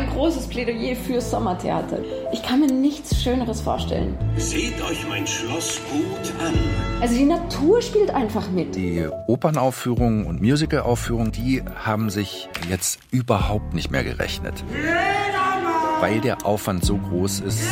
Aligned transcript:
mein 0.00 0.08
großes 0.10 0.46
Plädoyer 0.46 0.96
fürs 0.96 1.30
Sommertheater. 1.30 1.98
Ich 2.32 2.42
kann 2.42 2.60
mir 2.60 2.72
nichts 2.72 3.22
Schöneres 3.22 3.60
vorstellen. 3.60 4.16
Seht 4.36 4.80
euch 4.82 5.06
mein 5.08 5.26
Schloss 5.26 5.78
gut 5.90 6.32
an. 6.42 6.54
Also 7.00 7.16
die 7.16 7.24
Natur 7.24 7.82
spielt 7.82 8.10
einfach 8.10 8.50
mit. 8.50 8.74
Die 8.76 9.06
Opernaufführungen 9.26 10.24
und 10.26 10.40
Musicalaufführungen, 10.40 11.32
die 11.32 11.62
haben 11.84 12.08
sich 12.08 12.48
jetzt 12.68 12.98
überhaupt 13.10 13.74
nicht 13.74 13.90
mehr 13.90 14.02
gerechnet. 14.02 14.64
Weil 16.00 16.20
der 16.20 16.46
Aufwand 16.46 16.82
so 16.84 16.96
groß 16.96 17.40
ist. 17.40 17.62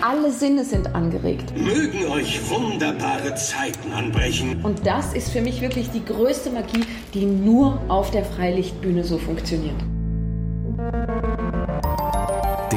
Alle 0.00 0.32
Sinne 0.32 0.64
sind 0.64 0.94
angeregt. 0.94 1.52
Mögen 1.54 2.06
euch 2.10 2.48
wunderbare 2.48 3.34
Zeiten 3.34 3.92
anbrechen. 3.92 4.64
Und 4.64 4.86
das 4.86 5.12
ist 5.12 5.28
für 5.28 5.42
mich 5.42 5.60
wirklich 5.60 5.90
die 5.90 6.02
größte 6.02 6.48
Magie, 6.50 6.84
die 7.12 7.26
nur 7.26 7.82
auf 7.88 8.10
der 8.10 8.24
Freilichtbühne 8.24 9.04
so 9.04 9.18
funktioniert. 9.18 9.76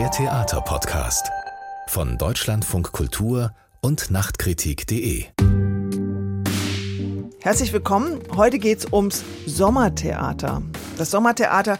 Der 0.01 0.09
Theaterpodcast 0.09 1.29
von 1.85 2.17
Deutschlandfunk 2.17 2.91
Kultur 2.91 3.53
und 3.81 4.09
Nachtkritik.de. 4.09 5.25
Herzlich 7.39 7.71
willkommen. 7.71 8.17
Heute 8.35 8.57
geht 8.57 8.79
es 8.79 8.91
ums 8.91 9.23
Sommertheater. 9.45 10.63
Das 10.97 11.11
Sommertheater 11.11 11.77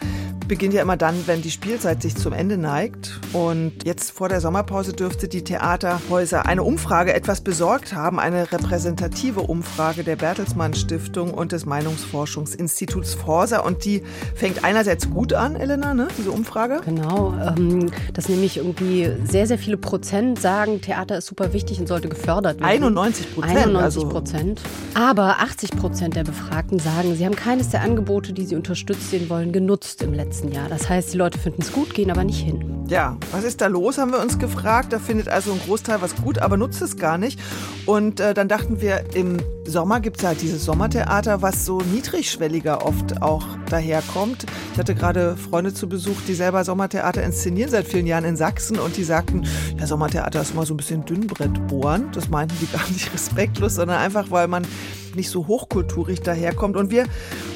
beginnt 0.52 0.74
ja 0.74 0.82
immer 0.82 0.98
dann, 0.98 1.16
wenn 1.28 1.42
die 1.42 1.50
Spielzeit 1.50 2.02
sich 2.02 2.18
zum 2.18 2.34
Ende 2.34 2.58
neigt. 2.58 3.22
Und 3.32 3.86
jetzt 3.86 4.12
vor 4.12 4.28
der 4.28 4.42
Sommerpause 4.42 4.92
dürfte 4.92 5.30
die 5.30 5.46
Theaterhäuser 5.46 6.46
eine 6.46 6.64
Umfrage 6.64 7.14
etwas 7.14 7.40
besorgt 7.40 7.96
haben, 7.96 8.20
eine 8.20 8.52
repräsentative 8.52 9.40
Umfrage 9.40 10.04
der 10.04 10.18
Bertelsmann 10.18 10.74
Stiftung 10.74 11.34
und 11.34 11.54
des 11.54 11.66
Meinungsforschungsinstituts 11.66 13.14
Forsa. 13.14 13.60
Und 13.60 13.86
die 13.86 14.04
fängt 14.36 14.66
einerseits 14.66 15.10
gut 15.10 15.32
an, 15.32 15.56
Elena, 15.56 15.94
ne, 15.94 16.10
diese 16.18 16.32
Umfrage. 16.32 16.82
Genau, 16.84 17.34
ähm, 17.58 17.90
dass 18.14 18.28
nämlich 18.28 18.58
irgendwie 18.58 19.10
sehr, 19.24 19.48
sehr 19.48 19.58
viele 19.58 19.78
Prozent 19.78 20.42
sagen, 20.42 20.82
Theater 20.82 21.20
ist 21.20 21.28
super 21.28 21.54
wichtig 21.54 21.80
und 21.80 21.88
sollte 21.88 22.10
gefördert 22.10 22.60
werden. 22.60 22.70
91 22.70 23.36
Prozent. 23.36 23.58
91 23.58 24.10
Prozent. 24.10 24.62
Also. 24.94 25.08
Aber 25.08 25.40
80 25.40 25.72
Prozent 25.72 26.18
der 26.18 26.26
Befragten 26.26 26.78
sagen, 26.78 27.16
sie 27.16 27.26
haben 27.26 27.38
keines 27.38 27.70
der 27.70 27.84
Angebote, 27.84 28.34
die 28.34 28.46
sie 28.46 28.58
unterstützt 28.58 29.12
sehen 29.12 29.30
wollen, 29.30 29.54
genutzt 29.54 30.02
im 30.02 30.14
letzten 30.14 30.41
nächsten 30.42 30.52
Jahr. 30.52 30.70
Das 30.70 30.90
heißt, 30.90 31.14
die 31.14 31.18
Leute 31.18 31.38
finden 31.40 31.62
es 31.62 31.72
gut, 31.72 31.94
gehen 31.94 32.12
aber 32.12 32.24
nicht 32.24 32.42
hin. 32.42 32.86
Ja, 32.88 33.18
was 33.32 33.44
ist 33.44 33.62
da 33.62 33.68
los, 33.68 33.98
haben 33.98 34.12
wir 34.12 34.20
uns 34.20 34.38
gefragt. 34.38 34.92
Da 34.92 35.00
findet 35.00 35.30
also 35.30 35.52
ein 35.54 35.60
Großteil 35.66 36.02
was 36.02 36.16
gut, 36.16 36.40
aber 36.40 36.58
nutzt 36.58 36.82
es 36.82 36.98
gar 36.98 37.18
nicht. 37.18 37.40
Und 37.86 38.20
äh, 38.20 38.34
dann 38.34 38.48
dachten 38.48 38.82
wir, 38.82 39.04
im 39.14 39.38
Sommer 39.72 40.02
gibt 40.02 40.18
es 40.18 40.24
halt 40.26 40.42
dieses 40.42 40.66
Sommertheater, 40.66 41.42
was 41.42 41.66
so 41.66 41.80
niedrigschwelliger 41.80 42.86
oft 42.86 43.22
auch 43.22 43.46
daherkommt. 43.70 44.46
Ich 44.74 44.80
hatte 44.80 44.94
gerade 44.94 45.38
Freunde 45.38 45.74
zu 45.74 45.88
Besuch, 45.88 46.18
die 46.28 46.34
selber 46.34 46.66
Sommertheater 46.66 47.24
inszenieren 47.24 47.72
seit 47.72 47.88
vielen 47.88 48.06
Jahren 48.06 48.26
in 48.26 48.36
Sachsen 48.36 48.78
und 48.78 48.98
die 48.98 49.06
sagten, 49.06 49.48
ja, 49.80 49.88
Sommertheater 49.88 50.42
ist 50.42 50.52
immer 50.52 50.66
so 50.66 50.74
ein 50.74 50.78
bisschen 50.78 51.06
Dünnbrett 51.06 51.68
bohren. 51.68 52.10
Das 52.14 52.30
meinten 52.30 52.56
die 52.60 52.66
gar 52.78 52.88
nicht 52.90 53.14
respektlos, 53.14 53.76
sondern 53.76 53.98
einfach, 53.98 54.30
weil 54.30 54.50
man 54.50 54.68
nicht 55.16 55.30
so 55.30 55.48
hochkulturig 55.48 56.22
daherkommt. 56.22 56.76
Und 56.76 56.92
wir 56.92 57.06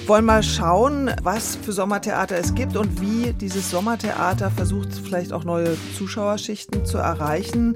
wollen 0.07 0.25
mal 0.25 0.41
schauen, 0.41 1.11
was 1.21 1.57
für 1.57 1.73
Sommertheater 1.73 2.37
es 2.37 2.55
gibt 2.55 2.77
und 2.77 3.01
wie 3.01 3.33
dieses 3.33 3.69
Sommertheater 3.69 4.51
versucht, 4.51 4.89
vielleicht 4.93 5.33
auch 5.33 5.43
neue 5.43 5.75
Zuschauerschichten 5.97 6.85
zu 6.85 6.97
erreichen. 6.97 7.75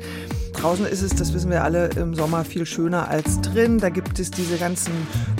Draußen 0.61 0.85
ist 0.85 1.01
es, 1.01 1.15
das 1.15 1.33
wissen 1.33 1.51
wir 1.51 1.63
alle, 1.63 1.89
im 1.95 2.13
Sommer 2.13 2.43
viel 2.43 2.65
schöner 2.65 3.07
als 3.07 3.39
drin. 3.39 3.77
Da 3.77 3.87
gibt 3.89 4.19
es 4.19 4.29
diese 4.29 4.57
ganzen 4.57 4.91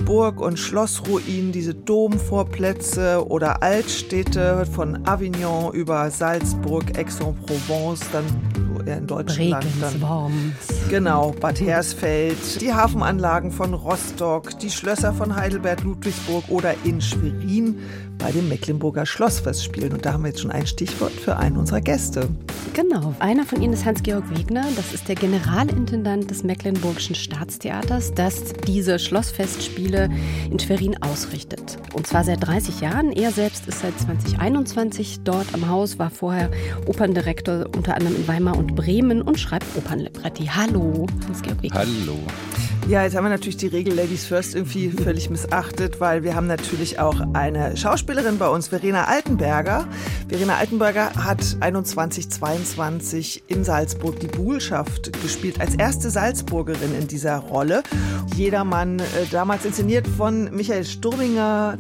Burg- 0.06 0.40
und 0.40 0.58
Schlossruinen, 0.58 1.52
diese 1.52 1.74
Domvorplätze 1.74 3.28
oder 3.28 3.62
Altstädte 3.62 4.66
von 4.66 5.06
Avignon 5.06 5.74
über 5.74 6.10
Salzburg, 6.10 6.98
Aix-en-Provence, 6.98 8.00
dann 8.14 8.24
eher 8.86 8.98
in 8.98 9.08
Deutschland. 9.08 9.66
Dann, 9.82 10.54
genau, 10.90 11.36
Bad 11.40 11.60
Hersfeld, 11.60 12.62
die 12.62 12.74
Hafenanlagen 12.74 13.52
von 13.52 13.74
Rostock, 13.74 14.58
die 14.60 14.70
Schlösser 14.70 15.14
von 15.14 15.36
Heidelberg, 15.36 15.84
Ludwigsburg 15.84 16.46
oder 16.48 16.74
in 16.86 17.02
Schwerin 17.02 17.80
bei 18.20 18.32
dem 18.32 18.48
Mecklenburger 18.48 19.06
Schlossfestspielen. 19.06 19.94
Und 19.94 20.06
da 20.06 20.14
haben 20.14 20.24
wir 20.24 20.30
jetzt 20.30 20.42
schon 20.42 20.52
ein 20.52 20.68
Stichwort 20.68 21.12
für 21.12 21.38
einen 21.38 21.58
unserer 21.58 21.82
Gäste. 21.82 22.30
Genau, 22.74 23.16
einer 23.20 23.46
von 23.46 23.62
ihnen 23.62 23.74
ist 23.74 23.86
Hans-Georg 23.86 24.30
Wegner. 24.30 24.66
Das 24.76 24.94
ist 24.94 25.08
der 25.08 25.16
Generalintendant 25.16 26.30
des 26.30 26.44
Mecklenburgischen 26.44 27.16
Staatstheaters, 27.16 28.14
das 28.14 28.54
diese 28.68 29.00
Schlossfestspiele 29.00 30.10
in 30.52 30.60
Schwerin 30.60 31.02
ausrichtet. 31.02 31.78
Und 31.94 32.06
zwar 32.06 32.24
seit 32.24 32.46
30 32.46 32.82
Jahren. 32.82 33.12
Er 33.12 33.32
selbst 33.32 33.68
ist 33.68 33.80
seit 33.80 34.00
2021 34.00 35.22
dort 35.24 35.48
am 35.54 35.68
Haus, 35.68 35.98
war 35.98 36.12
vorher 36.12 36.52
Operndirektor 36.86 37.66
unter 37.76 37.96
anderem 37.96 38.16
in 38.16 38.28
Weimar 38.28 38.58
und 38.58 38.76
Bremen 38.76 39.22
und 39.22 39.40
schreibt 39.40 39.66
Opernlibretti. 39.76 40.46
Hallo, 40.46 41.08
Hans-Georg 41.28 41.64
Wegner. 41.64 41.80
Hallo. 41.80 42.20
Ja, 42.90 43.04
jetzt 43.04 43.16
haben 43.16 43.24
wir 43.24 43.30
natürlich 43.30 43.58
die 43.58 43.68
Regel 43.68 43.94
Ladies 43.94 44.26
First 44.26 44.56
irgendwie 44.56 44.90
völlig 44.90 45.30
missachtet, 45.30 46.00
weil 46.00 46.24
wir 46.24 46.36
haben 46.36 46.48
natürlich 46.48 46.98
auch 46.98 47.22
eine 47.34 47.78
Schauspielerin 47.78 48.40
bei 48.40 48.50
uns, 48.50 48.70
Verena 48.70 49.04
Altenberger. 49.04 49.88
Verena 50.28 50.56
Altenberger 50.56 51.14
hat 51.14 51.58
21, 51.60 52.32
22 52.32 53.44
in 53.46 53.64
Salzburg 53.64 54.20
die 54.20 54.26
Buhlschaft 54.26 55.14
gespielt, 55.22 55.62
als 55.62 55.76
erste 55.76 56.10
Salzburgerin 56.10 56.96
in 57.00 57.08
dieser 57.08 57.38
Rolle. 57.38 57.84
Jedermann, 58.36 58.98
äh, 58.98 59.04
damals 59.30 59.66
inszeniert 59.66 60.08
von 60.08 60.50
Michael 60.50 60.84
Sturminger. 60.84 61.78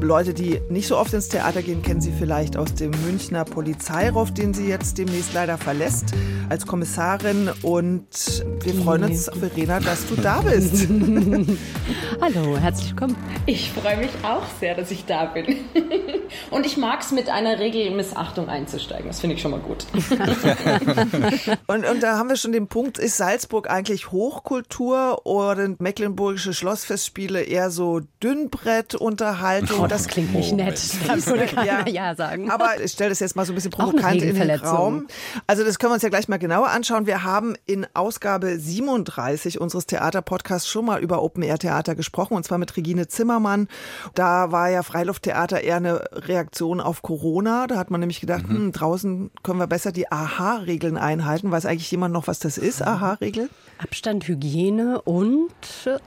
Leute, 0.00 0.34
die 0.34 0.60
nicht 0.68 0.88
so 0.88 0.98
oft 0.98 1.14
ins 1.14 1.28
Theater 1.28 1.62
gehen, 1.62 1.82
kennen 1.82 2.00
sie 2.00 2.10
vielleicht 2.10 2.56
aus 2.56 2.74
dem 2.74 2.90
Münchner 3.06 3.44
Polizeiruf, 3.44 4.34
den 4.34 4.52
sie 4.52 4.66
jetzt 4.66 4.98
demnächst 4.98 5.32
leider 5.34 5.56
verlässt, 5.56 6.06
als 6.48 6.66
Kommissarin. 6.66 7.48
Und 7.62 8.44
wir 8.64 8.74
freuen 8.74 9.04
uns, 9.04 9.30
Verena, 9.38 9.78
dass 9.78 10.04
du 10.08 10.16
da 10.16 10.31
bist. 10.40 10.88
Hallo, 12.20 12.56
herzlich 12.56 12.90
willkommen. 12.90 13.16
Ich 13.46 13.70
freue 13.72 13.96
mich 13.96 14.10
auch 14.22 14.44
sehr, 14.60 14.74
dass 14.74 14.90
ich 14.90 15.04
da 15.04 15.26
bin. 15.26 15.56
Und 16.50 16.66
ich 16.66 16.76
mag 16.76 17.00
es 17.00 17.10
mit 17.12 17.28
einer 17.28 17.58
Regelmissachtung 17.58 18.48
einzusteigen. 18.48 19.06
Das 19.08 19.20
finde 19.20 19.36
ich 19.36 19.42
schon 19.42 19.50
mal 19.50 19.60
gut. 19.60 19.86
und, 21.66 21.86
und 21.86 22.02
da 22.02 22.16
haben 22.16 22.28
wir 22.28 22.36
schon 22.36 22.52
den 22.52 22.68
Punkt, 22.68 22.98
ist 22.98 23.16
Salzburg 23.16 23.70
eigentlich 23.70 24.12
Hochkultur 24.12 25.26
oder 25.26 25.68
mecklenburgische 25.78 26.54
Schlossfestspiele 26.54 27.42
eher 27.42 27.70
so 27.70 28.00
Dünnbrettunterhaltung? 28.22 29.80
Oh, 29.80 29.86
das 29.86 30.08
klingt 30.08 30.34
nicht 30.34 30.52
nett. 30.52 30.80
Das 31.06 31.26
würde 31.26 31.46
keiner 31.46 31.88
ja. 31.88 32.08
ja 32.08 32.14
sagen. 32.14 32.50
Aber 32.50 32.80
ich 32.82 32.92
stelle 32.92 33.10
das 33.10 33.20
jetzt 33.20 33.36
mal 33.36 33.44
so 33.44 33.52
ein 33.52 33.54
bisschen 33.54 33.70
provokant 33.70 34.22
in 34.22 34.34
den 34.34 34.50
Raum. 34.50 35.06
Also 35.46 35.64
das 35.64 35.78
können 35.78 35.90
wir 35.90 35.94
uns 35.94 36.02
ja 36.02 36.08
gleich 36.08 36.28
mal 36.28 36.38
genauer 36.38 36.68
anschauen. 36.68 37.06
Wir 37.06 37.24
haben 37.24 37.54
in 37.66 37.86
Ausgabe 37.94 38.58
37 38.58 39.60
unseres 39.60 39.86
Theaterpodcasts 40.22 40.68
schon 40.68 40.86
mal 40.86 41.00
über 41.00 41.22
Open-Air-Theater 41.22 41.94
gesprochen 41.94 42.34
und 42.34 42.44
zwar 42.44 42.58
mit 42.58 42.76
Regine 42.76 43.08
Zimmermann. 43.08 43.68
Da 44.14 44.52
war 44.52 44.70
ja 44.70 44.82
Freilufttheater 44.82 45.60
eher 45.60 45.76
eine 45.76 46.04
Reaktion 46.12 46.80
auf 46.80 47.02
Corona. 47.02 47.66
Da 47.66 47.76
hat 47.76 47.90
man 47.90 48.00
nämlich 48.00 48.20
gedacht, 48.20 48.48
mhm. 48.48 48.56
hm, 48.56 48.72
draußen 48.72 49.30
können 49.42 49.58
wir 49.58 49.66
besser 49.66 49.92
die 49.92 50.10
AHA-Regeln 50.10 50.96
einhalten. 50.96 51.50
Weiß 51.50 51.66
eigentlich 51.66 51.90
jemand 51.90 52.14
noch, 52.14 52.26
was 52.26 52.38
das 52.38 52.58
ist. 52.58 52.82
AHA-Regel? 52.82 53.50
Abstand, 53.78 54.28
Hygiene 54.28 55.02
und 55.02 55.50
äh, 55.86 55.98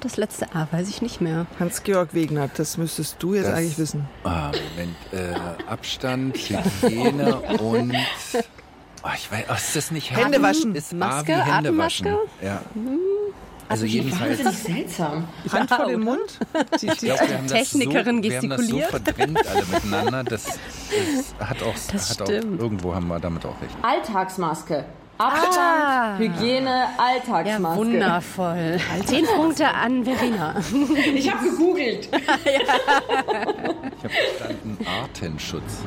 das 0.00 0.16
letzte 0.16 0.54
A 0.54 0.66
weiß 0.70 0.88
ich 0.88 1.02
nicht 1.02 1.20
mehr. 1.20 1.46
Hans-Georg 1.58 2.14
Wegner, 2.14 2.48
das 2.56 2.78
müsstest 2.78 3.16
du 3.22 3.34
jetzt 3.34 3.48
das, 3.48 3.54
eigentlich 3.54 3.78
wissen. 3.78 4.08
Ah, 4.24 4.50
Moment. 4.76 4.96
Äh, 5.12 5.34
Abstand, 5.68 6.36
Hygiene 6.36 7.36
und. 7.60 7.94
Oh, 9.04 9.10
ich 9.14 9.30
weiß, 9.30 9.44
oh, 9.48 9.54
ist 9.54 9.76
das 9.76 9.90
nicht 9.90 10.10
Hände 10.16 10.42
waschen? 10.42 10.74
Ist 10.74 10.92
Maske, 10.92 11.44
Hände 11.44 11.76
waschen. 11.76 12.08
Ja. 12.42 12.62
Mhm. 12.74 12.98
Also 13.68 13.84
jedenfalls. 13.84 14.42
Das 14.42 14.54
ist 14.54 14.64
seltsam. 14.64 15.28
Hand 15.52 15.70
vor 15.70 15.86
dem 15.86 16.00
Mund. 16.00 16.38
Die, 16.80 16.86
die 16.86 17.06
glaub, 17.06 17.46
Technikerin 17.46 18.22
so, 18.22 18.28
gestikuliert. 18.28 18.40
Wir 18.40 18.40
haben 18.40 18.56
das 18.56 18.68
so 18.68 18.80
verdrängt 18.80 19.46
alle 19.46 19.64
miteinander. 19.66 20.24
Das, 20.24 20.44
das 20.44 21.48
hat 21.48 21.62
auch, 21.62 21.74
das 21.92 22.10
hat 22.10 22.22
auch 22.22 22.28
irgendwo 22.28 22.94
haben 22.94 23.08
wir 23.08 23.20
damit 23.20 23.44
auch 23.44 23.60
recht. 23.60 23.76
Alltagsmaske. 23.82 24.84
Abstand, 25.18 25.58
ah. 25.58 26.16
Hygiene, 26.16 26.86
Alltagsmaske. 26.96 27.48
Ja, 27.48 27.76
wundervoll. 27.76 28.80
Zehn 29.04 29.26
Punkte 29.26 29.68
an 29.68 30.04
Verena. 30.04 30.54
Ich 31.14 31.32
habe 31.32 31.48
gegoogelt. 31.48 32.08
Ich 33.98 34.04
habe 34.04 34.14
verstanden 34.14 34.86
Artenschutz. 34.86 35.82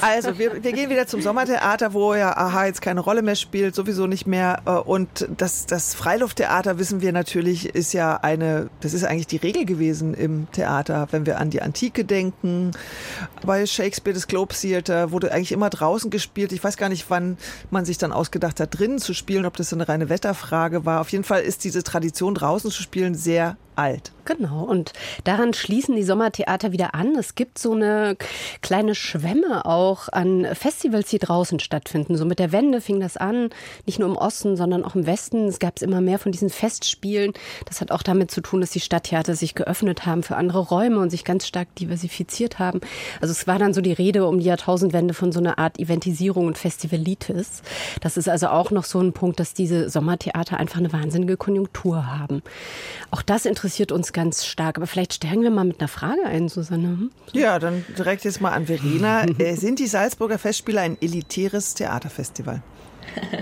Also, 0.00 0.38
wir, 0.38 0.62
wir, 0.62 0.72
gehen 0.72 0.90
wieder 0.90 1.06
zum 1.06 1.20
Sommertheater, 1.20 1.92
wo 1.92 2.14
ja 2.14 2.36
Aha 2.36 2.66
jetzt 2.66 2.80
keine 2.80 3.00
Rolle 3.00 3.22
mehr 3.22 3.34
spielt, 3.34 3.74
sowieso 3.74 4.06
nicht 4.06 4.26
mehr. 4.26 4.62
Äh, 4.66 4.70
und 4.70 5.28
das, 5.36 5.66
das 5.66 5.94
Freilufttheater, 5.94 6.78
wissen 6.78 7.00
wir 7.00 7.12
natürlich, 7.12 7.74
ist 7.74 7.92
ja 7.92 8.16
eine, 8.16 8.70
das 8.80 8.94
ist 8.94 9.04
eigentlich 9.04 9.26
die 9.26 9.36
Regel 9.36 9.64
gewesen 9.64 10.14
im 10.14 10.50
Theater, 10.52 11.08
wenn 11.10 11.26
wir 11.26 11.38
an 11.38 11.50
die 11.50 11.62
Antike 11.62 12.04
denken. 12.04 12.70
Bei 13.44 13.66
Shakespeare, 13.66 14.14
das 14.14 14.26
Globe 14.26 14.54
Theater, 14.54 15.12
wurde 15.12 15.32
eigentlich 15.32 15.52
immer 15.52 15.70
draußen 15.70 16.10
gespielt. 16.10 16.52
Ich 16.52 16.64
weiß 16.64 16.76
gar 16.76 16.88
nicht, 16.88 17.10
wann 17.10 17.36
man 17.70 17.84
sich 17.84 17.98
dann 17.98 18.12
ausgedacht 18.12 18.60
hat, 18.60 18.78
drinnen 18.78 18.98
zu 18.98 19.14
spielen, 19.14 19.44
ob 19.44 19.56
das 19.56 19.72
eine 19.72 19.88
reine 19.88 20.08
Wetterfrage 20.08 20.84
war. 20.86 21.00
Auf 21.00 21.10
jeden 21.10 21.24
Fall 21.24 21.42
ist 21.42 21.64
diese 21.64 21.82
Tradition, 21.82 22.34
draußen 22.34 22.70
zu 22.70 22.82
spielen, 22.82 23.14
sehr 23.14 23.56
alt. 23.80 24.12
Genau, 24.26 24.62
und 24.62 24.92
daran 25.24 25.54
schließen 25.54 25.96
die 25.96 26.02
Sommertheater 26.02 26.70
wieder 26.70 26.94
an. 26.94 27.16
Es 27.16 27.34
gibt 27.34 27.58
so 27.58 27.72
eine 27.72 28.16
kleine 28.60 28.94
Schwemme 28.94 29.64
auch 29.64 30.08
an 30.08 30.46
Festivals, 30.54 31.08
die 31.08 31.18
draußen 31.18 31.58
stattfinden. 31.58 32.16
So 32.16 32.26
mit 32.26 32.38
der 32.38 32.52
Wende 32.52 32.80
fing 32.80 33.00
das 33.00 33.16
an, 33.16 33.50
nicht 33.86 33.98
nur 33.98 34.08
im 34.08 34.16
Osten, 34.16 34.56
sondern 34.56 34.84
auch 34.84 34.94
im 34.94 35.06
Westen. 35.06 35.48
Es 35.48 35.58
gab 35.58 35.80
immer 35.82 36.00
mehr 36.00 36.18
von 36.18 36.30
diesen 36.30 36.50
Festspielen. 36.50 37.32
Das 37.66 37.80
hat 37.80 37.90
auch 37.90 38.02
damit 38.02 38.30
zu 38.30 38.40
tun, 38.42 38.60
dass 38.60 38.70
die 38.70 38.80
Stadttheater 38.80 39.34
sich 39.34 39.54
geöffnet 39.54 40.06
haben 40.06 40.22
für 40.22 40.36
andere 40.36 40.60
Räume 40.60 41.00
und 41.00 41.10
sich 41.10 41.24
ganz 41.24 41.46
stark 41.46 41.74
diversifiziert 41.76 42.58
haben. 42.58 42.80
Also 43.20 43.32
es 43.32 43.46
war 43.46 43.58
dann 43.58 43.74
so 43.74 43.80
die 43.80 43.92
Rede 43.92 44.26
um 44.26 44.38
die 44.38 44.46
Jahrtausendwende 44.46 45.14
von 45.14 45.32
so 45.32 45.40
einer 45.40 45.58
Art 45.58 45.80
Eventisierung 45.80 46.46
und 46.46 46.58
Festivalitis. 46.58 47.62
Das 48.00 48.16
ist 48.16 48.28
also 48.28 48.48
auch 48.48 48.70
noch 48.70 48.84
so 48.84 49.00
ein 49.00 49.12
Punkt, 49.12 49.40
dass 49.40 49.54
diese 49.54 49.88
Sommertheater 49.88 50.58
einfach 50.58 50.78
eine 50.78 50.92
wahnsinnige 50.92 51.36
Konjunktur 51.36 52.06
haben. 52.06 52.42
Auch 53.10 53.22
das 53.22 53.46
interessiert 53.46 53.69
uns 53.92 54.12
ganz 54.12 54.46
stark. 54.46 54.76
Aber 54.76 54.86
vielleicht 54.86 55.14
steigen 55.14 55.42
wir 55.42 55.50
mal 55.50 55.64
mit 55.64 55.80
einer 55.80 55.88
Frage 55.88 56.24
ein, 56.24 56.48
Susanne. 56.48 56.88
Hm? 56.88 57.10
Ja, 57.32 57.58
dann 57.58 57.84
direkt 57.96 58.24
jetzt 58.24 58.40
mal 58.40 58.52
an 58.52 58.66
Verena. 58.66 59.26
Äh, 59.38 59.54
sind 59.54 59.78
die 59.78 59.86
Salzburger 59.86 60.38
Festspiele 60.38 60.80
ein 60.80 60.98
elitäres 61.00 61.74
Theaterfestival? 61.74 62.62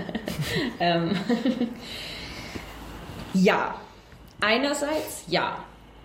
ähm, 0.79 1.11
ja, 3.33 3.75
einerseits 4.39 5.23
ja, 5.27 5.57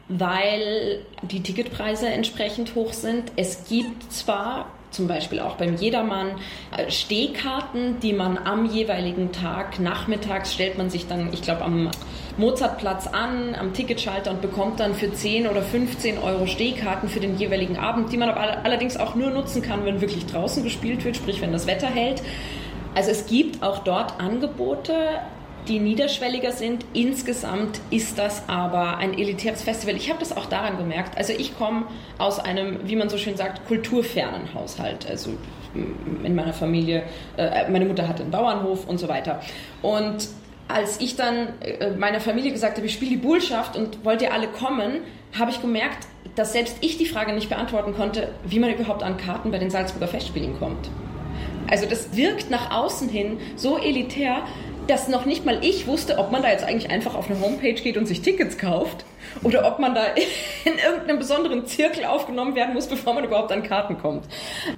weil 0.09 1.05
die 1.23 1.43
Ticketpreise 1.43 2.09
entsprechend 2.09 2.75
hoch 2.75 2.93
sind. 2.93 3.33
Es 3.37 3.69
gibt 3.69 4.13
zwar 4.13 4.67
zum 4.95 5.09
Beispiel 5.09 5.41
auch 5.41 5.57
beim 5.57 5.77
Jedermann 5.77 6.33
äh, 6.77 6.91
Stehkarten, 6.91 8.01
die 8.01 8.13
man 8.13 8.39
am 8.39 8.67
jeweiligen 8.67 9.33
Tag 9.33 9.81
nachmittags 9.81 10.53
stellt 10.53 10.79
man 10.79 10.91
sich 10.91 11.07
dann, 11.07 11.33
ich 11.33 11.43
glaube, 11.43 11.63
am 11.63 11.91
Mozartplatz 12.37 13.07
an, 13.07 13.55
am 13.55 13.75
Ticketschalter 13.75 14.31
und 14.31 14.41
bekommt 14.41 14.81
dann 14.81 14.95
für 14.95 15.13
10 15.13 15.47
oder 15.47 15.63
15 15.63 16.19
Euro 16.19 16.47
Stehkarten 16.47 17.09
für 17.09 17.21
den 17.21 17.37
jeweiligen 17.37 17.77
Abend, 17.77 18.13
die 18.13 18.17
man 18.17 18.29
aber 18.29 18.65
allerdings 18.65 18.97
auch 18.97 19.15
nur 19.15 19.31
nutzen 19.31 19.63
kann, 19.63 19.85
wenn 19.85 20.01
wirklich 20.01 20.27
draußen 20.27 20.65
gespielt 20.65 21.05
wird, 21.05 21.17
sprich 21.17 21.41
wenn 21.41 21.53
das 21.53 21.67
Wetter 21.67 21.89
hält. 21.89 22.23
Also 22.95 23.11
es 23.11 23.27
gibt 23.27 23.63
auch 23.63 23.81
dort 23.81 24.21
Angebote, 24.21 24.95
die 25.69 25.79
niederschwelliger 25.79 26.53
sind. 26.53 26.85
Insgesamt 26.93 27.81
ist 27.91 28.19
das 28.19 28.49
aber 28.49 28.99
ein 28.99 29.15
elitäres 29.15 29.63
Festival. 29.63 29.97
Ich 29.97 30.11
habe 30.11 30.19
das 30.19 30.37
auch 30.37 30.47
daran 30.47 30.77
gemerkt. 30.77 31.17
Also 31.17 31.33
ich 31.33 31.57
komme 31.57 31.87
aus 32.19 32.39
einem, 32.39 32.81
wie 32.85 32.97
man 32.97 33.09
so 33.09 33.17
schön 33.17 33.37
sagt, 33.37 33.67
kulturfernen 33.67 34.53
Haushalt. 34.55 35.09
Also 35.09 35.31
in 36.23 36.35
meiner 36.35 36.53
Familie, 36.53 37.05
äh, 37.37 37.71
meine 37.71 37.85
Mutter 37.87 38.07
hatte 38.07 38.23
einen 38.23 38.31
Bauernhof 38.31 38.87
und 38.87 38.99
so 38.99 39.09
weiter. 39.09 39.41
Und 39.83 40.29
als 40.69 41.01
ich 41.01 41.17
dann 41.17 41.49
äh, 41.61 41.91
meiner 41.91 42.21
Familie 42.21 42.53
gesagt 42.53 42.77
habe, 42.77 42.87
ich 42.87 42.95
spiele 42.95 43.11
die 43.13 43.17
Bullschaft 43.17 43.77
und 43.77 44.05
wollt 44.05 44.23
ihr 44.23 44.33
alle 44.33 44.49
kommen, 44.49 45.01
habe 45.39 45.51
ich 45.51 45.61
gemerkt, 45.61 46.07
dass 46.37 46.53
selbst 46.53 46.79
ich 46.81 46.97
die 46.99 47.07
Frage 47.07 47.33
nicht 47.33 47.49
beantworten 47.49 47.95
konnte, 47.95 48.29
wie 48.45 48.59
man 48.59 48.73
überhaupt 48.73 49.03
an 49.03 49.17
Karten 49.17 49.51
bei 49.51 49.59
den 49.59 49.71
Salzburger 49.71 50.09
Festspielen 50.09 50.59
kommt. 50.59 50.89
Also 51.71 51.87
das 51.87 52.17
wirkt 52.17 52.51
nach 52.51 52.71
außen 52.71 53.09
hin 53.09 53.39
so 53.57 53.79
elitär, 53.79 54.43
dass 54.87 55.09
noch 55.09 55.25
nicht 55.25 55.45
mal 55.45 55.59
ich 55.63 55.87
wusste, 55.87 56.19
ob 56.19 56.31
man 56.31 56.43
da 56.43 56.51
jetzt 56.51 56.65
eigentlich 56.65 56.91
einfach 56.91 57.15
auf 57.15 57.31
eine 57.31 57.41
Homepage 57.41 57.75
geht 57.75 57.97
und 57.97 58.07
sich 58.07 58.23
Tickets 58.23 58.59
kauft 58.59 59.05
oder 59.43 59.67
ob 59.67 59.79
man 59.79 59.95
da 59.95 60.05
in 60.65 60.79
irgendeinem 60.79 61.19
besonderen 61.19 61.67
Zirkel 61.67 62.05
aufgenommen 62.05 62.55
werden 62.55 62.75
muss, 62.75 62.87
bevor 62.87 63.15
man 63.15 63.25
überhaupt 63.25 63.53
an 63.53 63.63
Karten 63.63 63.99
kommt. 63.99 64.25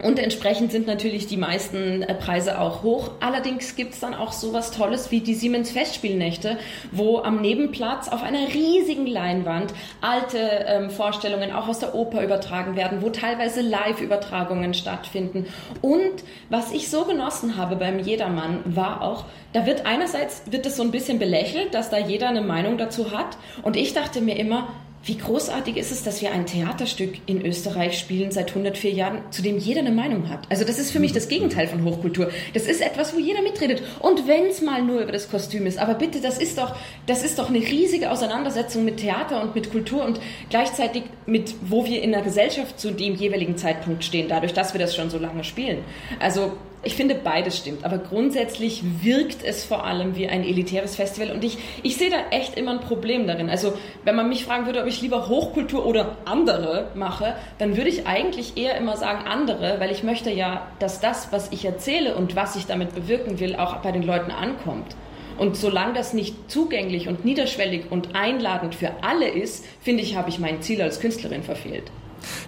Und 0.02 0.18
entsprechend 0.18 0.72
sind 0.72 0.86
natürlich 0.86 1.26
die 1.26 1.36
meisten 1.36 2.02
äh, 2.02 2.14
Preise 2.14 2.60
auch 2.60 2.82
hoch. 2.82 3.10
Allerdings 3.20 3.76
gibt 3.76 3.94
es 3.94 4.00
dann 4.00 4.14
auch 4.14 4.32
sowas 4.32 4.70
Tolles 4.70 5.10
wie 5.10 5.20
die 5.20 5.34
Siemens 5.34 5.70
Festspielnächte, 5.70 6.58
wo 6.92 7.18
am 7.18 7.40
Nebenplatz 7.40 8.08
auf 8.08 8.22
einer 8.22 8.48
riesigen 8.48 9.06
Leinwand 9.06 9.72
alte 10.00 10.38
ähm, 10.38 10.90
Vorstellungen 10.90 11.52
auch 11.52 11.68
aus 11.68 11.78
der 11.78 11.94
Oper 11.94 12.22
übertragen 12.22 12.76
werden, 12.76 13.02
wo 13.02 13.10
teilweise 13.10 13.60
Live-Übertragungen 13.60 14.74
stattfinden. 14.74 15.46
Und 15.82 16.24
was 16.50 16.72
ich 16.72 16.90
so 16.90 17.04
genossen 17.04 17.56
habe 17.56 17.76
beim 17.76 17.98
Jedermann 17.98 18.60
war 18.64 19.02
auch, 19.02 19.24
da 19.52 19.64
wird 19.64 19.86
einerseits 19.86 20.42
wird 20.50 20.66
es 20.66 20.76
so 20.76 20.82
ein 20.82 20.90
bisschen 20.90 21.18
belächelt, 21.18 21.72
dass 21.72 21.88
da 21.88 21.96
jeder 21.96 22.28
eine 22.28 22.42
Meinung 22.42 22.76
dazu 22.76 23.12
hat. 23.12 23.38
Und 23.62 23.76
ich 23.76 23.94
dachte 23.94 24.20
mir 24.20 24.35
immer, 24.36 24.68
wie 25.06 25.18
großartig 25.18 25.76
ist 25.76 25.92
es, 25.92 26.02
dass 26.02 26.20
wir 26.20 26.32
ein 26.32 26.46
Theaterstück 26.46 27.14
in 27.26 27.44
Österreich 27.46 27.96
spielen 27.96 28.32
seit 28.32 28.48
104 28.48 28.90
Jahren, 28.90 29.18
zu 29.30 29.40
dem 29.40 29.56
jeder 29.56 29.80
eine 29.80 29.92
Meinung 29.92 30.28
hat. 30.28 30.50
Also 30.50 30.64
das 30.64 30.80
ist 30.80 30.90
für 30.90 30.98
mich 30.98 31.12
das 31.12 31.28
Gegenteil 31.28 31.68
von 31.68 31.84
Hochkultur. 31.84 32.28
Das 32.54 32.64
ist 32.64 32.80
etwas, 32.80 33.14
wo 33.14 33.20
jeder 33.20 33.40
mitredet. 33.42 33.84
Und 34.00 34.26
wenn 34.26 34.46
es 34.46 34.62
mal 34.62 34.82
nur 34.82 35.00
über 35.00 35.12
das 35.12 35.30
Kostüm 35.30 35.64
ist, 35.66 35.78
aber 35.78 35.94
bitte, 35.94 36.20
das 36.20 36.38
ist 36.38 36.58
doch, 36.58 36.74
das 37.06 37.22
ist 37.22 37.38
doch 37.38 37.48
eine 37.48 37.60
riesige 37.60 38.10
Auseinandersetzung 38.10 38.84
mit 38.84 38.96
Theater 38.96 39.42
und 39.42 39.54
mit 39.54 39.70
Kultur 39.70 40.04
und 40.04 40.20
gleichzeitig 40.50 41.04
mit, 41.24 41.54
wo 41.60 41.86
wir 41.86 42.02
in 42.02 42.10
der 42.10 42.22
Gesellschaft 42.22 42.80
zu 42.80 42.90
dem 42.90 43.14
jeweiligen 43.14 43.56
Zeitpunkt 43.56 44.02
stehen, 44.02 44.26
dadurch, 44.28 44.54
dass 44.54 44.74
wir 44.74 44.80
das 44.80 44.96
schon 44.96 45.10
so 45.10 45.18
lange 45.18 45.44
spielen. 45.44 45.84
Also 46.18 46.52
ich 46.86 46.94
finde, 46.94 47.16
beides 47.16 47.58
stimmt. 47.58 47.84
Aber 47.84 47.98
grundsätzlich 47.98 48.82
wirkt 49.02 49.44
es 49.44 49.64
vor 49.64 49.84
allem 49.84 50.16
wie 50.16 50.28
ein 50.28 50.44
elitäres 50.44 50.94
Festival. 50.94 51.32
Und 51.32 51.42
ich, 51.42 51.58
ich 51.82 51.96
sehe 51.96 52.10
da 52.10 52.16
echt 52.30 52.56
immer 52.56 52.70
ein 52.70 52.80
Problem 52.80 53.26
darin. 53.26 53.50
Also, 53.50 53.72
wenn 54.04 54.14
man 54.14 54.28
mich 54.28 54.44
fragen 54.44 54.66
würde, 54.66 54.80
ob 54.82 54.86
ich 54.86 55.02
lieber 55.02 55.28
Hochkultur 55.28 55.84
oder 55.84 56.16
andere 56.24 56.92
mache, 56.94 57.34
dann 57.58 57.76
würde 57.76 57.90
ich 57.90 58.06
eigentlich 58.06 58.56
eher 58.56 58.76
immer 58.76 58.96
sagen 58.96 59.26
andere, 59.26 59.80
weil 59.80 59.90
ich 59.90 60.04
möchte 60.04 60.30
ja, 60.30 60.68
dass 60.78 61.00
das, 61.00 61.32
was 61.32 61.50
ich 61.50 61.64
erzähle 61.64 62.14
und 62.14 62.36
was 62.36 62.54
ich 62.54 62.66
damit 62.66 62.94
bewirken 62.94 63.40
will, 63.40 63.56
auch 63.56 63.76
bei 63.78 63.90
den 63.90 64.04
Leuten 64.04 64.30
ankommt. 64.30 64.94
Und 65.38 65.56
solange 65.56 65.94
das 65.94 66.14
nicht 66.14 66.50
zugänglich 66.50 67.08
und 67.08 67.24
niederschwellig 67.24 67.90
und 67.90 68.14
einladend 68.14 68.74
für 68.74 68.92
alle 69.02 69.28
ist, 69.28 69.66
finde 69.80 70.02
ich, 70.02 70.16
habe 70.16 70.30
ich 70.30 70.38
mein 70.38 70.62
Ziel 70.62 70.80
als 70.80 71.00
Künstlerin 71.00 71.42
verfehlt. 71.42 71.90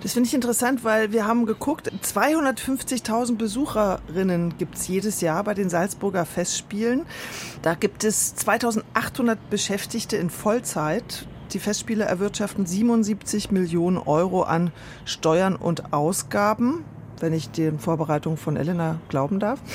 Das 0.03 0.13
finde 0.13 0.29
ich 0.29 0.35
interessant, 0.35 0.85
weil 0.85 1.13
wir 1.13 1.27
haben 1.27 1.47
geguckt, 1.47 1.91
250.000 2.03 3.37
Besucherinnen 3.37 4.57
gibt 4.59 4.77
es 4.77 4.89
jedes 4.89 5.21
Jahr 5.21 5.45
bei 5.45 5.55
den 5.55 5.71
Salzburger 5.71 6.25
Festspielen. 6.27 7.07
Da 7.63 7.75
gibt 7.75 8.05
es 8.05 8.35
2800 8.35 9.51
Beschäftigte 9.51 10.17
in 10.17 10.31
Vollzeit. 10.31 11.27
Die 11.53 11.59
Festspiele 11.59 12.05
erwirtschaften 12.05 12.67
77 12.67 13.51
Millionen 13.51 13.97
Euro 13.97 14.43
an 14.43 14.71
Steuern 15.05 15.57
und 15.57 15.93
Ausgaben 15.93 16.85
wenn 17.23 17.33
ich 17.33 17.51
den 17.51 17.79
Vorbereitungen 17.79 18.39
von 18.39 18.57
Elena 18.57 19.01
glauben 19.09 19.41
darf. 19.41 19.61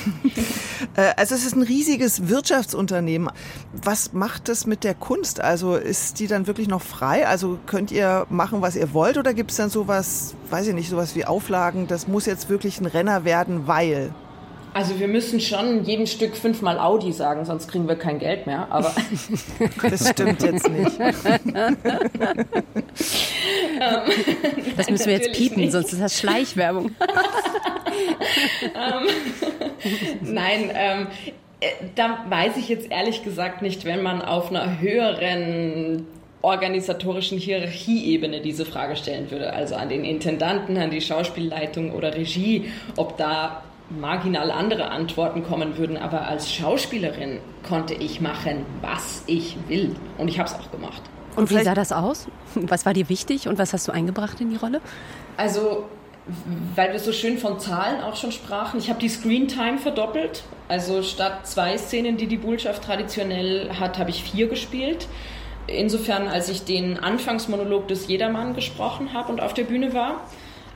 Äh, 0.95 1.13
also 1.15 1.33
es 1.33 1.45
ist 1.45 1.55
ein 1.55 1.61
riesiges 1.61 2.27
Wirtschaftsunternehmen. 2.27 3.29
Was 3.71 4.11
macht 4.11 4.49
es 4.49 4.65
mit 4.65 4.83
der 4.83 4.93
Kunst? 4.93 5.39
Also 5.39 5.75
ist 5.75 6.19
die 6.19 6.27
dann 6.27 6.45
wirklich 6.45 6.67
noch 6.67 6.81
frei? 6.81 7.25
Also 7.25 7.57
könnt 7.65 7.89
ihr 7.89 8.27
machen, 8.29 8.61
was 8.61 8.75
ihr 8.75 8.93
wollt 8.93 9.17
oder 9.17 9.33
gibt 9.33 9.51
es 9.51 9.57
dann 9.57 9.69
sowas, 9.69 10.35
weiß 10.49 10.67
ich 10.67 10.73
nicht, 10.73 10.89
sowas 10.89 11.15
wie 11.15 11.23
Auflagen, 11.23 11.87
das 11.87 12.07
muss 12.07 12.25
jetzt 12.25 12.49
wirklich 12.49 12.81
ein 12.81 12.85
Renner 12.85 13.23
werden, 13.23 13.65
weil? 13.65 14.13
Also 14.73 14.99
wir 14.99 15.07
müssen 15.07 15.39
schon 15.39 15.85
jedem 15.85 16.07
Stück 16.07 16.35
fünfmal 16.35 16.79
Audi 16.79 17.13
sagen, 17.13 17.45
sonst 17.45 17.67
kriegen 17.67 17.87
wir 17.87 17.95
kein 17.95 18.17
Geld 18.17 18.47
mehr. 18.47 18.65
Aber 18.71 18.91
das 19.89 20.09
stimmt 20.09 20.41
jetzt 20.41 20.67
nicht. 20.67 20.99
das 24.77 24.89
müssen 24.89 25.05
wir 25.05 25.13
jetzt 25.13 25.31
piepen, 25.33 25.61
nicht. 25.61 25.73
sonst 25.73 25.93
ist 25.93 26.01
das 26.01 26.19
Schleichwerbung. 26.19 26.85
ähm, 28.63 29.07
nein, 30.21 30.71
ähm, 30.73 31.05
äh, 31.59 31.67
da 31.95 32.25
weiß 32.29 32.57
ich 32.57 32.67
jetzt 32.69 32.89
ehrlich 32.89 33.23
gesagt 33.23 33.61
nicht, 33.61 33.85
wenn 33.85 34.01
man 34.01 34.23
auf 34.23 34.49
einer 34.49 34.79
höheren 34.79 36.07
organisatorischen 36.41 37.37
Hierarchieebene 37.37 38.41
diese 38.41 38.65
Frage 38.65 38.95
stellen 38.95 39.29
würde, 39.31 39.53
also 39.53 39.75
an 39.75 39.89
den 39.89 40.03
Intendanten, 40.03 40.77
an 40.77 40.89
die 40.89 40.99
Schauspielleitung 40.99 41.91
oder 41.93 42.15
Regie, 42.15 42.71
ob 42.97 43.17
da 43.17 43.63
marginal 43.89 44.51
andere 44.51 44.89
Antworten 44.89 45.43
kommen 45.43 45.77
würden, 45.77 45.97
aber 45.97 46.27
als 46.27 46.51
Schauspielerin 46.51 47.39
konnte 47.67 47.93
ich 47.93 48.21
machen, 48.21 48.65
was 48.81 49.23
ich 49.27 49.57
will. 49.67 49.95
Und 50.17 50.27
ich 50.27 50.39
habe 50.39 50.49
es 50.49 50.55
auch 50.55 50.71
gemacht. 50.71 51.01
Und, 51.35 51.49
wie 51.49 51.63
sah 51.63 51.73
das 51.73 51.91
aus? 51.91 52.27
Was 52.55 52.85
war 52.85 52.93
dir 52.93 53.09
wichtig 53.09 53.47
und 53.47 53.57
was 53.57 53.73
hast 53.73 53.87
du 53.87 53.91
eingebracht 53.91 54.39
in 54.39 54.51
die 54.51 54.55
Rolle? 54.55 54.81
Also, 55.37 55.85
weil 56.75 56.93
wir 56.93 56.99
so 56.99 57.11
schön 57.11 57.37
von 57.37 57.59
Zahlen 57.59 58.01
auch 58.01 58.15
schon 58.15 58.31
sprachen, 58.31 58.79
ich 58.79 58.89
habe 58.89 58.99
die 58.99 59.09
Screentime 59.09 59.79
verdoppelt. 59.79 60.43
Also 60.67 61.03
statt 61.03 61.45
zwei 61.47 61.77
Szenen, 61.77 62.17
die 62.17 62.27
die 62.27 62.37
Bullschaft 62.37 62.83
traditionell 62.83 63.71
hat, 63.79 63.97
habe 63.97 64.11
ich 64.11 64.23
vier 64.23 64.47
gespielt. 64.47 65.07
Insofern, 65.67 66.27
als 66.27 66.49
ich 66.49 66.65
den 66.65 66.99
Anfangsmonolog 66.99 67.87
des 67.87 68.07
Jedermann 68.07 68.53
gesprochen 68.53 69.13
habe 69.13 69.31
und 69.31 69.41
auf 69.41 69.53
der 69.53 69.63
Bühne 69.63 69.93
war, 69.93 70.21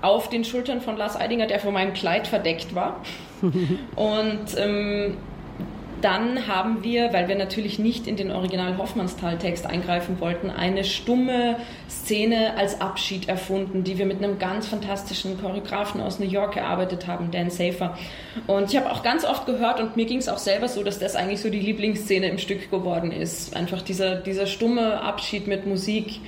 auf 0.02 0.30
den 0.30 0.44
Schultern 0.44 0.82
von 0.82 0.98
Lars 0.98 1.16
Eidinger, 1.16 1.48
der 1.48 1.60
von 1.60 1.74
meinem 1.74 1.94
Kleid 1.94 2.28
verdeckt 2.28 2.76
war. 2.76 3.02
und 3.96 4.58
ähm, 4.58 5.18
dann 6.02 6.48
haben 6.48 6.84
wir, 6.84 7.12
weil 7.12 7.28
wir 7.28 7.36
natürlich 7.36 7.80
nicht 7.80 8.06
in 8.08 8.18
den 8.18 8.32
Original 8.32 8.78
Hoffmannsthal-Text 8.78 9.66
eingreifen 9.66 10.20
wollten, 10.20 10.52
eine 10.52 10.84
stumme 10.84 11.58
Szene 11.90 12.56
als 12.56 12.82
Abschied 12.82 13.28
erfunden, 13.28 13.84
die 13.84 13.98
wir 13.98 14.06
mit 14.06 14.18
einem 14.18 14.38
ganz 14.38 14.68
fantastischen 14.68 15.40
Choreografen 15.42 16.00
aus 16.02 16.20
New 16.20 16.28
York 16.28 16.56
erarbeitet 16.56 17.08
haben, 17.08 17.32
Dan 17.32 17.50
Safer. 17.50 17.98
Und 18.46 18.72
ich 18.72 18.78
habe 18.78 18.92
auch 18.92 19.02
ganz 19.02 19.26
oft 19.26 19.48
gehört, 19.48 19.80
und 19.80 19.96
mir 19.96 20.06
ging 20.06 20.20
es 20.20 20.30
auch 20.30 20.38
selber 20.38 20.68
so, 20.68 20.84
dass 20.84 21.00
das 21.00 21.16
eigentlich 21.16 21.42
so 21.42 21.50
die 21.50 21.60
Lieblingsszene 21.60 22.28
im 22.28 22.38
Stück 22.38 22.70
geworden 22.70 23.12
ist. 23.12 23.56
Einfach 23.56 23.82
dieser, 23.82 24.18
dieser 24.18 24.46
stumme 24.46 25.02
Abschied 25.02 25.48
mit 25.48 25.66
Musik, 25.66 26.20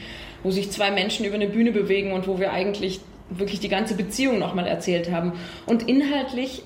wo 0.41 0.49
sich 0.49 0.71
zwei 0.71 0.89
Menschen 0.89 1.25
über 1.25 1.35
eine 1.35 1.47
Bühne 1.47 1.71
bewegen 1.71 2.13
und 2.13 2.27
wo 2.27 2.39
wir 2.39 2.51
eigentlich 2.53 3.01
wirklich 3.29 3.59
die 3.59 3.69
ganze 3.69 3.95
Beziehung 3.95 4.39
nochmal 4.39 4.67
erzählt 4.67 5.11
haben. 5.11 5.33
Und 5.65 5.87
inhaltlich 5.87 6.63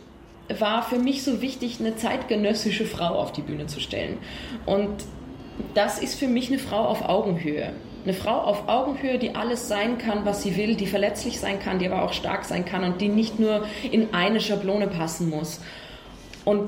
war 0.60 0.84
für 0.84 1.00
mich 1.00 1.24
so 1.24 1.41
wichtig, 1.41 1.79
eine 1.79 1.96
zeitgenössische 1.96 2.86
Frau 2.86 3.15
auf 3.15 3.32
die 3.32 3.41
Bühne 3.41 3.67
zu 3.67 3.79
stellen. 3.79 4.17
Und 4.65 4.89
das 5.74 6.00
ist 6.00 6.15
für 6.15 6.27
mich 6.27 6.50
eine 6.50 6.60
Frau 6.60 6.86
auf 6.86 7.08
Augenhöhe. 7.08 7.74
Eine 8.03 8.13
Frau 8.13 8.41
auf 8.41 8.67
Augenhöhe, 8.67 9.17
die 9.17 9.36
alles 9.36 9.70
sein 9.70 9.98
kann, 9.98 10.25
was 10.25 10.43
sie 10.43 10.58
will, 10.58 10.75
die 10.75 10.88
verletzlich 10.88 11.39
sein 11.39 11.60
kann, 11.60 11.79
die 11.79 11.88
aber 11.88 12.03
auch 12.03 12.12
stark 12.12 12.43
sein 12.43 12.65
kann 12.65 12.84
und 12.84 13.00
die 13.00 13.08
nicht 13.08 13.39
nur 13.39 13.65
in 13.91 14.13
eine 14.13 14.41
Schablone 14.41 14.88
passen 14.88 15.29
muss. 15.29 15.62
Und 16.43 16.67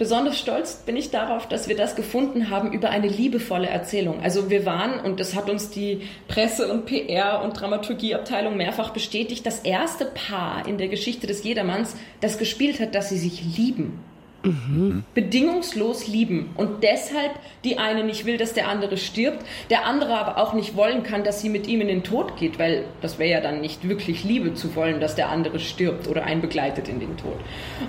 besonders 0.00 0.38
stolz 0.38 0.76
bin 0.86 0.96
ich 0.96 1.10
darauf, 1.10 1.46
dass 1.46 1.68
wir 1.68 1.76
das 1.76 1.94
gefunden 1.94 2.48
haben 2.48 2.72
über 2.72 2.88
eine 2.88 3.06
liebevolle 3.06 3.68
Erzählung. 3.68 4.20
Also 4.22 4.48
wir 4.48 4.64
waren, 4.64 4.98
und 4.98 5.20
das 5.20 5.34
hat 5.34 5.50
uns 5.50 5.68
die 5.68 6.00
Presse- 6.26 6.72
und 6.72 6.88
PR- 6.88 7.44
und 7.44 7.52
Dramaturgieabteilung 7.60 8.56
mehrfach 8.56 8.90
bestätigt, 8.90 9.44
das 9.44 9.60
erste 9.60 10.06
Paar 10.06 10.66
in 10.66 10.78
der 10.78 10.88
Geschichte 10.88 11.26
des 11.26 11.44
Jedermanns, 11.44 11.96
das 12.22 12.38
gespielt 12.38 12.80
hat, 12.80 12.94
dass 12.94 13.10
sie 13.10 13.18
sich 13.18 13.42
lieben. 13.58 14.00
Mhm. 14.42 15.04
Bedingungslos 15.12 16.06
lieben. 16.06 16.48
Und 16.56 16.82
deshalb 16.82 17.32
die 17.64 17.76
eine 17.76 18.02
nicht 18.02 18.24
will, 18.24 18.38
dass 18.38 18.54
der 18.54 18.68
andere 18.68 18.96
stirbt, 18.96 19.44
der 19.68 19.84
andere 19.84 20.16
aber 20.16 20.38
auch 20.38 20.54
nicht 20.54 20.76
wollen 20.76 21.02
kann, 21.02 21.24
dass 21.24 21.42
sie 21.42 21.50
mit 21.50 21.66
ihm 21.66 21.82
in 21.82 21.88
den 21.88 22.04
Tod 22.04 22.38
geht, 22.38 22.58
weil 22.58 22.86
das 23.02 23.18
wäre 23.18 23.30
ja 23.30 23.40
dann 23.42 23.60
nicht 23.60 23.86
wirklich 23.86 24.24
Liebe 24.24 24.54
zu 24.54 24.74
wollen, 24.76 24.98
dass 24.98 25.14
der 25.14 25.28
andere 25.28 25.60
stirbt 25.60 26.08
oder 26.08 26.24
einen 26.24 26.40
begleitet 26.40 26.88
in 26.88 27.00
den 27.00 27.18
Tod. 27.18 27.36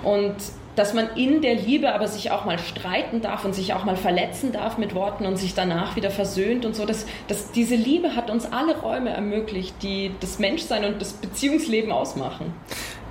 Und 0.04 0.36
dass 0.76 0.94
man 0.94 1.10
in 1.16 1.42
der 1.42 1.56
Liebe 1.56 1.94
aber 1.94 2.08
sich 2.08 2.32
auch 2.32 2.46
mal 2.46 2.60
streiten 2.60 3.22
darf 3.22 3.46
und 3.46 3.54
sich 3.54 3.74
auch 3.74 3.84
mal 3.84 3.96
verletzen 3.96 4.52
darf 4.52 4.78
mit 4.78 4.96
Worten 4.96 5.26
und 5.26 5.38
sich 5.38 5.54
danach 5.54 5.96
wieder 5.96 6.12
versöhnt 6.12 6.66
und 6.66 6.76
so. 6.76 6.86
dass, 6.86 7.06
dass 7.28 7.52
diese 7.52 7.76
Liebe 7.76 8.16
hat 8.16 8.30
uns 8.30 8.52
alle 8.52 8.78
Räume 8.78 9.12
ermöglicht, 9.12 9.76
die 9.82 10.12
das 10.20 10.40
Menschsein 10.40 10.86
und 10.86 11.02
das 11.02 11.14
Beziehungsleben 11.14 11.92
ausmachen. 11.92 12.54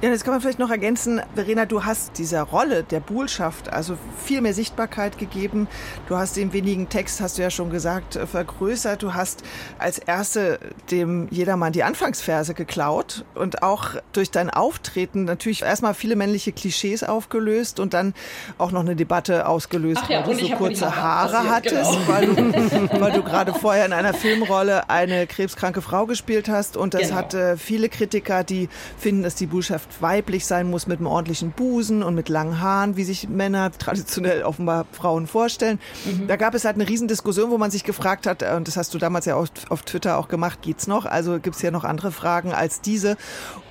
Ja, 0.03 0.09
das 0.09 0.25
kann 0.25 0.33
man 0.33 0.41
vielleicht 0.41 0.59
noch 0.59 0.71
ergänzen. 0.71 1.21
Verena, 1.35 1.67
du 1.67 1.85
hast 1.85 2.17
dieser 2.17 2.41
Rolle 2.43 2.85
der 2.85 3.01
Buhlschaft 3.01 3.71
also 3.71 3.99
viel 4.25 4.41
mehr 4.41 4.55
Sichtbarkeit 4.55 5.19
gegeben. 5.19 5.69
Du 6.09 6.17
hast 6.17 6.37
den 6.39 6.55
wenigen 6.55 6.89
Text, 6.89 7.21
hast 7.21 7.37
du 7.37 7.43
ja 7.43 7.51
schon 7.51 7.69
gesagt, 7.69 8.17
äh, 8.17 8.27
vergrößert. 8.27 9.03
Du 9.03 9.13
hast 9.13 9.43
als 9.79 9.99
Erste 9.99 10.59
dem 10.91 11.29
Jedermann 11.31 11.75
die 11.75 11.83
Anfangsverse 11.83 12.55
geklaut 12.55 13.27
und 13.35 13.63
auch 13.63 13.91
durch 14.15 14.31
dein 14.31 14.49
Auftreten 14.49 15.25
natürlich 15.25 15.61
erstmal 15.61 15.93
viele 15.93 16.17
männliche 16.17 16.53
Klischees 16.53 17.05
aufgelöst 17.05 17.79
und 17.79 17.93
dann 17.93 18.15
auch 18.57 18.73
noch 18.73 18.81
eine 18.81 18.97
Debatte 18.97 19.47
ausgelöst, 19.47 20.03
ja, 20.09 20.27
weil 20.27 20.35
du 20.35 20.47
so 20.47 20.55
kurze 20.55 20.97
Haare, 20.97 21.37
Haare 21.41 21.51
hattest, 21.51 21.93
genau. 21.93 22.09
weil 22.09 22.27
du, 22.27 22.91
weil 23.01 23.13
du 23.13 23.23
gerade 23.23 23.53
vorher 23.53 23.85
in 23.85 23.93
einer 23.93 24.15
Filmrolle 24.15 24.89
eine 24.89 25.27
krebskranke 25.27 25.83
Frau 25.83 26.07
gespielt 26.07 26.49
hast. 26.49 26.79
Und 26.79 26.95
das 26.95 27.03
Genau. 27.03 27.17
hat 27.17 27.35
äh, 27.35 27.59
viele 27.59 27.91
Kritiker, 27.91 28.45
die 28.45 28.71
finden, 28.97 29.23
dass 29.23 29.35
die 29.35 29.47
Buhlschaft 29.47 29.90
weiblich 30.01 30.47
sein 30.47 30.71
muss 30.71 30.87
mit 30.87 30.99
einem 30.99 31.07
ordentlichen 31.07 31.53
Busen 31.53 32.03
und 32.03 32.15
mit 32.15 32.29
langen 32.29 32.61
Haaren, 32.61 32.97
wie 32.97 33.05
sich 33.05 33.29
Männer 33.29 33.71
traditionell 33.73 34.43
offenbar 34.43 34.87
Frauen 34.93 35.27
vorstellen. 35.27 35.79
Mhm. 36.05 36.27
Da 36.29 36.37
gab 36.37 36.55
es 36.55 36.65
halt 36.65 36.77
eine 36.77 36.89
Riesendiskussion, 36.89 37.51
wo 37.51 37.59
man 37.59 37.71
sich 37.71 37.85
gefragt 37.85 38.27
hat, 38.27 38.43
äh, 38.43 38.55
und 38.57 38.69
das 38.69 38.77
hast 38.77 38.95
du 38.95 38.99
damals 38.99 39.27
ja 39.27 39.37
auf, 39.37 39.49
auf 39.69 39.83
Twitter 39.83 40.19
auch 40.19 40.29
gemacht, 40.29 40.61
geht's 40.63 40.87
noch? 40.87 41.07
Also 41.07 41.39
gibt's 41.41 41.63
ja 41.63 41.71
noch 41.71 41.85
andere 41.85 42.13
Fragen 42.13 42.53
als 42.53 42.81
diese. 42.81 43.17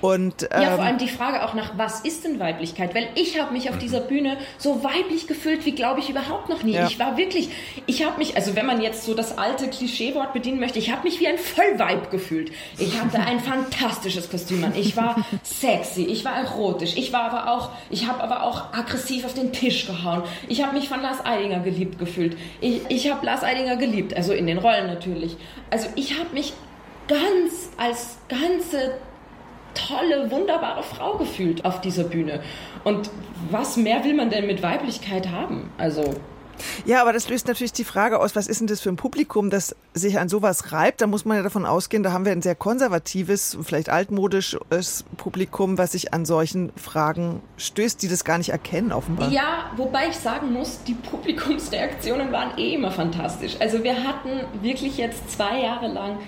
Und 0.00 0.48
ähm, 0.50 0.62
Ja, 0.62 0.76
vor 0.76 0.84
allem 0.84 0.98
die 0.98 1.08
Frage 1.08 1.44
auch 1.44 1.54
nach, 1.54 1.76
was 1.76 2.00
ist 2.00 2.24
denn 2.24 2.38
Weiblichkeit? 2.40 2.94
Weil 2.94 3.08
ich 3.14 3.40
habe 3.40 3.52
mich 3.52 3.70
auf 3.70 3.78
dieser 3.78 4.00
Bühne 4.00 4.36
so 4.58 4.82
weiblich 4.82 5.26
gefühlt, 5.26 5.64
wie 5.66 5.72
glaube 5.72 6.00
ich 6.00 6.10
überhaupt 6.10 6.48
noch 6.48 6.62
nie. 6.62 6.72
Ja. 6.72 6.86
Ich 6.86 6.98
war 6.98 7.16
wirklich, 7.16 7.50
ich 7.86 8.04
habe 8.04 8.18
mich, 8.18 8.36
also 8.36 8.56
wenn 8.56 8.66
man 8.66 8.80
jetzt 8.80 9.04
so 9.04 9.14
das 9.14 9.36
alte 9.38 9.68
Klischeewort 9.68 10.32
bedienen 10.32 10.60
möchte, 10.60 10.78
ich 10.78 10.90
habe 10.90 11.02
mich 11.04 11.20
wie 11.20 11.28
ein 11.28 11.38
Vollweib 11.38 12.10
gefühlt. 12.10 12.50
Ich 12.78 13.00
hatte 13.00 13.20
ein 13.20 13.40
fantastisches 13.50 14.30
Kostüm 14.30 14.64
an. 14.64 14.74
Ich 14.74 14.96
war 14.96 15.16
sexy, 15.42 16.04
ich 16.10 16.24
war 16.24 16.36
erotisch, 16.36 16.96
ich 16.96 17.12
war 17.12 17.32
aber 17.32 17.52
auch, 17.52 17.70
ich 17.90 18.08
habe 18.08 18.22
aber 18.22 18.42
auch 18.42 18.72
aggressiv 18.72 19.24
auf 19.24 19.34
den 19.34 19.52
Tisch 19.52 19.86
gehauen. 19.86 20.22
Ich 20.48 20.62
habe 20.62 20.74
mich 20.76 20.88
von 20.88 21.00
Lars 21.00 21.24
Eidinger 21.24 21.60
geliebt 21.60 21.98
gefühlt. 21.98 22.36
Ich, 22.60 22.82
ich 22.88 23.10
habe 23.10 23.24
Lars 23.24 23.42
Eidinger 23.42 23.76
geliebt, 23.76 24.16
also 24.16 24.32
in 24.32 24.46
den 24.46 24.58
Rollen 24.58 24.86
natürlich. 24.86 25.36
Also 25.70 25.88
ich 25.96 26.18
habe 26.18 26.30
mich 26.32 26.52
ganz 27.08 27.70
als 27.76 28.18
ganze 28.28 28.92
tolle, 29.74 30.30
wunderbare 30.30 30.82
Frau 30.82 31.16
gefühlt 31.16 31.64
auf 31.64 31.80
dieser 31.80 32.04
Bühne. 32.04 32.40
Und 32.84 33.10
was 33.50 33.76
mehr 33.76 34.04
will 34.04 34.14
man 34.14 34.30
denn 34.30 34.46
mit 34.46 34.62
Weiblichkeit 34.62 35.30
haben? 35.30 35.70
Also 35.78 36.14
Ja, 36.84 37.00
aber 37.02 37.12
das 37.12 37.28
löst 37.28 37.46
natürlich 37.46 37.72
die 37.72 37.84
Frage 37.84 38.20
aus, 38.20 38.36
was 38.36 38.46
ist 38.46 38.60
denn 38.60 38.66
das 38.66 38.80
für 38.80 38.88
ein 38.88 38.96
Publikum, 38.96 39.50
das 39.50 39.74
sich 39.94 40.18
an 40.18 40.28
sowas 40.28 40.72
reibt? 40.72 41.00
Da 41.00 41.06
muss 41.06 41.24
man 41.24 41.36
ja 41.36 41.42
davon 41.42 41.66
ausgehen, 41.66 42.02
da 42.02 42.12
haben 42.12 42.24
wir 42.24 42.32
ein 42.32 42.42
sehr 42.42 42.54
konservatives, 42.54 43.56
vielleicht 43.62 43.88
altmodisches 43.88 45.04
Publikum, 45.16 45.78
was 45.78 45.92
sich 45.92 46.14
an 46.14 46.24
solchen 46.24 46.72
Fragen 46.76 47.40
stößt, 47.56 48.02
die 48.02 48.08
das 48.08 48.24
gar 48.24 48.38
nicht 48.38 48.50
erkennen, 48.50 48.92
offenbar. 48.92 49.30
Ja, 49.30 49.70
wobei 49.76 50.08
ich 50.08 50.16
sagen 50.16 50.52
muss, 50.52 50.82
die 50.84 50.94
Publikumsreaktionen 50.94 52.32
waren 52.32 52.58
eh 52.58 52.74
immer 52.74 52.90
fantastisch. 52.90 53.56
Also 53.60 53.82
wir 53.84 54.04
hatten 54.04 54.40
wirklich 54.62 54.96
jetzt 54.96 55.30
zwei 55.30 55.60
Jahre 55.60 55.88
lang 55.88 56.18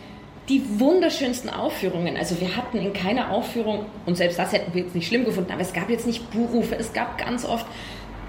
die 0.48 0.80
wunderschönsten 0.80 1.50
Aufführungen. 1.50 2.16
Also 2.16 2.40
wir 2.40 2.56
hatten 2.56 2.76
in 2.76 2.92
keiner 2.92 3.30
Aufführung, 3.30 3.86
und 4.06 4.16
selbst 4.16 4.38
das 4.38 4.52
hätten 4.52 4.74
wir 4.74 4.82
jetzt 4.82 4.94
nicht 4.94 5.06
schlimm 5.06 5.24
gefunden, 5.24 5.52
aber 5.52 5.62
es 5.62 5.72
gab 5.72 5.88
jetzt 5.88 6.06
nicht 6.06 6.30
Buhrufe, 6.30 6.76
es 6.76 6.92
gab 6.92 7.16
ganz 7.16 7.44
oft 7.44 7.64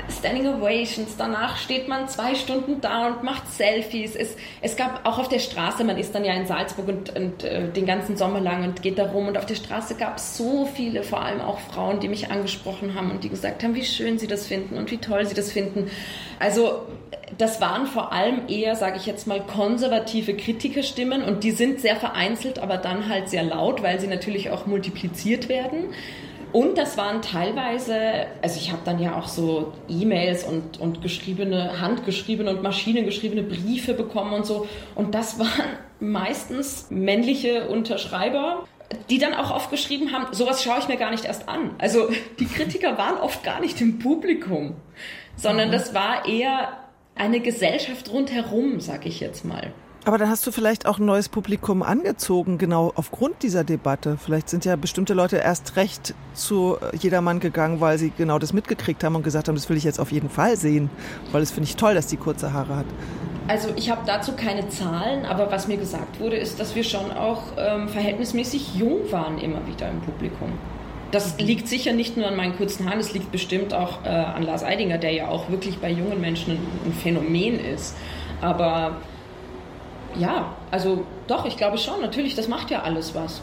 Standing 0.09 0.47
Ovations, 0.47 1.15
danach 1.17 1.57
steht 1.57 1.87
man 1.87 2.07
zwei 2.07 2.35
Stunden 2.35 2.81
da 2.81 3.07
und 3.07 3.23
macht 3.23 3.47
Selfies. 3.51 4.15
Es, 4.15 4.35
es 4.61 4.75
gab 4.75 5.05
auch 5.07 5.19
auf 5.19 5.29
der 5.29 5.39
Straße, 5.39 5.83
man 5.83 5.97
ist 5.97 6.13
dann 6.13 6.25
ja 6.25 6.33
in 6.33 6.45
Salzburg 6.45 6.87
und, 6.87 7.15
und 7.15 7.43
äh, 7.43 7.69
den 7.69 7.85
ganzen 7.85 8.17
Sommer 8.17 8.39
lang 8.39 8.63
und 8.63 8.81
geht 8.81 8.97
da 8.97 9.11
rum 9.11 9.27
und 9.27 9.37
auf 9.37 9.45
der 9.45 9.55
Straße 9.55 9.95
gab 9.95 10.17
es 10.17 10.37
so 10.37 10.65
viele, 10.65 11.03
vor 11.03 11.21
allem 11.21 11.41
auch 11.41 11.59
Frauen, 11.59 11.99
die 11.99 12.07
mich 12.07 12.31
angesprochen 12.31 12.95
haben 12.95 13.11
und 13.11 13.23
die 13.23 13.29
gesagt 13.29 13.63
haben, 13.63 13.75
wie 13.75 13.85
schön 13.85 14.19
sie 14.19 14.27
das 14.27 14.47
finden 14.47 14.77
und 14.77 14.91
wie 14.91 14.97
toll 14.97 15.25
sie 15.25 15.35
das 15.35 15.51
finden. 15.51 15.89
Also 16.39 16.83
das 17.37 17.61
waren 17.61 17.87
vor 17.87 18.11
allem 18.11 18.47
eher, 18.47 18.75
sage 18.75 18.97
ich 18.97 19.05
jetzt 19.05 19.27
mal, 19.27 19.41
konservative 19.41 20.35
Kritikerstimmen 20.35 21.23
und 21.23 21.43
die 21.43 21.51
sind 21.51 21.79
sehr 21.79 21.95
vereinzelt, 21.95 22.59
aber 22.59 22.77
dann 22.77 23.09
halt 23.09 23.29
sehr 23.29 23.43
laut, 23.43 23.81
weil 23.81 23.99
sie 23.99 24.07
natürlich 24.07 24.49
auch 24.49 24.65
multipliziert 24.65 25.49
werden. 25.49 25.85
Und 26.53 26.77
das 26.77 26.97
waren 26.97 27.23
teilweise, 27.23 28.27
also 28.43 28.59
ich 28.59 28.71
habe 28.71 28.83
dann 28.85 28.99
ja 28.99 29.17
auch 29.17 29.27
so 29.27 29.73
E-Mails 29.89 30.43
und, 30.43 30.79
und 30.79 31.01
geschriebene, 31.01 31.81
handgeschriebene 31.81 32.51
und 32.51 32.61
maschinengeschriebene 32.61 33.41
Briefe 33.41 33.95
bekommen 33.95 34.33
und 34.33 34.45
so. 34.45 34.67
Und 34.93 35.15
das 35.15 35.39
waren 35.39 35.77
meistens 35.99 36.87
männliche 36.91 37.67
Unterschreiber, 37.67 38.65
die 39.09 39.17
dann 39.17 39.33
auch 39.33 39.49
oft 39.49 39.71
geschrieben 39.71 40.11
haben, 40.11 40.31
sowas 40.31 40.63
schaue 40.63 40.77
ich 40.79 40.87
mir 40.87 40.97
gar 40.97 41.09
nicht 41.09 41.25
erst 41.25 41.49
an. 41.49 41.71
Also 41.79 42.09
die 42.39 42.45
Kritiker 42.45 42.99
waren 42.99 43.17
oft 43.17 43.43
gar 43.43 43.59
nicht 43.59 43.81
im 43.81 43.97
Publikum, 43.97 44.75
sondern 45.35 45.71
das 45.71 45.95
war 45.95 46.27
eher 46.27 46.77
eine 47.15 47.39
Gesellschaft 47.39 48.11
rundherum, 48.11 48.79
sag 48.79 49.07
ich 49.07 49.19
jetzt 49.19 49.43
mal. 49.43 49.73
Aber 50.05 50.17
dann 50.17 50.29
hast 50.29 50.45
du 50.45 50.51
vielleicht 50.51 50.85
auch 50.85 50.99
ein 50.99 51.05
neues 51.05 51.29
Publikum 51.29 51.81
angezogen, 51.81 52.57
genau 52.57 52.91
aufgrund 52.95 53.41
dieser 53.41 53.63
Debatte. 53.63 54.17
Vielleicht 54.17 54.49
sind 54.49 54.65
ja 54.65 54.75
bestimmte 54.75 55.13
Leute 55.13 55.37
erst 55.37 55.77
recht 55.77 56.13
zu 56.33 56.77
jedermann 56.99 57.39
gegangen, 57.39 57.79
weil 57.79 57.97
sie 57.97 58.11
genau 58.17 58.37
das 58.37 58.51
mitgekriegt 58.51 59.01
haben 59.05 59.15
und 59.15 59.23
gesagt 59.23 59.47
haben, 59.47 59.55
das 59.55 59.69
will 59.69 59.77
ich 59.77 59.85
jetzt 59.85 59.99
auf 59.99 60.11
jeden 60.11 60.29
Fall 60.29 60.57
sehen, 60.57 60.89
weil 61.31 61.39
das 61.39 61.51
finde 61.51 61.69
ich 61.69 61.77
toll, 61.77 61.93
dass 61.93 62.07
die 62.07 62.17
kurze 62.17 62.51
Haare 62.51 62.75
hat. 62.75 62.85
Also 63.47 63.69
ich 63.77 63.89
habe 63.89 64.01
dazu 64.05 64.33
keine 64.33 64.67
Zahlen, 64.67 65.25
aber 65.25 65.51
was 65.51 65.67
mir 65.67 65.77
gesagt 65.77 66.19
wurde, 66.19 66.35
ist, 66.35 66.59
dass 66.59 66.75
wir 66.75 66.83
schon 66.83 67.11
auch 67.11 67.43
ähm, 67.57 67.87
verhältnismäßig 67.87 68.75
jung 68.75 69.09
waren 69.11 69.37
immer 69.37 69.65
wieder 69.67 69.89
im 69.89 70.01
Publikum. 70.01 70.49
Das 71.11 71.37
liegt 71.37 71.67
sicher 71.67 71.93
nicht 71.93 72.17
nur 72.17 72.27
an 72.27 72.35
meinen 72.35 72.57
kurzen 72.57 72.87
Haaren, 72.89 72.99
es 72.99 73.13
liegt 73.13 73.31
bestimmt 73.31 73.73
auch 73.73 74.03
äh, 74.03 74.09
an 74.09 74.43
Lars 74.43 74.63
Eidinger, 74.63 74.97
der 74.97 75.11
ja 75.11 75.27
auch 75.27 75.49
wirklich 75.49 75.77
bei 75.79 75.91
jungen 75.91 76.19
Menschen 76.19 76.57
ein 76.85 76.93
Phänomen 76.93 77.59
ist. 77.59 77.95
Aber 78.41 78.97
ja, 80.17 80.55
also 80.71 81.05
doch, 81.27 81.45
ich 81.45 81.57
glaube 81.57 81.77
schon, 81.77 82.01
natürlich, 82.01 82.35
das 82.35 82.47
macht 82.47 82.69
ja 82.71 82.83
alles 82.83 83.15
was. 83.15 83.41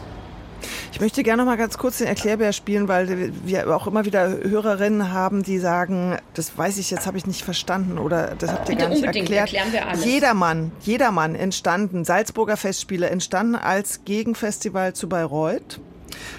Ich 0.91 0.99
möchte 0.99 1.23
gerne 1.23 1.41
noch 1.41 1.49
mal 1.49 1.57
ganz 1.57 1.77
kurz 1.77 1.97
den 1.97 2.07
Erklärbär 2.07 2.53
spielen, 2.53 2.87
weil 2.87 3.31
wir 3.45 3.75
auch 3.75 3.87
immer 3.87 4.05
wieder 4.05 4.29
Hörerinnen 4.43 5.11
haben, 5.11 5.41
die 5.41 5.57
sagen, 5.57 6.17
das 6.33 6.55
weiß 6.57 6.77
ich 6.77 6.91
jetzt, 6.91 7.07
habe 7.07 7.17
ich 7.17 7.25
nicht 7.25 7.43
verstanden 7.43 7.97
oder 7.97 8.35
das 8.37 8.51
habt 8.51 8.69
ihr 8.69 8.75
Bitte 8.75 8.87
gar 8.87 8.89
nicht 8.89 9.03
erklärt. 9.03 9.53
erklären 9.53 9.73
wir 9.73 9.87
alles. 9.87 10.05
Jedermann, 10.05 10.71
Jedermann 10.81 11.35
entstanden, 11.35 12.05
Salzburger 12.05 12.57
Festspiele 12.57 13.09
entstanden 13.09 13.55
als 13.55 14.05
Gegenfestival 14.05 14.93
zu 14.93 15.09
Bayreuth. 15.09 15.79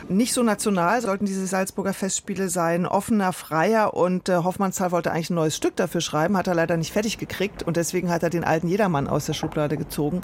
Nicht 0.09 0.33
so 0.33 0.43
national 0.43 1.01
sollten 1.01 1.25
diese 1.25 1.47
Salzburger 1.47 1.93
Festspiele 1.93 2.49
sein, 2.49 2.87
offener, 2.87 3.33
freier 3.33 3.95
und 3.95 4.29
äh, 4.29 4.37
Hoffmannsthal 4.37 4.93
wollte 4.93 5.13
eigentlich 5.13 5.31
ein 5.31 5.35
neues 5.35 5.57
Stück 5.57 5.77
dafür 5.77 6.01
schreiben, 6.01 6.37
hat 6.37 6.47
er 6.47 6.55
leider 6.55 6.77
nicht 6.77 6.93
fertig 6.93 7.19
gekriegt 7.19 7.63
und 7.63 7.77
deswegen 7.77 8.11
hat 8.11 8.23
er 8.23 8.31
den 8.31 8.45
alten 8.45 8.69
Jedermann 8.69 9.09
aus 9.09 9.27
der 9.27 9.35
Schublade 9.35 9.77
gezogen, 9.77 10.23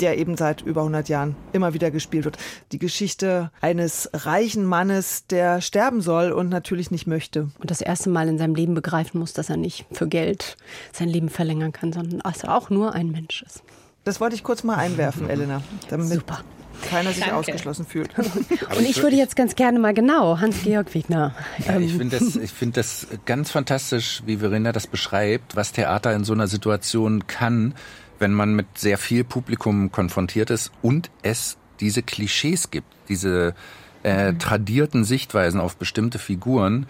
der 0.00 0.18
eben 0.18 0.36
seit 0.36 0.62
über 0.62 0.82
100 0.82 1.08
Jahren 1.08 1.36
immer 1.52 1.74
wieder 1.74 1.90
gespielt 1.90 2.24
wird. 2.24 2.38
Die 2.72 2.78
Geschichte 2.78 3.50
eines 3.60 4.10
reichen 4.12 4.64
Mannes, 4.64 5.26
der 5.26 5.60
sterben 5.60 6.00
soll 6.00 6.32
und 6.32 6.48
natürlich 6.48 6.90
nicht 6.90 7.06
möchte. 7.06 7.48
Und 7.58 7.70
das 7.70 7.80
erste 7.80 8.10
Mal 8.10 8.28
in 8.28 8.38
seinem 8.38 8.54
Leben 8.54 8.74
begreifen 8.74 9.18
muss, 9.18 9.32
dass 9.32 9.50
er 9.50 9.56
nicht 9.56 9.86
für 9.92 10.08
Geld 10.08 10.56
sein 10.92 11.08
Leben 11.08 11.28
verlängern 11.28 11.72
kann, 11.72 11.92
sondern 11.92 12.20
dass 12.20 12.44
er 12.44 12.56
auch 12.56 12.70
nur 12.70 12.94
ein 12.94 13.10
Mensch 13.10 13.42
ist. 13.42 13.62
Das 14.04 14.20
wollte 14.20 14.34
ich 14.36 14.42
kurz 14.42 14.64
mal 14.64 14.76
einwerfen, 14.76 15.28
Elena. 15.28 15.62
Damit 15.90 16.08
Super. 16.08 16.42
Keiner 16.82 17.10
sich 17.10 17.20
Danke. 17.20 17.36
ausgeschlossen 17.36 17.86
fühlt. 17.86 18.16
Und 18.18 18.88
ich 18.88 19.02
würde 19.02 19.16
jetzt 19.16 19.36
ganz 19.36 19.54
gerne 19.54 19.78
mal 19.78 19.94
genau, 19.94 20.38
Hans-Georg 20.38 20.94
Wegner. 20.94 21.34
Ja, 21.66 21.78
ich 21.78 21.92
ähm, 21.92 21.98
finde 21.98 22.18
das, 22.18 22.36
ich 22.36 22.52
finde 22.52 22.80
das 22.80 23.06
ganz 23.26 23.50
fantastisch, 23.50 24.22
wie 24.26 24.38
Verena 24.38 24.72
das 24.72 24.86
beschreibt, 24.86 25.56
was 25.56 25.72
Theater 25.72 26.14
in 26.14 26.24
so 26.24 26.32
einer 26.32 26.46
Situation 26.46 27.26
kann, 27.26 27.74
wenn 28.18 28.32
man 28.32 28.54
mit 28.54 28.66
sehr 28.76 28.98
viel 28.98 29.24
Publikum 29.24 29.92
konfrontiert 29.92 30.50
ist 30.50 30.72
und 30.82 31.10
es 31.22 31.56
diese 31.80 32.02
Klischees 32.02 32.70
gibt, 32.70 32.88
diese 33.08 33.54
äh, 34.02 34.34
tradierten 34.34 35.04
Sichtweisen 35.04 35.60
auf 35.60 35.76
bestimmte 35.76 36.18
Figuren. 36.18 36.86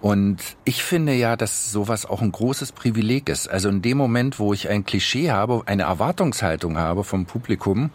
Und 0.00 0.38
ich 0.64 0.84
finde 0.84 1.14
ja, 1.14 1.36
dass 1.36 1.72
sowas 1.72 2.06
auch 2.06 2.22
ein 2.22 2.30
großes 2.30 2.70
Privileg 2.72 3.28
ist. 3.28 3.48
Also 3.48 3.68
in 3.68 3.82
dem 3.82 3.98
Moment, 3.98 4.38
wo 4.38 4.52
ich 4.52 4.68
ein 4.68 4.84
Klischee 4.84 5.30
habe, 5.30 5.62
eine 5.66 5.84
Erwartungshaltung 5.84 6.78
habe 6.78 7.02
vom 7.02 7.26
Publikum, 7.26 7.90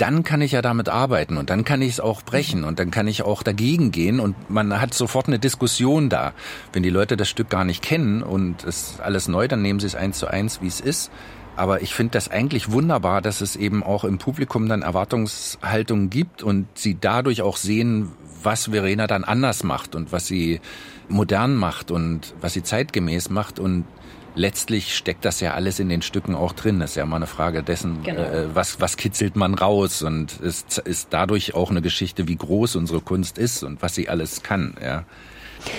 dann 0.00 0.22
kann 0.22 0.40
ich 0.40 0.52
ja 0.52 0.62
damit 0.62 0.88
arbeiten 0.88 1.36
und 1.36 1.50
dann 1.50 1.64
kann 1.64 1.82
ich 1.82 1.90
es 1.90 2.00
auch 2.00 2.22
brechen 2.22 2.64
und 2.64 2.78
dann 2.78 2.90
kann 2.90 3.06
ich 3.06 3.22
auch 3.22 3.42
dagegen 3.42 3.90
gehen 3.90 4.18
und 4.18 4.50
man 4.50 4.80
hat 4.80 4.94
sofort 4.94 5.28
eine 5.28 5.38
Diskussion 5.38 6.08
da. 6.08 6.32
Wenn 6.72 6.82
die 6.82 6.90
Leute 6.90 7.18
das 7.18 7.28
Stück 7.28 7.50
gar 7.50 7.64
nicht 7.64 7.82
kennen 7.82 8.22
und 8.22 8.64
es 8.64 8.92
ist 8.92 9.00
alles 9.00 9.28
neu, 9.28 9.46
dann 9.46 9.60
nehmen 9.60 9.78
sie 9.78 9.86
es 9.86 9.94
eins 9.94 10.18
zu 10.18 10.28
eins, 10.28 10.62
wie 10.62 10.68
es 10.68 10.80
ist. 10.80 11.10
Aber 11.54 11.82
ich 11.82 11.92
finde 11.92 12.12
das 12.12 12.30
eigentlich 12.30 12.72
wunderbar, 12.72 13.20
dass 13.20 13.42
es 13.42 13.56
eben 13.56 13.82
auch 13.82 14.04
im 14.04 14.16
Publikum 14.16 14.68
dann 14.68 14.80
Erwartungshaltungen 14.80 16.08
gibt 16.08 16.42
und 16.42 16.66
sie 16.74 16.96
dadurch 16.98 17.42
auch 17.42 17.58
sehen, 17.58 18.10
was 18.42 18.70
Verena 18.70 19.06
dann 19.06 19.24
anders 19.24 19.64
macht 19.64 19.94
und 19.94 20.12
was 20.12 20.26
sie 20.26 20.60
modern 21.08 21.56
macht 21.56 21.90
und 21.90 22.34
was 22.40 22.54
sie 22.54 22.62
zeitgemäß 22.62 23.28
macht 23.28 23.58
und 23.58 23.84
letztlich 24.34 24.94
steckt 24.96 25.24
das 25.24 25.40
ja 25.40 25.54
alles 25.54 25.78
in 25.80 25.88
den 25.88 26.02
Stücken 26.02 26.34
auch 26.34 26.52
drin. 26.52 26.80
Das 26.80 26.90
ist 26.90 26.96
ja 26.96 27.06
mal 27.06 27.16
eine 27.16 27.26
Frage 27.26 27.62
dessen, 27.62 28.02
Genau. 28.02 28.22
äh, 28.22 28.54
was, 28.54 28.80
was 28.80 28.96
kitzelt 28.96 29.36
man 29.36 29.54
raus 29.54 30.02
und 30.02 30.40
es 30.40 30.64
ist 30.84 31.08
dadurch 31.10 31.54
auch 31.54 31.70
eine 31.70 31.82
Geschichte, 31.82 32.28
wie 32.28 32.36
groß 32.36 32.76
unsere 32.76 33.00
Kunst 33.00 33.38
ist 33.38 33.62
und 33.62 33.82
was 33.82 33.94
sie 33.94 34.08
alles 34.08 34.42
kann, 34.42 34.74
ja. 34.82 35.04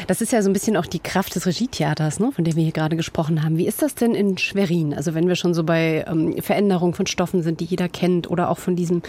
Das 0.08 0.22
ist 0.22 0.32
ja 0.32 0.42
so 0.42 0.50
ein 0.50 0.54
bisschen 0.54 0.78
auch 0.78 0.86
die 0.86 1.00
Kraft 1.00 1.36
des 1.36 1.46
Regietheaters, 1.46 2.20
ne, 2.20 2.32
von 2.32 2.44
dem 2.44 2.56
wir 2.56 2.64
hier 2.64 2.72
gerade 2.72 2.96
gesprochen 2.96 3.44
haben. 3.44 3.58
Wie 3.58 3.68
ist 3.68 3.82
das 3.82 3.96
denn 3.96 4.16
in 4.16 4.38
Schwerin? 4.38 4.94
Also 4.94 5.14
wenn 5.14 5.28
wir 5.28 5.36
schon 5.36 5.54
so 5.54 5.64
bei 5.64 6.06
ähm, 6.08 6.42
Veränderungen 6.42 6.94
von 6.94 7.08
Stoffen 7.08 7.44
sind, 7.44 7.60
die 7.60 7.66
jeder 7.66 7.90
kennt, 7.90 8.30
oder 8.30 8.50
auch 8.50 8.58
von 8.58 8.76
diesem 8.76 9.02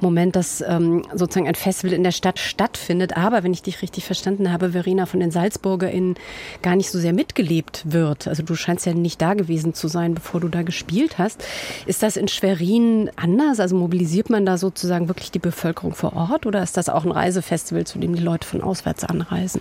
Moment, 0.00 0.36
dass 0.36 0.62
ähm, 0.66 1.02
sozusagen 1.14 1.48
ein 1.48 1.54
Festival 1.54 1.92
in 1.92 2.02
der 2.02 2.12
Stadt 2.12 2.38
stattfindet, 2.38 3.16
aber 3.16 3.42
wenn 3.42 3.52
ich 3.52 3.62
dich 3.62 3.82
richtig 3.82 4.04
verstanden 4.04 4.52
habe, 4.52 4.70
Verena, 4.70 5.06
von 5.06 5.20
den 5.20 5.30
SalzburgerInnen 5.30 6.16
gar 6.62 6.76
nicht 6.76 6.90
so 6.90 6.98
sehr 6.98 7.12
mitgelebt 7.12 7.82
wird. 7.84 8.28
Also 8.28 8.42
du 8.42 8.54
scheinst 8.54 8.86
ja 8.86 8.94
nicht 8.94 9.20
da 9.20 9.34
gewesen 9.34 9.74
zu 9.74 9.88
sein, 9.88 10.14
bevor 10.14 10.40
du 10.40 10.48
da 10.48 10.62
gespielt 10.62 11.18
hast. 11.18 11.44
Ist 11.86 12.02
das 12.02 12.16
in 12.16 12.28
Schwerin 12.28 13.10
anders? 13.16 13.60
Also 13.60 13.76
mobilisiert 13.76 14.30
man 14.30 14.46
da 14.46 14.58
sozusagen 14.58 15.08
wirklich 15.08 15.30
die 15.30 15.38
Bevölkerung 15.38 15.94
vor 15.94 16.14
Ort 16.14 16.46
oder 16.46 16.62
ist 16.62 16.76
das 16.76 16.88
auch 16.88 17.04
ein 17.04 17.12
Reisefestival, 17.12 17.84
zu 17.84 17.98
dem 17.98 18.14
die 18.14 18.22
Leute 18.22 18.46
von 18.46 18.62
auswärts 18.62 19.04
anreisen? 19.04 19.60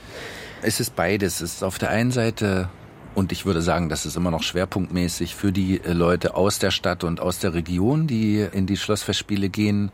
Es 0.64 0.80
ist 0.80 0.96
beides. 0.96 1.42
Es 1.42 1.56
ist 1.56 1.64
auf 1.64 1.80
der 1.80 1.90
einen 1.90 2.12
Seite, 2.12 2.70
und 3.16 3.32
ich 3.32 3.46
würde 3.46 3.62
sagen, 3.62 3.90
das 3.90 4.06
ist 4.06 4.16
immer 4.16 4.32
noch 4.32 4.44
schwerpunktmäßig 4.44 5.36
für 5.36 5.52
die 5.52 5.82
äh, 5.82 5.94
Leute 5.94 6.36
aus 6.36 6.60
der 6.60 6.72
Stadt 6.72 7.04
und 7.04 7.20
aus 7.20 7.40
der 7.40 7.54
Region, 7.54 8.08
die 8.08 8.48
in 8.52 8.68
die 8.68 8.78
Schlossfestspiele 8.78 9.50
gehen, 9.50 9.92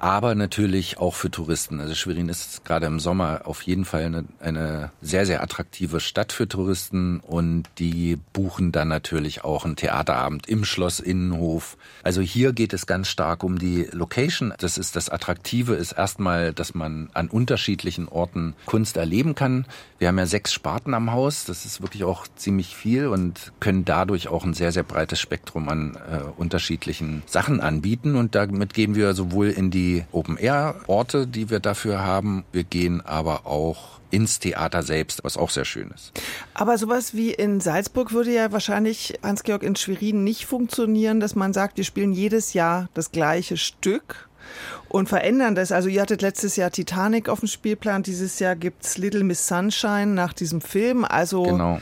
aber 0.00 0.34
natürlich 0.34 0.98
auch 0.98 1.14
für 1.14 1.30
Touristen. 1.30 1.78
Also 1.78 1.94
Schwerin 1.94 2.30
ist 2.30 2.64
gerade 2.64 2.86
im 2.86 3.00
Sommer 3.00 3.42
auf 3.44 3.62
jeden 3.62 3.84
Fall 3.84 4.04
eine, 4.04 4.24
eine 4.40 4.90
sehr, 5.02 5.26
sehr 5.26 5.42
attraktive 5.42 6.00
Stadt 6.00 6.32
für 6.32 6.48
Touristen 6.48 7.20
und 7.20 7.64
die 7.78 8.18
buchen 8.32 8.72
dann 8.72 8.88
natürlich 8.88 9.44
auch 9.44 9.66
einen 9.66 9.76
Theaterabend 9.76 10.48
im 10.48 10.64
Schloss 10.64 11.00
Innenhof. 11.00 11.76
Also 12.02 12.22
hier 12.22 12.54
geht 12.54 12.72
es 12.72 12.86
ganz 12.86 13.08
stark 13.08 13.44
um 13.44 13.58
die 13.58 13.88
Location. 13.92 14.54
Das 14.58 14.78
ist 14.78 14.96
das 14.96 15.10
Attraktive 15.10 15.74
ist 15.74 15.92
erstmal, 15.92 16.54
dass 16.54 16.74
man 16.74 17.10
an 17.12 17.28
unterschiedlichen 17.28 18.08
Orten 18.08 18.54
Kunst 18.64 18.96
erleben 18.96 19.34
kann. 19.34 19.66
Wir 19.98 20.08
haben 20.08 20.18
ja 20.18 20.24
sechs 20.24 20.54
Sparten 20.54 20.94
am 20.94 21.12
Haus. 21.12 21.44
Das 21.44 21.66
ist 21.66 21.82
wirklich 21.82 22.04
auch 22.04 22.26
ziemlich 22.36 22.74
viel 22.74 23.08
und 23.08 23.52
können 23.60 23.84
dadurch 23.84 24.28
auch 24.28 24.44
ein 24.44 24.54
sehr, 24.54 24.72
sehr 24.72 24.82
breites 24.82 25.20
Spektrum 25.20 25.68
an 25.68 25.98
äh, 26.10 26.22
unterschiedlichen 26.38 27.22
Sachen 27.26 27.60
anbieten. 27.60 28.16
Und 28.16 28.34
damit 28.34 28.72
gehen 28.72 28.94
wir 28.94 29.12
sowohl 29.12 29.48
in 29.48 29.70
die 29.70 29.89
Open-Air-Orte, 30.12 31.26
die 31.26 31.50
wir 31.50 31.60
dafür 31.60 32.00
haben. 32.00 32.44
Wir 32.52 32.64
gehen 32.64 33.00
aber 33.00 33.46
auch 33.46 34.00
ins 34.10 34.38
Theater 34.40 34.82
selbst, 34.82 35.22
was 35.22 35.36
auch 35.36 35.50
sehr 35.50 35.64
schön 35.64 35.90
ist. 35.94 36.12
Aber 36.54 36.76
sowas 36.78 37.14
wie 37.14 37.30
in 37.32 37.60
Salzburg 37.60 38.12
würde 38.12 38.32
ja 38.34 38.50
wahrscheinlich, 38.52 39.18
Hans-Georg, 39.22 39.62
in 39.62 39.76
Schwerin 39.76 40.24
nicht 40.24 40.46
funktionieren, 40.46 41.20
dass 41.20 41.34
man 41.36 41.52
sagt, 41.52 41.76
wir 41.76 41.84
spielen 41.84 42.12
jedes 42.12 42.52
Jahr 42.52 42.88
das 42.94 43.12
gleiche 43.12 43.56
Stück 43.56 44.28
und 44.88 45.08
verändern 45.08 45.54
das. 45.54 45.70
Also 45.70 45.88
ihr 45.88 46.02
hattet 46.02 46.22
letztes 46.22 46.56
Jahr 46.56 46.70
Titanic 46.70 47.28
auf 47.28 47.40
dem 47.40 47.48
Spielplan, 47.48 48.02
dieses 48.02 48.40
Jahr 48.40 48.56
gibt's 48.56 48.98
Little 48.98 49.22
Miss 49.22 49.46
Sunshine 49.46 50.08
nach 50.08 50.32
diesem 50.32 50.60
Film. 50.60 51.04
Also 51.04 51.44
Genau. 51.44 51.78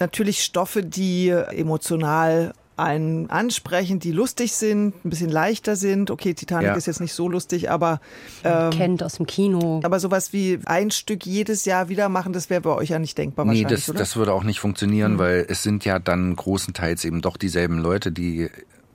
natürlich 0.00 0.42
Stoffe, 0.42 0.82
die 0.82 1.28
emotional 1.28 2.52
einen 2.78 3.28
ansprechen, 3.30 3.98
die 3.98 4.12
lustig 4.12 4.52
sind, 4.52 4.94
ein 5.04 5.10
bisschen 5.10 5.30
leichter 5.30 5.76
sind. 5.76 6.10
Okay, 6.10 6.34
Titanic 6.34 6.68
Ja. 6.68 6.74
ist 6.74 6.86
jetzt 6.86 7.00
nicht 7.00 7.12
so 7.12 7.28
lustig, 7.28 7.70
aber 7.70 8.00
ähm, 8.44 8.70
Kennt 8.70 9.02
aus 9.02 9.14
dem 9.16 9.26
Kino. 9.26 9.80
aber 9.82 10.00
sowas 10.00 10.32
wie 10.32 10.58
ein 10.64 10.90
Stück 10.90 11.26
jedes 11.26 11.64
Jahr 11.64 11.88
wieder 11.88 12.08
machen, 12.08 12.32
das 12.32 12.50
wäre 12.50 12.60
bei 12.60 12.70
euch 12.70 12.90
ja 12.90 12.98
nicht 12.98 13.18
denkbar 13.18 13.44
Nee, 13.44 13.50
wahrscheinlich, 13.62 13.80
das, 13.80 13.88
oder? 13.90 13.98
das 13.98 14.16
würde 14.16 14.32
auch 14.32 14.44
nicht 14.44 14.60
funktionieren, 14.60 15.18
weil 15.18 15.46
es 15.48 15.62
sind 15.62 15.84
ja 15.84 15.98
dann 15.98 16.34
großenteils 16.36 17.04
eben 17.04 17.20
doch 17.20 17.36
dieselben 17.36 17.78
Leute, 17.78 18.12
die 18.12 18.48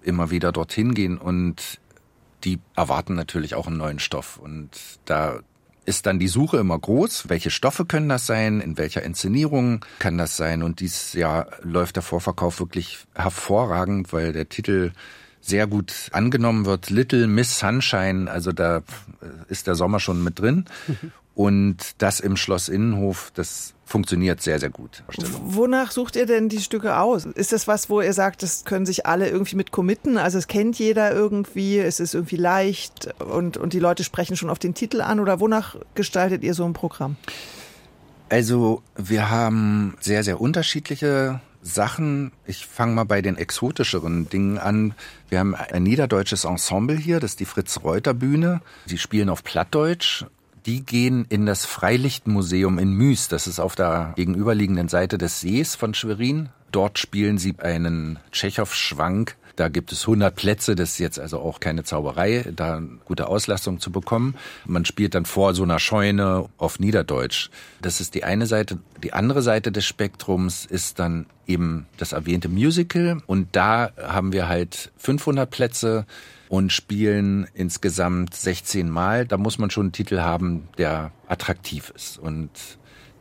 immer 0.04 0.32
wieder 0.32 0.52
dorthin 0.52 0.93
gehen 0.93 1.17
und 1.17 1.80
die 2.43 2.60
erwarten 2.76 3.15
natürlich 3.15 3.56
auch 3.56 3.67
einen 3.67 3.78
neuen 3.78 4.00
Stoff. 4.00 4.38
Und 4.38 4.69
da 5.06 5.39
ist 5.86 6.06
dann 6.06 6.19
die 6.19 6.28
Suche 6.28 6.58
immer 6.58 6.78
groß. 6.78 7.30
Welche 7.30 7.50
Stoffe 7.50 7.86
können 7.86 8.10
das 8.10 8.26
sein? 8.26 8.62
In 8.62 8.78
welcher 8.78 9.04
Inszenierung 9.04 9.86
kann 10.00 10.17
das 10.17 10.38
sein? 10.38 10.63
Und 10.63 10.80
dieses 10.80 11.13
Jahr 11.13 11.48
läuft 11.62 11.96
der 11.98 12.04
Vorverkauf 12.04 12.60
wirklich 12.60 13.00
hervorragend, 13.15 14.13
weil 14.13 14.34
der 14.34 14.50
Titel 14.50 14.91
sehr 15.41 15.67
gut 15.67 16.10
angenommen 16.12 16.65
wird. 16.65 16.89
Little 16.89 17.28
Miss 17.28 17.60
Sunshine, 17.60 18.32
also 18.32 18.54
da 18.54 18.82
ist 19.50 19.67
der 19.67 19.76
Sommer 19.76 20.00
schon 20.00 20.24
mit 20.24 20.39
drin. 20.39 20.65
Und 21.36 22.02
das 22.02 22.19
im 22.19 22.38
Schloss 22.38 22.69
Innenhof, 22.69 23.32
das 23.34 23.72
funktioniert 23.86 24.41
sehr, 24.41 24.60
sehr 24.60 24.69
gut. 24.69 25.04
Wonach 25.43 25.91
sucht 25.91 26.15
ihr 26.15 26.26
denn 26.26 26.50
die 26.50 26.62
Stücke 26.62 26.98
aus? 26.98 27.26
Ist 27.26 27.52
das 27.52 27.67
was, 27.67 27.89
wo 27.89 28.02
ihr 28.02 28.13
sagt, 28.13 28.43
das 28.43 28.65
können 28.65 28.86
sich 28.86 29.06
alle 29.06 29.30
irgendwie 29.30 29.56
mit 29.56 29.72
committen? 29.72 30.17
Also 30.17 30.38
es 30.38 30.48
kennt 30.48 30.80
jeder 30.80 31.13
irgendwie, 31.13 31.80
es 31.80 32.00
ist 32.00 32.13
irgendwie 32.13 32.38
leicht 32.38 33.10
und, 33.22 33.58
und 33.58 33.74
die 33.74 33.80
Leute 33.80 34.04
sprechen 34.04 34.36
schon 34.36 34.50
auf 34.50 34.60
den 34.60 34.74
Titel 34.74 35.02
an 35.02 35.19
oder 35.19 35.39
wonach 35.39 35.76
gestaltet 35.96 36.43
ihr 36.43 36.54
so 36.54 36.65
ein 36.65 36.74
Programm? 36.74 37.17
Also 38.30 38.82
wir 38.96 39.30
haben 39.30 39.96
sehr, 40.00 40.24
sehr 40.24 40.41
unterschiedliche 40.41 41.41
Sachen. 41.62 42.32
Ich 42.46 42.65
fange 42.65 42.93
mal 42.93 43.06
bei 43.06 43.22
den 43.22 43.38
exotischeren 43.38 44.30
Dingen 44.30 44.58
an. 44.58 44.93
Wir 45.30 45.39
haben 45.39 45.56
ein 45.56 45.84
niederdeutsches 45.84 46.43
Ensemble 46.43 46.98
hier, 46.98 47.19
das 47.19 47.32
ist 47.32 47.39
die 47.39 47.46
Fritz-Reuter-Bühne. 47.46 48.62
Die 48.88 48.98
spielen 48.98 49.30
auf 49.30 49.43
Plattdeutsch. 49.43 50.26
Die 50.65 50.86
gehen 50.86 51.26
in 51.28 51.45
das 51.45 51.65
Freilichtmuseum 51.65 52.80
in 52.80 52.93
Müs. 52.93 53.28
Das 53.28 53.47
ist 53.47 53.60
auf 53.60 53.76
der 53.76 54.13
gegenüberliegenden 54.15 54.88
Seite 54.88 55.17
des 55.17 55.41
Sees 55.41 55.76
von 55.76 55.93
Schwerin. 55.93 56.49
Dort 56.71 56.99
spielen 56.99 57.38
sie 57.38 57.56
einen 57.60 58.17
Tschechow-Schwank. 58.32 59.36
Da 59.56 59.67
gibt 59.67 59.91
es 59.91 60.02
100 60.02 60.36
Plätze. 60.36 60.76
Das 60.76 60.91
ist 60.91 60.99
jetzt 60.99 61.19
also 61.19 61.39
auch 61.39 61.60
keine 61.60 61.84
Zauberei, 61.84 62.45
da 62.56 62.82
gute 63.06 63.28
Auslastung 63.28 63.80
zu 63.80 63.91
bekommen. 63.91 64.36
Man 64.65 64.86
spielt 64.86 65.13
dann 65.13 65.26
vor 65.26 65.54
so 65.54 65.63
einer 65.63 65.80
Scheune 65.80 66.49
auf 66.58 66.80
Niederdeutsch. 66.80 67.49
Das 67.82 68.02
ist 68.02 68.15
die 68.15 68.23
eine 68.23 68.47
Seite. 68.47 68.80
Die 69.04 69.13
andere 69.13 69.43
Seite 69.43 69.71
des 69.71 69.86
Spektrums 69.86 70.65
ist 70.65 70.97
dann 70.97 71.28
eben 71.45 71.86
das 71.97 72.13
erwähnte 72.13 72.49
Musical. 72.49 73.21
Und 73.28 73.49
da 73.52 73.91
haben 74.02 74.34
wir 74.34 74.47
halt 74.47 74.91
500 74.97 75.49
Plätze 75.49 76.06
und 76.53 76.71
spielen 76.71 77.47
insgesamt 77.55 78.35
16 78.35 78.87
Mal. 78.87 79.25
Da 79.25 79.37
muss 79.37 79.57
man 79.57 79.71
schon 79.71 79.85
einen 79.85 79.91
Titel 79.91 80.19
haben, 80.19 80.67
der 80.77 81.11
attraktiv 81.27 81.91
ist. 81.95 82.19
Und 82.19 82.51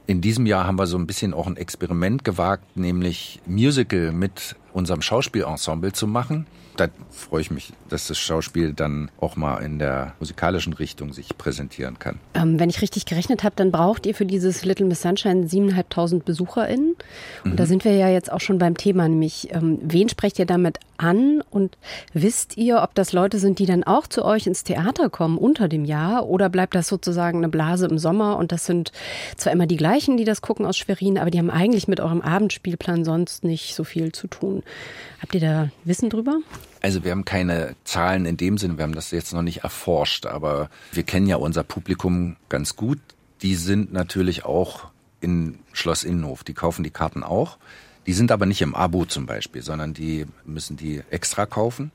in 0.06 0.20
diesem 0.20 0.44
Jahr 0.44 0.66
haben 0.66 0.78
wir 0.78 0.86
so 0.86 0.98
ein 0.98 1.06
bisschen 1.06 1.32
auch 1.32 1.46
ein 1.46 1.56
Experiment 1.56 2.24
gewagt, 2.24 2.76
nämlich 2.76 3.40
Musical 3.46 4.12
mit 4.12 4.56
unserem 4.74 5.00
Schauspielensemble 5.00 5.94
zu 5.94 6.06
machen. 6.06 6.46
Da 6.76 6.88
freue 7.10 7.40
ich 7.40 7.50
mich, 7.50 7.72
dass 7.88 8.08
das 8.08 8.18
Schauspiel 8.18 8.74
dann 8.74 9.10
auch 9.18 9.36
mal 9.36 9.58
in 9.58 9.78
der 9.78 10.14
musikalischen 10.20 10.74
Richtung 10.74 11.14
sich 11.14 11.36
präsentieren 11.38 11.98
kann. 11.98 12.18
Ähm, 12.34 12.58
wenn 12.58 12.68
ich 12.68 12.82
richtig 12.82 13.06
gerechnet 13.06 13.44
habe, 13.44 13.56
dann 13.56 13.70
braucht 13.70 14.04
ihr 14.04 14.14
für 14.14 14.26
dieses 14.26 14.64
Little 14.64 14.86
Miss 14.86 15.00
Sunshine 15.00 15.46
7.500 15.46 16.22
BesucherInnen. 16.22 16.96
Und 17.44 17.52
mhm. 17.52 17.56
da 17.56 17.64
sind 17.64 17.86
wir 17.86 17.94
ja 17.94 18.08
jetzt 18.10 18.30
auch 18.30 18.40
schon 18.40 18.58
beim 18.58 18.76
Thema, 18.76 19.08
nämlich 19.08 19.48
ähm, 19.52 19.78
wen 19.82 20.10
sprecht 20.10 20.38
ihr 20.38 20.46
damit 20.46 20.78
an 21.02 21.42
und 21.50 21.76
wisst 22.12 22.56
ihr, 22.56 22.82
ob 22.82 22.94
das 22.94 23.12
Leute 23.12 23.38
sind, 23.38 23.58
die 23.58 23.66
dann 23.66 23.84
auch 23.84 24.06
zu 24.06 24.24
euch 24.24 24.46
ins 24.46 24.64
Theater 24.64 25.10
kommen 25.10 25.36
unter 25.36 25.68
dem 25.68 25.84
Jahr 25.84 26.26
oder 26.26 26.48
bleibt 26.48 26.74
das 26.74 26.88
sozusagen 26.88 27.38
eine 27.38 27.48
Blase 27.48 27.86
im 27.86 27.98
Sommer 27.98 28.36
und 28.36 28.52
das 28.52 28.66
sind 28.66 28.92
zwar 29.36 29.52
immer 29.52 29.66
die 29.66 29.76
gleichen, 29.76 30.16
die 30.16 30.24
das 30.24 30.42
gucken 30.42 30.66
aus 30.66 30.76
Schwerin, 30.76 31.18
aber 31.18 31.30
die 31.30 31.38
haben 31.38 31.50
eigentlich 31.50 31.88
mit 31.88 32.00
eurem 32.00 32.20
Abendspielplan 32.20 33.04
sonst 33.04 33.44
nicht 33.44 33.74
so 33.74 33.84
viel 33.84 34.12
zu 34.12 34.28
tun. 34.28 34.62
Habt 35.20 35.34
ihr 35.34 35.40
da 35.40 35.68
Wissen 35.84 36.10
drüber? 36.10 36.38
Also 36.80 37.04
wir 37.04 37.12
haben 37.12 37.24
keine 37.24 37.74
Zahlen 37.84 38.26
in 38.26 38.36
dem 38.36 38.58
Sinne, 38.58 38.76
wir 38.76 38.84
haben 38.84 38.94
das 38.94 39.10
jetzt 39.10 39.32
noch 39.32 39.42
nicht 39.42 39.64
erforscht, 39.64 40.26
aber 40.26 40.68
wir 40.92 41.02
kennen 41.02 41.26
ja 41.26 41.36
unser 41.36 41.62
Publikum 41.62 42.36
ganz 42.48 42.76
gut. 42.76 42.98
Die 43.42 43.54
sind 43.54 43.92
natürlich 43.92 44.44
auch 44.44 44.88
in 45.20 45.60
Schloss 45.72 46.02
Innenhof, 46.02 46.44
die 46.44 46.54
kaufen 46.54 46.82
die 46.82 46.90
Karten 46.90 47.22
auch. 47.22 47.58
Die 48.06 48.12
sind 48.12 48.32
aber 48.32 48.46
nicht 48.46 48.62
im 48.62 48.74
Abo 48.74 49.04
zum 49.04 49.26
Beispiel, 49.26 49.62
sondern 49.62 49.94
die 49.94 50.26
müssen 50.44 50.76
die 50.76 51.02
extra 51.10 51.46
kaufen. 51.46 51.92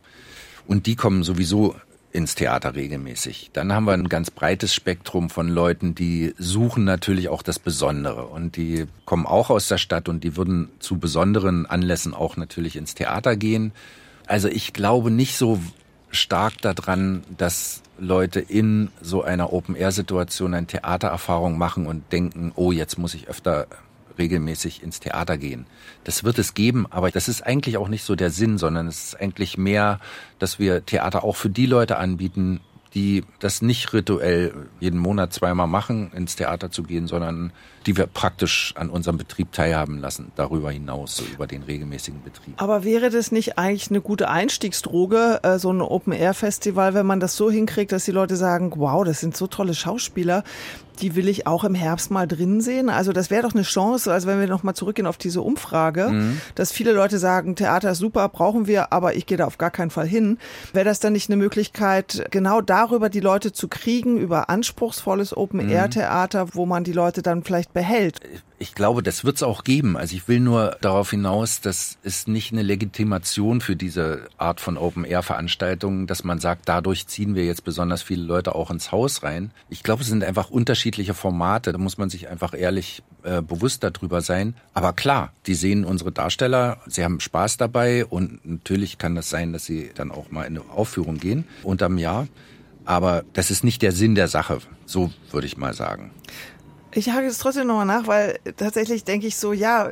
Und 0.65 0.85
die 0.85 0.95
kommen 0.95 1.23
sowieso 1.23 1.75
ins 2.11 2.35
Theater 2.35 2.75
regelmäßig. 2.75 3.51
Dann 3.53 3.73
haben 3.73 3.85
wir 3.85 3.93
ein 3.93 4.09
ganz 4.09 4.31
breites 4.31 4.73
Spektrum 4.73 5.29
von 5.29 5.49
Leuten, 5.49 5.93
die 5.93 6.33
suchen 6.37 6.83
natürlich 6.83 7.29
auch 7.29 7.43
das 7.43 7.59
Besondere 7.59 8.25
und 8.25 8.55
die 8.55 8.85
kommen 9.05 9.25
auch 9.25 9.49
aus 9.49 9.67
der 9.67 9.77
Stadt 9.77 10.09
und 10.09 10.23
die 10.23 10.35
würden 10.35 10.69
zu 10.79 10.97
besonderen 10.97 11.65
Anlässen 11.65 12.13
auch 12.13 12.37
natürlich 12.37 12.75
ins 12.75 12.95
Theater 12.95 13.35
gehen. 13.35 13.71
Also 14.25 14.47
ich 14.47 14.73
glaube 14.73 15.11
nicht 15.11 15.37
so 15.37 15.59
stark 16.09 16.59
daran, 16.61 17.23
dass 17.37 17.81
Leute 17.99 18.39
in 18.39 18.89
so 19.01 19.23
einer 19.23 19.53
Open-Air-Situation 19.53 20.53
eine 20.53 20.67
Theatererfahrung 20.67 21.57
machen 21.57 21.85
und 21.85 22.11
denken, 22.11 22.51
oh, 22.55 22.71
jetzt 22.71 22.97
muss 22.97 23.13
ich 23.13 23.27
öfter 23.27 23.67
regelmäßig 24.17 24.83
ins 24.83 24.99
Theater 24.99 25.37
gehen. 25.37 25.65
Das 26.03 26.23
wird 26.23 26.39
es 26.39 26.53
geben, 26.53 26.85
aber 26.89 27.11
das 27.11 27.27
ist 27.27 27.41
eigentlich 27.41 27.77
auch 27.77 27.87
nicht 27.87 28.03
so 28.03 28.15
der 28.15 28.31
Sinn, 28.31 28.57
sondern 28.57 28.87
es 28.87 29.05
ist 29.05 29.21
eigentlich 29.21 29.57
mehr, 29.57 29.99
dass 30.39 30.59
wir 30.59 30.85
Theater 30.85 31.23
auch 31.23 31.35
für 31.35 31.49
die 31.49 31.65
Leute 31.65 31.97
anbieten, 31.97 32.61
die 32.93 33.23
das 33.39 33.61
nicht 33.61 33.93
rituell 33.93 34.53
jeden 34.79 34.99
Monat 34.99 35.33
zweimal 35.33 35.67
machen, 35.67 36.11
ins 36.13 36.35
Theater 36.35 36.71
zu 36.71 36.83
gehen, 36.83 37.07
sondern 37.07 37.51
die 37.87 37.95
wir 37.95 38.05
praktisch 38.05 38.73
an 38.77 38.89
unserem 38.89 39.17
Betrieb 39.17 39.53
teilhaben 39.53 39.99
lassen, 39.99 40.31
darüber 40.35 40.71
hinaus, 40.71 41.15
so 41.15 41.23
über 41.23 41.47
den 41.47 41.63
regelmäßigen 41.63 42.21
Betrieb. 42.21 42.61
Aber 42.61 42.83
wäre 42.83 43.09
das 43.09 43.31
nicht 43.31 43.57
eigentlich 43.57 43.89
eine 43.89 44.01
gute 44.01 44.29
Einstiegsdroge, 44.29 45.39
äh, 45.43 45.57
so 45.57 45.71
ein 45.71 45.81
Open-Air-Festival, 45.81 46.93
wenn 46.93 47.05
man 47.05 47.21
das 47.21 47.37
so 47.37 47.49
hinkriegt, 47.49 47.93
dass 47.93 48.03
die 48.03 48.11
Leute 48.11 48.35
sagen, 48.35 48.73
wow, 48.75 49.05
das 49.05 49.21
sind 49.21 49.37
so 49.37 49.47
tolle 49.47 49.73
Schauspieler, 49.73 50.43
die 51.01 51.15
will 51.15 51.27
ich 51.27 51.47
auch 51.47 51.63
im 51.63 51.75
Herbst 51.75 52.11
mal 52.11 52.27
drin 52.27 52.61
sehen. 52.61 52.89
Also 52.89 53.13
das 53.13 53.29
wäre 53.29 53.43
doch 53.43 53.53
eine 53.53 53.63
Chance, 53.63 54.11
also 54.11 54.27
wenn 54.27 54.39
wir 54.39 54.47
nochmal 54.47 54.75
zurückgehen 54.75 55.07
auf 55.07 55.17
diese 55.17 55.41
Umfrage, 55.41 56.09
mhm. 56.09 56.41
dass 56.55 56.71
viele 56.71 56.91
Leute 56.91 57.19
sagen, 57.19 57.55
Theater 57.55 57.91
ist 57.91 57.99
super, 57.99 58.27
brauchen 58.29 58.67
wir, 58.67 58.91
aber 58.91 59.15
ich 59.15 59.25
gehe 59.25 59.37
da 59.37 59.45
auf 59.45 59.57
gar 59.57 59.71
keinen 59.71 59.89
Fall 59.89 60.07
hin. 60.07 60.37
Wäre 60.73 60.85
das 60.85 60.99
dann 60.99 61.13
nicht 61.13 61.29
eine 61.29 61.37
Möglichkeit, 61.37 62.25
genau 62.31 62.61
darüber 62.61 63.09
die 63.09 63.19
Leute 63.19 63.53
zu 63.53 63.67
kriegen, 63.67 64.17
über 64.17 64.49
anspruchsvolles 64.49 65.35
Open-Air-Theater, 65.35 66.45
mhm. 66.45 66.49
wo 66.53 66.65
man 66.65 66.83
die 66.83 66.93
Leute 66.93 67.21
dann 67.21 67.43
vielleicht 67.43 67.73
behält. 67.77 68.21
Ich 68.57 68.73
glaube, 68.73 69.03
das 69.03 69.23
wird 69.23 69.35
es 69.35 69.43
auch 69.43 69.63
geben. 69.63 69.97
Also 69.97 70.15
ich 70.15 70.27
will 70.27 70.39
nur 70.39 70.77
darauf 70.81 71.11
hinaus, 71.11 71.61
dass 71.61 71.99
es 72.01 72.25
nicht 72.25 72.51
eine 72.51 72.63
Legitimation 72.63 73.61
für 73.61 73.75
diese 73.75 74.29
Art 74.39 74.59
von 74.59 74.77
Open-Air-Veranstaltungen, 74.77 76.07
dass 76.07 76.23
man 76.23 76.39
sagt, 76.39 76.67
dadurch 76.67 77.05
ziehen 77.05 77.35
wir 77.35 77.45
jetzt 77.45 77.63
besonders 77.63 78.01
viele 78.01 78.23
Leute 78.23 78.55
auch 78.55 78.71
ins 78.71 78.91
Haus 78.91 79.21
rein. 79.21 79.51
Ich 79.69 79.83
glaube, 79.83 80.01
es 80.01 80.07
sind 80.07 80.23
einfach 80.23 80.49
unterschiedliche 80.49 81.13
Formate. 81.13 81.71
Da 81.71 81.77
muss 81.77 81.99
man 81.99 82.09
sich 82.09 82.29
einfach 82.29 82.55
ehrlich 82.55 83.03
äh, 83.21 83.43
bewusst 83.43 83.83
darüber 83.83 84.21
sein. 84.21 84.55
Aber 84.73 84.91
klar, 84.93 85.33
die 85.45 85.53
sehen 85.53 85.85
unsere 85.85 86.11
Darsteller, 86.11 86.81
sie 86.87 87.03
haben 87.03 87.19
Spaß 87.19 87.57
dabei 87.57 88.05
und 88.07 88.43
natürlich 88.43 88.97
kann 88.97 89.13
das 89.13 89.29
sein, 89.29 89.53
dass 89.53 89.65
sie 89.65 89.91
dann 89.93 90.09
auch 90.09 90.31
mal 90.31 90.45
in 90.45 90.57
eine 90.57 90.67
Aufführung 90.71 91.19
gehen 91.19 91.45
unterm 91.61 91.99
Jahr. 91.99 92.27
Aber 92.85 93.23
das 93.33 93.51
ist 93.51 93.63
nicht 93.63 93.83
der 93.83 93.91
Sinn 93.91 94.15
der 94.15 94.29
Sache, 94.29 94.59
so 94.87 95.11
würde 95.29 95.45
ich 95.45 95.57
mal 95.57 95.75
sagen. 95.75 96.09
Ich 96.97 97.11
hake 97.11 97.25
jetzt 97.25 97.39
trotzdem 97.39 97.67
nochmal 97.67 97.85
nach, 97.85 98.07
weil 98.07 98.39
tatsächlich 98.57 99.03
denke 99.03 99.27
ich 99.27 99.37
so, 99.37 99.53
ja, 99.53 99.91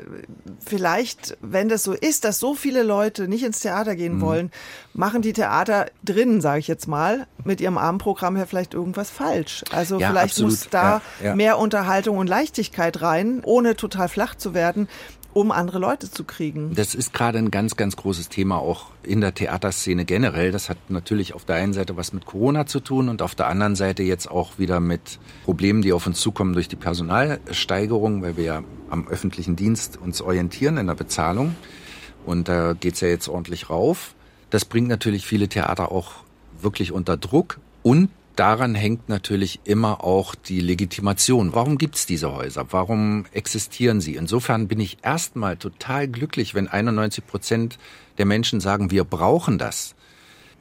vielleicht, 0.66 1.38
wenn 1.40 1.70
das 1.70 1.84
so 1.84 1.94
ist, 1.94 2.24
dass 2.24 2.40
so 2.40 2.56
viele 2.56 2.82
Leute 2.82 3.28
nicht 3.28 3.44
ins 3.44 3.60
Theater 3.60 3.96
gehen 3.96 4.16
mhm. 4.16 4.22
wollen, 4.22 4.52
machen 4.96 5.22
die 5.22 5.32
Theater 5.32 5.86
drinnen, 6.04 6.42
sage 6.42 6.62
ich 6.62 6.68
jetzt 6.68 6.88
mal, 6.88 7.28
mit 7.44 7.62
ihrem 7.62 7.78
Abendprogramm 7.78 8.36
her 8.36 8.48
vielleicht 8.48 8.74
irgendwas 8.74 9.12
falsch. 9.12 9.64
Also 9.72 10.00
ja, 10.00 10.10
vielleicht 10.10 10.32
absolut. 10.32 10.52
muss 10.54 10.70
da 10.72 11.04
ja, 11.20 11.28
ja. 11.28 11.36
mehr 11.36 11.60
Unterhaltung 11.60 12.18
und 12.18 12.26
Leichtigkeit 12.26 13.00
rein, 13.04 13.42
ohne 13.44 13.76
total 13.76 14.10
flach 14.10 14.34
zu 14.34 14.56
werden 14.56 14.88
um 15.36 15.52
andere 15.52 15.80
Leute 15.80 16.10
zu 16.10 16.24
kriegen. 16.24 16.74
Das 16.76 16.96
ist 16.96 17.14
gerade 17.14 17.40
ein 17.40 17.52
ganz, 17.52 17.76
ganz 17.76 17.98
großes 17.98 18.30
Thema 18.30 18.58
auch 18.58 18.86
in 19.04 19.20
der 19.20 19.34
Theaterszene 19.34 20.06
generell. 20.06 20.54
Das 20.54 20.70
hat 20.70 20.78
natürlich 20.88 21.34
auf 21.34 21.44
der 21.44 21.58
einen 21.58 21.74
Seite 21.74 21.98
was 21.98 22.14
mit 22.14 22.26
Corona 22.26 22.66
zu 22.68 22.80
tun 22.80 23.10
und 23.10 23.22
auf 23.22 23.36
der 23.36 23.48
anderen 23.48 23.76
Seite 23.76 24.02
jetzt 24.02 24.32
auch 24.32 24.60
wieder 24.60 24.80
mit 24.80 25.20
Problemen, 25.44 25.82
die 25.82 25.92
auf 25.92 26.08
uns 26.08 26.22
zukommen 26.22 26.54
durch 26.54 26.70
die 26.70 26.78
Personalsteigerung, 26.78 28.22
weil 28.22 28.38
wir 28.38 28.44
ja 28.46 28.64
am 28.90 29.10
öffentlichen 29.10 29.58
Dienst 29.58 29.98
uns 29.98 30.22
orientieren 30.22 30.78
in 30.78 30.88
der 30.88 30.96
Bezahlung. 30.96 31.54
Und 32.26 32.48
da 32.48 32.72
geht's 32.72 33.02
ja 33.02 33.10
jetzt 33.10 33.28
ordentlich 33.28 33.70
rauf. 33.70 34.16
Das 34.52 34.64
bringt 34.64 34.88
natürlich 34.88 35.28
viele 35.28 35.50
Theater 35.50 35.92
auch 35.92 36.14
wirklich 36.62 36.94
unter 36.94 37.18
Druck 37.18 37.60
und 37.84 38.10
daran 38.36 38.76
hängt 38.76 39.10
natürlich 39.10 39.60
immer 39.64 40.04
auch 40.04 40.36
die 40.36 40.60
Legitimation. 40.60 41.54
Warum 41.54 41.78
gibt's 41.78 42.06
diese 42.06 42.34
Häuser? 42.34 42.68
Warum 42.72 43.26
existieren 43.32 44.02
sie? 44.02 44.16
Insofern 44.16 44.68
bin 44.68 44.80
ich 44.80 44.98
erstmal 45.04 45.58
total 45.58 46.08
glücklich, 46.08 46.56
wenn 46.56 46.68
91 46.68 47.26
Prozent 47.26 47.78
der 48.18 48.26
Menschen 48.26 48.60
sagen, 48.60 48.92
wir 48.92 49.04
brauchen 49.04 49.58
das. 49.58 49.96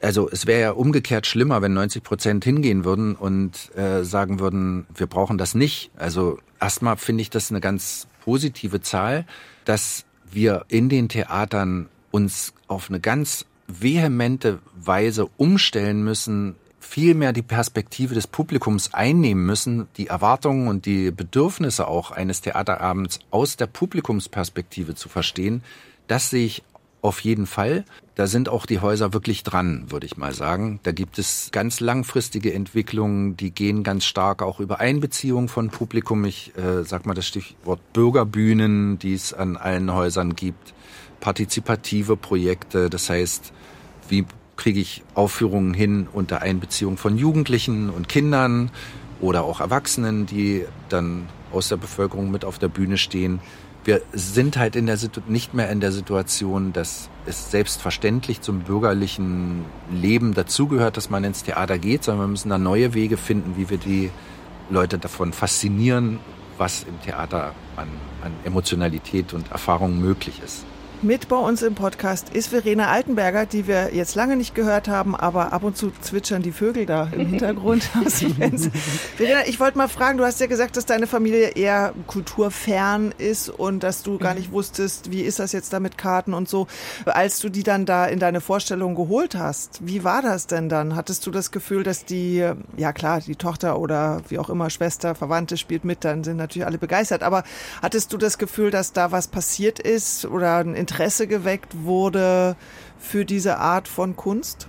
Also 0.01 0.29
es 0.29 0.45
wäre 0.45 0.61
ja 0.61 0.71
umgekehrt 0.71 1.25
schlimmer, 1.25 1.61
wenn 1.61 1.73
90 1.73 2.03
Prozent 2.03 2.43
hingehen 2.43 2.85
würden 2.85 3.15
und 3.15 3.75
äh, 3.75 4.03
sagen 4.03 4.39
würden, 4.39 4.85
wir 4.93 5.07
brauchen 5.07 5.37
das 5.37 5.55
nicht. 5.55 5.91
Also 5.95 6.39
erstmal 6.59 6.97
finde 6.97 7.21
ich 7.21 7.29
das 7.29 7.49
eine 7.49 7.61
ganz 7.61 8.07
positive 8.23 8.81
Zahl, 8.81 9.25
dass 9.63 10.05
wir 10.29 10.65
in 10.67 10.89
den 10.89 11.09
Theatern 11.09 11.87
uns 12.11 12.53
auf 12.67 12.89
eine 12.89 12.99
ganz 12.99 13.45
vehemente 13.67 14.59
Weise 14.75 15.27
umstellen 15.37 16.03
müssen, 16.03 16.55
viel 16.85 17.15
mehr 17.15 17.33
die 17.33 17.41
Perspektive 17.41 18.13
des 18.13 18.27
Publikums 18.27 18.93
einnehmen 18.93 19.45
müssen, 19.45 19.87
die 19.97 20.07
Erwartungen 20.07 20.67
und 20.67 20.85
die 20.85 21.11
Bedürfnisse 21.11 21.87
auch 21.87 22.11
eines 22.11 22.41
Theaterabends 22.41 23.19
aus 23.31 23.57
der 23.57 23.67
Publikumsperspektive 23.67 24.95
zu 24.95 25.09
verstehen, 25.09 25.63
das 26.07 26.29
sehe 26.29 26.45
ich 26.45 26.63
auf 27.01 27.19
jeden 27.19 27.45
Fall. 27.45 27.85
Da 28.15 28.27
sind 28.27 28.49
auch 28.49 28.65
die 28.65 28.79
Häuser 28.79 29.13
wirklich 29.13 29.43
dran, 29.43 29.91
würde 29.91 30.05
ich 30.05 30.17
mal 30.17 30.33
sagen. 30.33 30.79
Da 30.83 30.91
gibt 30.91 31.19
es 31.19 31.49
ganz 31.51 31.79
langfristige 31.79 32.53
Entwicklungen, 32.53 33.35
die 33.35 33.51
gehen 33.51 33.83
ganz 33.83 34.05
stark 34.05 34.41
auch 34.41 34.59
über 34.59 34.79
Einbeziehung 34.79 35.47
von 35.47 35.69
Publikum. 35.69 36.23
Ich 36.25 36.53
äh, 36.57 36.83
sag 36.83 37.05
mal 37.05 37.13
das 37.13 37.27
Stichwort 37.27 37.81
Bürgerbühnen, 37.93 38.97
die 38.99 39.13
es 39.13 39.33
an 39.33 39.57
allen 39.57 39.93
Häusern 39.93 40.35
gibt, 40.35 40.73
partizipative 41.19 42.15
Projekte. 42.15 42.89
Das 42.89 43.09
heißt, 43.09 43.53
wie 44.07 44.25
kriege 44.57 44.79
ich 44.79 45.03
Aufführungen 45.13 45.73
hin 45.73 46.07
unter 46.11 46.41
Einbeziehung 46.41 46.97
von 46.97 47.17
Jugendlichen 47.17 47.89
und 47.89 48.07
Kindern 48.09 48.71
oder 49.21 49.43
auch 49.43 49.59
Erwachsenen, 49.59 50.25
die 50.25 50.65
dann 50.89 51.27
aus 51.51 51.69
der 51.69 51.77
Bevölkerung 51.77 52.31
mit 52.31 52.45
auf 52.45 52.59
der 52.59 52.67
Bühne 52.67 52.97
stehen. 52.97 53.39
Wir 53.83 54.01
sind 54.13 54.57
halt 54.57 54.75
in 54.75 54.87
der 54.87 54.97
nicht 55.27 55.53
mehr 55.53 55.69
in 55.69 55.79
der 55.79 55.91
Situation, 55.91 56.73
dass 56.73 57.09
es 57.27 57.51
selbstverständlich 57.51 58.41
zum 58.41 58.61
bürgerlichen 58.61 59.63
Leben 59.91 60.33
dazugehört, 60.33 60.97
dass 60.97 61.09
man 61.09 61.23
ins 61.23 61.43
Theater 61.43 61.77
geht, 61.77 62.03
sondern 62.03 62.25
wir 62.25 62.31
müssen 62.31 62.49
da 62.49 62.57
neue 62.57 62.93
Wege 62.93 63.17
finden, 63.17 63.57
wie 63.57 63.69
wir 63.69 63.77
die 63.77 64.09
Leute 64.69 64.97
davon 64.97 65.33
faszinieren, 65.33 66.19
was 66.57 66.83
im 66.83 66.99
Theater 67.01 67.53
an, 67.75 67.87
an 68.23 68.31
Emotionalität 68.43 69.33
und 69.33 69.51
Erfahrung 69.51 69.99
möglich 69.99 70.41
ist. 70.43 70.65
Mit 71.01 71.27
bei 71.27 71.35
uns 71.35 71.61
im 71.61 71.75
Podcast 71.75 72.29
ist 72.29 72.47
Verena 72.47 72.87
Altenberger, 72.87 73.45
die 73.45 73.67
wir 73.67 73.93
jetzt 73.93 74.15
lange 74.15 74.35
nicht 74.35 74.55
gehört 74.55 74.87
haben, 74.87 75.15
aber 75.15 75.51
ab 75.51 75.63
und 75.63 75.77
zu 75.77 75.91
zwitschern 76.01 76.41
die 76.41 76.51
Vögel 76.51 76.85
da 76.85 77.09
im 77.11 77.27
Hintergrund 77.29 77.89
aus 78.05 78.19
dem 78.19 78.35
Fenster. 78.35 78.71
Verena, 79.17 79.45
ich 79.45 79.59
wollte 79.59 79.77
mal 79.77 79.87
fragen, 79.87 80.17
du 80.17 80.23
hast 80.23 80.39
ja 80.39 80.47
gesagt, 80.47 80.77
dass 80.77 80.85
deine 80.85 81.05
Familie 81.05 81.49
eher 81.49 81.93
kulturfern 82.07 83.13
ist 83.17 83.49
und 83.49 83.83
dass 83.83 84.03
du 84.03 84.17
gar 84.17 84.33
nicht 84.33 84.51
wusstest, 84.51 85.11
wie 85.11 85.21
ist 85.21 85.39
das 85.39 85.51
jetzt 85.51 85.73
da 85.73 85.79
mit 85.79 85.97
Karten 85.97 86.33
und 86.33 86.47
so. 86.47 86.67
Als 87.05 87.39
du 87.39 87.49
die 87.49 87.63
dann 87.63 87.85
da 87.85 88.05
in 88.05 88.19
deine 88.19 88.41
Vorstellung 88.41 88.95
geholt 88.95 89.35
hast, 89.35 89.79
wie 89.85 90.03
war 90.03 90.21
das 90.21 90.47
denn 90.47 90.69
dann? 90.69 90.95
Hattest 90.95 91.25
du 91.27 91.31
das 91.31 91.51
Gefühl, 91.51 91.83
dass 91.83 92.05
die, 92.05 92.49
ja 92.77 92.93
klar, 92.93 93.19
die 93.19 93.35
Tochter 93.35 93.79
oder 93.79 94.21
wie 94.29 94.39
auch 94.39 94.49
immer, 94.49 94.69
Schwester, 94.69 95.13
Verwandte 95.13 95.57
spielt 95.57 95.83
mit, 95.83 96.05
dann 96.05 96.23
sind 96.23 96.37
natürlich 96.37 96.65
alle 96.65 96.77
begeistert, 96.77 97.21
aber 97.21 97.43
hattest 97.81 98.13
du 98.13 98.17
das 98.17 98.37
Gefühl, 98.37 98.71
dass 98.71 98.93
da 98.93 99.11
was 99.11 99.27
passiert 99.27 99.79
ist 99.79 100.25
oder 100.25 100.57
ein 100.57 100.84
Interesse 100.85 101.25
geweckt 101.25 101.83
wurde 101.83 102.55
für 102.99 103.25
diese 103.25 103.57
Art 103.57 103.87
von 103.87 104.15
Kunst? 104.15 104.67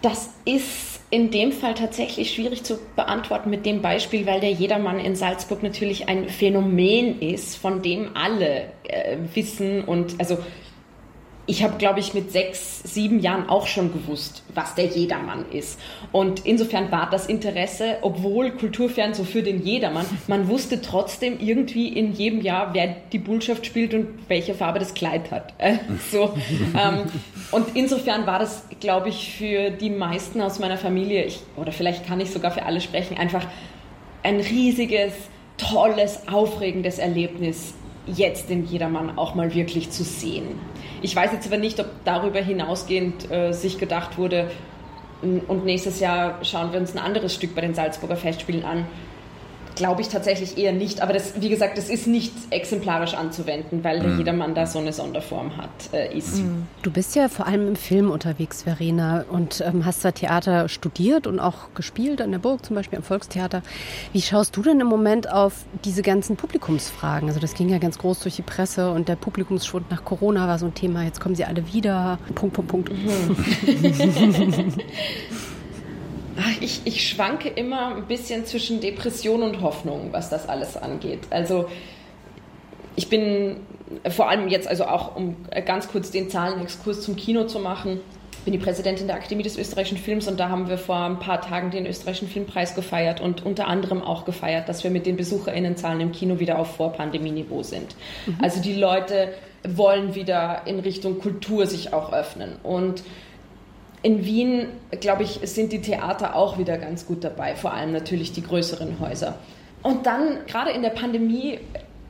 Das 0.00 0.30
ist 0.46 1.00
in 1.10 1.30
dem 1.30 1.52
Fall 1.52 1.74
tatsächlich 1.74 2.32
schwierig 2.32 2.62
zu 2.62 2.78
beantworten 2.96 3.50
mit 3.50 3.66
dem 3.66 3.82
Beispiel, 3.82 4.24
weil 4.24 4.40
der 4.40 4.52
Jedermann 4.52 4.98
in 4.98 5.16
Salzburg 5.16 5.62
natürlich 5.62 6.08
ein 6.08 6.30
Phänomen 6.30 7.20
ist, 7.20 7.56
von 7.56 7.82
dem 7.82 8.16
alle 8.16 8.72
äh, 8.84 9.18
wissen 9.34 9.84
und 9.84 10.18
also 10.18 10.38
ich 11.50 11.64
habe, 11.64 11.78
glaube 11.78 11.98
ich, 11.98 12.14
mit 12.14 12.30
sechs, 12.30 12.80
sieben 12.84 13.18
Jahren 13.18 13.48
auch 13.48 13.66
schon 13.66 13.92
gewusst, 13.92 14.44
was 14.54 14.76
der 14.76 14.86
Jedermann 14.86 15.44
ist. 15.50 15.80
Und 16.12 16.46
insofern 16.46 16.92
war 16.92 17.10
das 17.10 17.26
Interesse, 17.26 17.96
obwohl 18.02 18.52
Kulturfern 18.52 19.14
so 19.14 19.24
für 19.24 19.42
den 19.42 19.64
Jedermann, 19.64 20.06
man 20.28 20.48
wusste 20.48 20.80
trotzdem 20.80 21.40
irgendwie 21.40 21.88
in 21.88 22.12
jedem 22.12 22.40
Jahr, 22.40 22.72
wer 22.72 22.94
die 23.12 23.18
Bullschaft 23.18 23.66
spielt 23.66 23.94
und 23.94 24.06
welche 24.28 24.54
Farbe 24.54 24.78
das 24.78 24.94
Kleid 24.94 25.30
hat. 25.30 25.54
Äh, 25.60 25.76
so, 26.10 26.32
ähm, 26.78 27.02
und 27.50 27.76
insofern 27.76 28.26
war 28.26 28.38
das, 28.38 28.64
glaube 28.80 29.10
ich, 29.10 29.34
für 29.34 29.70
die 29.70 29.90
meisten 29.90 30.40
aus 30.40 30.58
meiner 30.58 30.78
Familie, 30.78 31.24
ich, 31.24 31.40
oder 31.56 31.70
vielleicht 31.70 32.06
kann 32.06 32.18
ich 32.18 32.30
sogar 32.30 32.50
für 32.50 32.62
alle 32.62 32.80
sprechen, 32.80 33.18
einfach 33.18 33.44
ein 34.22 34.40
riesiges, 34.40 35.12
tolles, 35.58 36.28
aufregendes 36.28 36.98
Erlebnis, 36.98 37.74
jetzt 38.06 38.50
den 38.50 38.66
Jedermann 38.66 39.18
auch 39.18 39.34
mal 39.34 39.54
wirklich 39.54 39.90
zu 39.90 40.04
sehen. 40.04 40.58
Ich 41.02 41.14
weiß 41.14 41.32
jetzt 41.32 41.46
aber 41.46 41.58
nicht, 41.58 41.78
ob 41.80 41.86
darüber 42.04 42.40
hinausgehend 42.40 43.30
äh, 43.30 43.52
sich 43.52 43.78
gedacht 43.78 44.18
wurde, 44.18 44.50
und 45.22 45.66
nächstes 45.66 46.00
Jahr 46.00 46.42
schauen 46.44 46.72
wir 46.72 46.80
uns 46.80 46.94
ein 46.94 46.98
anderes 46.98 47.34
Stück 47.34 47.54
bei 47.54 47.60
den 47.60 47.74
Salzburger 47.74 48.16
Festspielen 48.16 48.64
an. 48.64 48.86
Glaube 49.74 50.02
ich 50.02 50.08
tatsächlich 50.08 50.58
eher 50.58 50.72
nicht. 50.72 51.00
Aber 51.00 51.12
das, 51.12 51.40
wie 51.40 51.48
gesagt, 51.48 51.78
das 51.78 51.88
ist 51.88 52.06
nicht 52.06 52.32
exemplarisch 52.50 53.14
anzuwenden, 53.14 53.82
weil 53.84 54.02
mhm. 54.02 54.18
jedermann 54.18 54.54
da 54.54 54.66
so 54.66 54.78
eine 54.78 54.92
Sonderform 54.92 55.56
hat, 55.56 55.70
äh, 55.92 56.16
ist. 56.16 56.38
Mhm. 56.38 56.66
Du 56.82 56.90
bist 56.90 57.14
ja 57.16 57.28
vor 57.28 57.46
allem 57.46 57.68
im 57.68 57.76
Film 57.76 58.10
unterwegs, 58.10 58.62
Verena, 58.62 59.24
und 59.30 59.62
ähm, 59.66 59.84
hast 59.84 60.02
zwar 60.02 60.12
Theater 60.12 60.68
studiert 60.68 61.26
und 61.26 61.40
auch 61.40 61.74
gespielt 61.74 62.20
an 62.20 62.30
der 62.30 62.38
Burg, 62.38 62.64
zum 62.64 62.76
Beispiel 62.76 62.98
am 62.98 63.04
Volkstheater. 63.04 63.62
Wie 64.12 64.22
schaust 64.22 64.56
du 64.56 64.62
denn 64.62 64.80
im 64.80 64.86
Moment 64.86 65.30
auf 65.30 65.64
diese 65.84 66.02
ganzen 66.02 66.36
Publikumsfragen? 66.36 67.28
Also 67.28 67.40
das 67.40 67.54
ging 67.54 67.68
ja 67.68 67.78
ganz 67.78 67.98
groß 67.98 68.20
durch 68.20 68.36
die 68.36 68.42
Presse 68.42 68.90
und 68.90 69.08
der 69.08 69.16
Publikumsschwund 69.16 69.90
nach 69.90 70.04
Corona 70.04 70.48
war 70.48 70.58
so 70.58 70.66
ein 70.66 70.74
Thema. 70.74 71.04
Jetzt 71.04 71.20
kommen 71.20 71.34
sie 71.34 71.44
alle 71.44 71.72
wieder. 71.72 72.18
Punkt, 72.34 72.54
Punkt, 72.54 72.70
Punkt. 72.70 72.92
Mhm. 72.92 73.36
Ich, 76.60 76.82
ich 76.84 77.08
schwanke 77.08 77.48
immer 77.48 77.96
ein 77.96 78.06
bisschen 78.06 78.46
zwischen 78.46 78.80
Depression 78.80 79.42
und 79.42 79.60
Hoffnung, 79.60 80.08
was 80.12 80.30
das 80.30 80.48
alles 80.48 80.76
angeht. 80.76 81.20
Also 81.30 81.68
ich 82.96 83.08
bin 83.08 83.56
vor 84.08 84.28
allem 84.28 84.48
jetzt, 84.48 84.68
also 84.68 84.84
auch 84.84 85.16
um 85.16 85.36
ganz 85.64 85.88
kurz 85.88 86.10
den 86.10 86.30
Zahlenexkurs 86.30 87.02
zum 87.02 87.16
Kino 87.16 87.44
zu 87.44 87.58
machen, 87.58 88.00
bin 88.44 88.52
die 88.52 88.58
Präsidentin 88.58 89.06
der 89.06 89.16
Akademie 89.16 89.42
des 89.42 89.58
österreichischen 89.58 89.98
Films 89.98 90.26
und 90.26 90.40
da 90.40 90.48
haben 90.48 90.68
wir 90.68 90.78
vor 90.78 90.96
ein 90.96 91.18
paar 91.18 91.40
Tagen 91.40 91.70
den 91.70 91.86
österreichischen 91.86 92.28
Filmpreis 92.28 92.74
gefeiert 92.74 93.20
und 93.20 93.44
unter 93.44 93.66
anderem 93.66 94.02
auch 94.02 94.24
gefeiert, 94.24 94.68
dass 94.68 94.82
wir 94.82 94.90
mit 94.90 95.06
den 95.06 95.16
Besucherinnenzahlen 95.16 96.00
im 96.00 96.12
Kino 96.12 96.38
wieder 96.38 96.58
auf 96.58 96.76
Vorpandemieniveau 96.76 97.62
sind. 97.62 97.94
Mhm. 98.26 98.38
Also 98.40 98.62
die 98.62 98.74
Leute 98.74 99.34
wollen 99.68 100.14
wieder 100.14 100.62
in 100.64 100.80
Richtung 100.80 101.18
Kultur 101.18 101.66
sich 101.66 101.92
auch 101.92 102.12
öffnen 102.12 102.56
und 102.62 103.02
in 104.02 104.24
Wien, 104.24 104.68
glaube 105.00 105.24
ich, 105.24 105.40
sind 105.44 105.72
die 105.72 105.80
Theater 105.80 106.34
auch 106.34 106.58
wieder 106.58 106.78
ganz 106.78 107.06
gut 107.06 107.22
dabei, 107.22 107.54
vor 107.54 107.74
allem 107.74 107.92
natürlich 107.92 108.32
die 108.32 108.42
größeren 108.42 108.98
Häuser. 109.00 109.34
Und 109.82 110.06
dann, 110.06 110.46
gerade 110.46 110.70
in 110.70 110.82
der 110.82 110.90
Pandemie, 110.90 111.60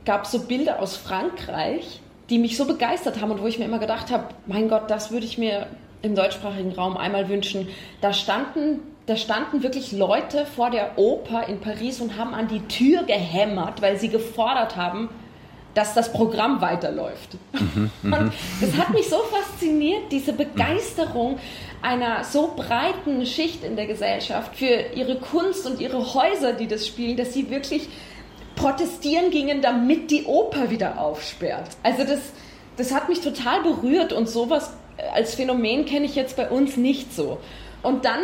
gab 0.05 0.25
es 0.25 0.31
so 0.31 0.39
Bilder 0.39 0.79
aus 0.79 0.95
Frankreich, 0.95 2.01
die 2.29 2.39
mich 2.39 2.57
so 2.57 2.65
begeistert 2.65 3.21
haben 3.21 3.31
und 3.31 3.41
wo 3.41 3.47
ich 3.47 3.59
mir 3.59 3.65
immer 3.65 3.79
gedacht 3.79 4.09
habe, 4.09 4.25
mein 4.47 4.69
Gott, 4.69 4.89
das 4.89 5.11
würde 5.11 5.25
ich 5.25 5.37
mir 5.37 5.67
im 6.01 6.15
deutschsprachigen 6.15 6.71
Raum 6.71 6.97
einmal 6.97 7.29
wünschen. 7.29 7.67
Da 7.99 8.13
standen, 8.13 8.79
da 9.05 9.15
standen 9.15 9.63
wirklich 9.63 9.91
Leute 9.91 10.45
vor 10.45 10.69
der 10.69 10.97
Oper 10.97 11.47
in 11.47 11.59
Paris 11.59 11.99
und 11.99 12.17
haben 12.17 12.33
an 12.33 12.47
die 12.47 12.61
Tür 12.67 13.03
gehämmert, 13.03 13.81
weil 13.81 13.97
sie 13.97 14.09
gefordert 14.09 14.77
haben, 14.77 15.09
dass 15.73 15.93
das 15.93 16.11
Programm 16.11 16.61
weiterläuft. 16.61 17.37
Mhm, 17.53 17.91
mhm. 18.01 18.13
und 18.13 18.33
das 18.59 18.77
hat 18.77 18.93
mich 18.93 19.09
so 19.09 19.17
fasziniert, 19.17 20.11
diese 20.11 20.33
Begeisterung 20.33 21.39
einer 21.81 22.23
so 22.23 22.53
breiten 22.55 23.25
Schicht 23.25 23.63
in 23.63 23.75
der 23.75 23.87
Gesellschaft 23.87 24.55
für 24.55 24.95
ihre 24.95 25.17
Kunst 25.17 25.65
und 25.65 25.79
ihre 25.79 26.13
Häuser, 26.13 26.53
die 26.53 26.67
das 26.67 26.85
spielen, 26.85 27.17
dass 27.17 27.33
sie 27.33 27.49
wirklich 27.49 27.89
protestieren 28.55 29.31
gingen, 29.31 29.61
damit 29.61 30.11
die 30.11 30.25
Oper 30.25 30.69
wieder 30.69 30.99
aufsperrt. 30.99 31.69
Also 31.83 32.03
das, 32.03 32.19
das 32.77 32.93
hat 32.93 33.09
mich 33.09 33.21
total 33.21 33.63
berührt 33.63 34.13
und 34.13 34.29
sowas 34.29 34.71
als 35.13 35.35
Phänomen 35.35 35.85
kenne 35.85 36.05
ich 36.05 36.15
jetzt 36.15 36.35
bei 36.35 36.49
uns 36.49 36.77
nicht 36.77 37.13
so. 37.13 37.39
Und 37.81 38.05
dann 38.05 38.19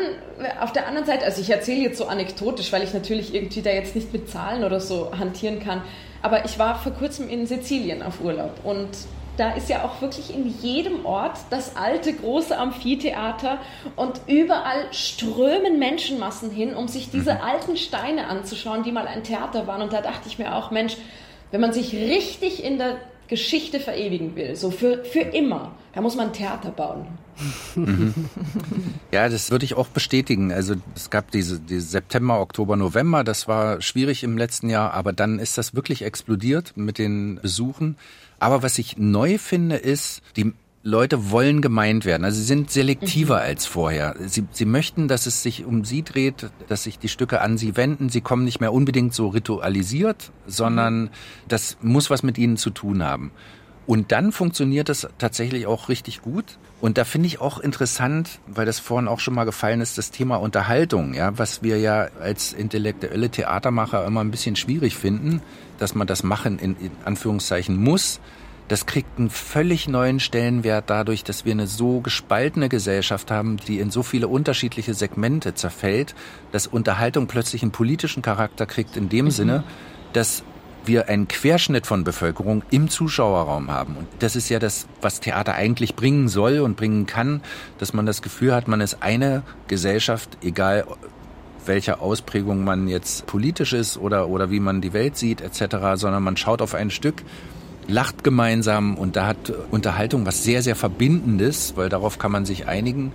auf 0.62 0.72
der 0.72 0.88
anderen 0.88 1.08
Seite, 1.08 1.26
also 1.26 1.42
ich 1.42 1.50
erzähle 1.50 1.82
jetzt 1.82 1.98
so 1.98 2.06
anekdotisch, 2.06 2.72
weil 2.72 2.84
ich 2.84 2.94
natürlich 2.94 3.34
irgendwie 3.34 3.62
da 3.64 3.72
jetzt 3.72 3.96
nicht 3.96 4.14
mit 4.14 4.30
Zahlen 4.30 4.64
oder 4.64 4.80
so 4.80 5.12
hantieren 5.18 5.60
kann, 5.60 5.82
aber 6.22 6.46
ich 6.46 6.60
war 6.60 6.76
vor 6.76 6.92
kurzem 6.94 7.30
in 7.30 7.46
Sizilien 7.46 8.04
auf 8.04 8.22
Urlaub 8.22 8.54
und 8.64 8.90
da 9.38 9.52
ist 9.52 9.70
ja 9.70 9.84
auch 9.84 10.02
wirklich 10.02 10.34
in 10.34 10.48
jedem 10.62 11.06
Ort 11.06 11.38
das 11.52 11.76
alte 11.76 12.12
große 12.14 12.58
Amphitheater 12.58 13.60
und 13.96 14.20
überall 14.28 14.92
strömen 14.92 15.78
Menschenmassen 15.80 16.50
hin, 16.50 16.76
um 16.76 16.88
sich 16.88 17.12
diese 17.12 17.36
mhm. 17.36 17.42
alten 17.42 17.78
Steine 17.78 18.28
anzuschauen, 18.28 18.84
die 18.84 18.92
mal 18.92 19.08
ein 19.08 19.24
Theater 19.24 19.68
waren. 19.68 19.84
Und 19.84 19.94
da 19.94 20.02
dachte 20.02 20.28
ich 20.28 20.40
mir 20.40 20.56
auch, 20.56 20.72
Mensch, 20.72 20.98
wenn 21.52 21.62
man 21.62 21.72
sich 21.72 21.94
richtig 21.94 22.64
in 22.64 22.80
der 22.80 22.98
Geschichte 23.28 23.80
verewigen 23.80 24.36
will, 24.36 24.56
so 24.56 24.72
für, 24.72 25.04
für 25.04 25.20
immer, 25.20 25.76
da 25.94 26.02
muss 26.02 26.16
man 26.16 26.34
Theater 26.34 26.72
bauen. 26.72 27.08
Mhm. 27.76 28.14
Ja, 29.12 29.30
das 29.30 29.52
würde 29.52 29.64
ich 29.64 29.76
auch 29.76 29.88
bestätigen. 29.88 30.52
Also 30.52 30.76
es 30.94 31.10
gab 31.10 31.32
diese, 31.32 31.60
diese 31.60 31.88
September, 31.88 32.42
Oktober, 32.42 32.76
November, 32.76 33.24
das 33.24 33.48
war 33.48 33.82
schwierig 33.82 34.24
im 34.24 34.38
letzten 34.38 34.70
Jahr, 34.70 34.94
aber 34.94 35.14
dann 35.14 35.40
ist 35.40 35.58
das 35.58 35.74
wirklich 35.74 36.04
explodiert 36.04 36.74
mit 36.76 36.98
den 36.98 37.40
Besuchen. 37.42 37.96
Aber 38.40 38.64
was 38.64 38.78
ich 38.78 38.98
neu 38.98 39.38
finde, 39.38 39.78
ist, 39.78 40.22
die 40.36 40.54
Leute 40.88 41.32
wollen 41.32 41.62
gemeint 41.62 42.06
werden. 42.06 42.24
Also 42.24 42.40
sie 42.40 42.46
sind 42.46 42.72
selektiver 42.72 43.36
mhm. 43.36 43.42
als 43.42 43.66
vorher. 43.66 44.16
Sie, 44.26 44.46
sie 44.52 44.66
möchten, 44.66 45.10
dass 45.10 45.26
es 45.26 45.44
sich 45.44 45.66
um 45.66 45.84
sie 45.84 46.02
dreht, 46.02 46.50
dass 46.70 46.84
sich 46.84 46.98
die 46.98 47.10
Stücke 47.10 47.42
an 47.42 47.58
sie 47.58 47.76
wenden. 47.76 48.08
Sie 48.08 48.22
kommen 48.22 48.46
nicht 48.46 48.62
mehr 48.62 48.72
unbedingt 48.72 49.14
so 49.14 49.28
ritualisiert, 49.28 50.32
sondern 50.46 51.02
mhm. 51.02 51.10
das 51.50 51.78
muss 51.82 52.10
was 52.10 52.24
mit 52.24 52.38
ihnen 52.38 52.56
zu 52.56 52.70
tun 52.70 53.04
haben. 53.04 53.32
Und 53.86 54.14
dann 54.14 54.32
funktioniert 54.32 54.88
das 54.88 55.08
tatsächlich 55.18 55.66
auch 55.66 55.90
richtig 55.90 56.22
gut. 56.22 56.58
Und 56.80 56.98
da 56.98 57.04
finde 57.04 57.28
ich 57.28 57.42
auch 57.42 57.60
interessant, 57.60 58.40
weil 58.48 58.66
das 58.66 58.80
vorhin 58.80 59.08
auch 59.08 59.20
schon 59.20 59.34
mal 59.34 59.46
gefallen 59.46 59.82
ist, 59.82 59.98
das 59.98 60.12
Thema 60.12 60.38
Unterhaltung, 60.38 61.14
ja, 61.14 61.38
was 61.38 61.64
wir 61.64 61.80
ja 61.80 62.08
als 62.22 62.54
intellektuelle 62.54 63.30
Theatermacher 63.30 64.06
immer 64.06 64.22
ein 64.22 64.32
bisschen 64.32 64.56
schwierig 64.56 64.96
finden, 64.96 65.42
dass 65.80 65.96
man 65.96 66.08
das 66.08 66.24
machen 66.24 66.60
in, 66.60 66.76
in 66.78 66.92
Anführungszeichen 67.04 67.78
muss. 67.78 68.20
Das 68.68 68.86
kriegt 68.86 69.18
einen 69.18 69.30
völlig 69.30 69.88
neuen 69.88 70.20
Stellenwert 70.20 70.90
dadurch, 70.90 71.24
dass 71.24 71.46
wir 71.46 71.54
eine 71.54 71.68
so 71.68 72.02
gespaltene 72.02 72.68
Gesellschaft 72.68 73.32
haben, 73.32 73.58
die 73.58 73.80
in 73.80 73.92
so 73.92 74.04
viele 74.04 74.28
unterschiedliche 74.28 74.94
Segmente 74.94 75.54
zerfällt, 75.54 76.16
dass 76.52 76.68
Unterhaltung 76.68 77.28
plötzlich 77.28 77.62
einen 77.62 77.72
politischen 77.72 78.22
Charakter 78.22 78.66
kriegt 78.66 78.98
in 78.98 79.08
dem 79.08 79.26
mhm. 79.26 79.32
Sinne, 79.32 79.64
dass 80.14 80.44
wir 80.84 81.10
einen 81.10 81.28
Querschnitt 81.28 81.86
von 81.86 82.04
Bevölkerung 82.04 82.64
im 82.70 82.90
Zuschauerraum 82.90 83.72
haben. 83.72 83.96
Und 83.98 84.08
das 84.20 84.36
ist 84.36 84.50
ja 84.50 84.60
das, 84.60 84.88
was 85.02 85.20
Theater 85.20 85.54
eigentlich 85.56 85.96
bringen 85.96 86.28
soll 86.28 86.60
und 86.60 86.78
bringen 86.78 87.06
kann, 87.06 87.42
dass 87.78 87.94
man 87.94 88.06
das 88.06 88.22
Gefühl 88.22 88.54
hat, 88.54 88.68
man 88.68 88.82
ist 88.82 89.02
eine 89.02 89.44
Gesellschaft, 89.68 90.38
egal 90.42 90.86
welcher 91.66 92.02
Ausprägung 92.02 92.64
man 92.64 92.88
jetzt 92.88 93.26
politisch 93.28 93.74
ist 93.74 93.98
oder, 93.98 94.30
oder 94.30 94.50
wie 94.50 94.62
man 94.62 94.80
die 94.80 94.94
Welt 94.94 95.18
sieht 95.18 95.42
etc., 95.42 95.76
sondern 95.96 96.24
man 96.24 96.38
schaut 96.38 96.62
auf 96.62 96.74
ein 96.74 96.90
Stück, 96.90 97.24
lacht 97.88 98.24
gemeinsam 98.24 98.98
und 98.98 99.16
da 99.16 99.28
hat 99.28 99.52
Unterhaltung 99.72 100.26
was 100.26 100.44
sehr, 100.44 100.62
sehr 100.62 100.76
Verbindendes, 100.76 101.74
weil 101.76 101.90
darauf 101.90 102.20
kann 102.20 102.32
man 102.32 102.46
sich 102.46 102.68
einigen. 102.68 103.12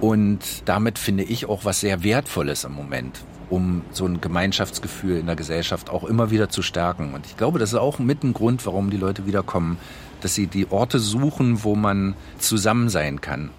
Und 0.00 0.40
damit 0.66 0.98
finde 0.98 1.24
ich 1.24 1.46
auch 1.46 1.64
was 1.64 1.80
sehr 1.80 2.02
Wertvolles 2.02 2.64
im 2.64 2.72
Moment, 2.72 3.24
um 3.50 3.82
so 3.90 4.06
ein 4.06 4.20
Gemeinschaftsgefühl 4.20 5.18
in 5.18 5.26
der 5.26 5.36
Gesellschaft 5.36 5.90
auch 5.90 6.04
immer 6.04 6.30
wieder 6.30 6.48
zu 6.48 6.62
stärken. 6.62 7.14
Und 7.14 7.26
ich 7.26 7.36
glaube, 7.36 7.58
das 7.58 7.72
ist 7.72 7.78
auch 7.78 7.98
mit 7.98 8.22
ein 8.22 8.34
Grund, 8.34 8.64
warum 8.66 8.90
die 8.90 8.96
Leute 8.96 9.26
wiederkommen, 9.26 9.78
dass 10.20 10.34
sie 10.34 10.46
die 10.46 10.70
Orte 10.70 10.98
suchen, 10.98 11.64
wo 11.64 11.74
man 11.74 12.14
zusammen 12.38 12.88
sein 12.88 13.20
kann. 13.20 13.50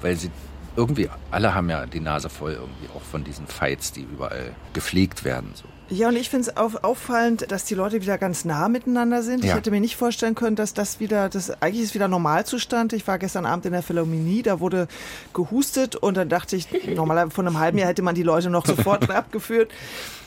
Weil 0.00 0.16
sie 0.16 0.30
irgendwie, 0.76 1.08
alle 1.30 1.54
haben 1.54 1.68
ja 1.70 1.86
die 1.86 2.00
Nase 2.00 2.28
voll 2.28 2.52
irgendwie 2.52 2.88
auch 2.94 3.02
von 3.02 3.24
diesen 3.24 3.46
Fights, 3.46 3.92
die 3.92 4.02
überall 4.02 4.54
gepflegt 4.72 5.24
werden. 5.24 5.50
So. 5.54 5.64
Ja, 5.90 6.08
und 6.08 6.16
ich 6.16 6.28
finde 6.28 6.50
es 6.50 6.56
auf, 6.56 6.84
auffallend, 6.84 7.50
dass 7.50 7.64
die 7.64 7.74
Leute 7.74 8.02
wieder 8.02 8.18
ganz 8.18 8.44
nah 8.44 8.68
miteinander 8.68 9.22
sind. 9.22 9.42
Ja. 9.42 9.50
Ich 9.50 9.56
hätte 9.56 9.70
mir 9.70 9.80
nicht 9.80 9.96
vorstellen 9.96 10.34
können, 10.34 10.56
dass 10.56 10.74
das 10.74 11.00
wieder, 11.00 11.28
das 11.28 11.50
eigentlich 11.62 11.84
ist 11.84 11.94
wieder 11.94 12.08
Normalzustand. 12.08 12.92
Ich 12.92 13.06
war 13.06 13.18
gestern 13.18 13.46
Abend 13.46 13.64
in 13.66 13.72
der 13.72 13.82
Philharmonie, 13.82 14.42
da 14.42 14.60
wurde 14.60 14.88
gehustet 15.32 15.96
und 15.96 16.16
dann 16.16 16.28
dachte 16.28 16.56
ich, 16.56 16.68
normalerweise 16.94 17.34
vor 17.34 17.46
einem 17.46 17.58
halben 17.58 17.78
Jahr 17.78 17.88
hätte 17.88 18.02
man 18.02 18.14
die 18.14 18.22
Leute 18.22 18.50
noch 18.50 18.66
sofort 18.66 19.10
abgeführt. 19.10 19.70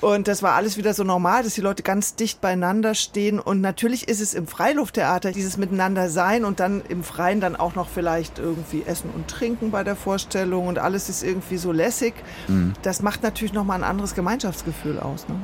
Und 0.02 0.28
das 0.28 0.42
war 0.42 0.54
alles 0.54 0.78
wieder 0.78 0.94
so 0.94 1.04
normal, 1.04 1.44
dass 1.44 1.54
die 1.54 1.62
Leute 1.62 1.84
ganz 1.84 2.16
dicht 2.16 2.42
beieinander 2.42 2.96
stehen. 2.96 3.40
Und 3.40 3.62
natürlich 3.62 4.08
ist 4.08 4.20
es 4.20 4.34
im 4.34 4.48
Freilufttheater 4.48 5.32
dieses 5.32 5.58
Miteinander 5.58 6.10
sein 6.10 6.44
und 6.44 6.60
dann 6.60 6.82
im 6.90 7.04
Freien 7.04 7.40
dann 7.40 7.56
auch 7.56 7.76
noch 7.76 7.88
vielleicht 7.88 8.40
irgendwie 8.40 8.84
essen 8.86 9.12
und 9.16 9.28
trinken 9.28 9.70
bei 9.70 9.84
der 9.84 9.96
Vorstellung 9.96 10.68
und 10.68 10.80
alles 10.80 11.08
ist 11.08 11.24
irgendwie 11.24 11.58
so 11.58 11.72
lässig. 11.72 12.16
Mhm. 12.48 12.74
Das 12.82 13.04
macht 13.04 13.22
natürlich 13.22 13.54
nochmal 13.54 13.78
ein 13.78 13.90
anderes 13.90 14.16
Gemeinschaftsgefühl 14.16 15.00
aus. 15.00 15.28
Ne? 15.28 15.36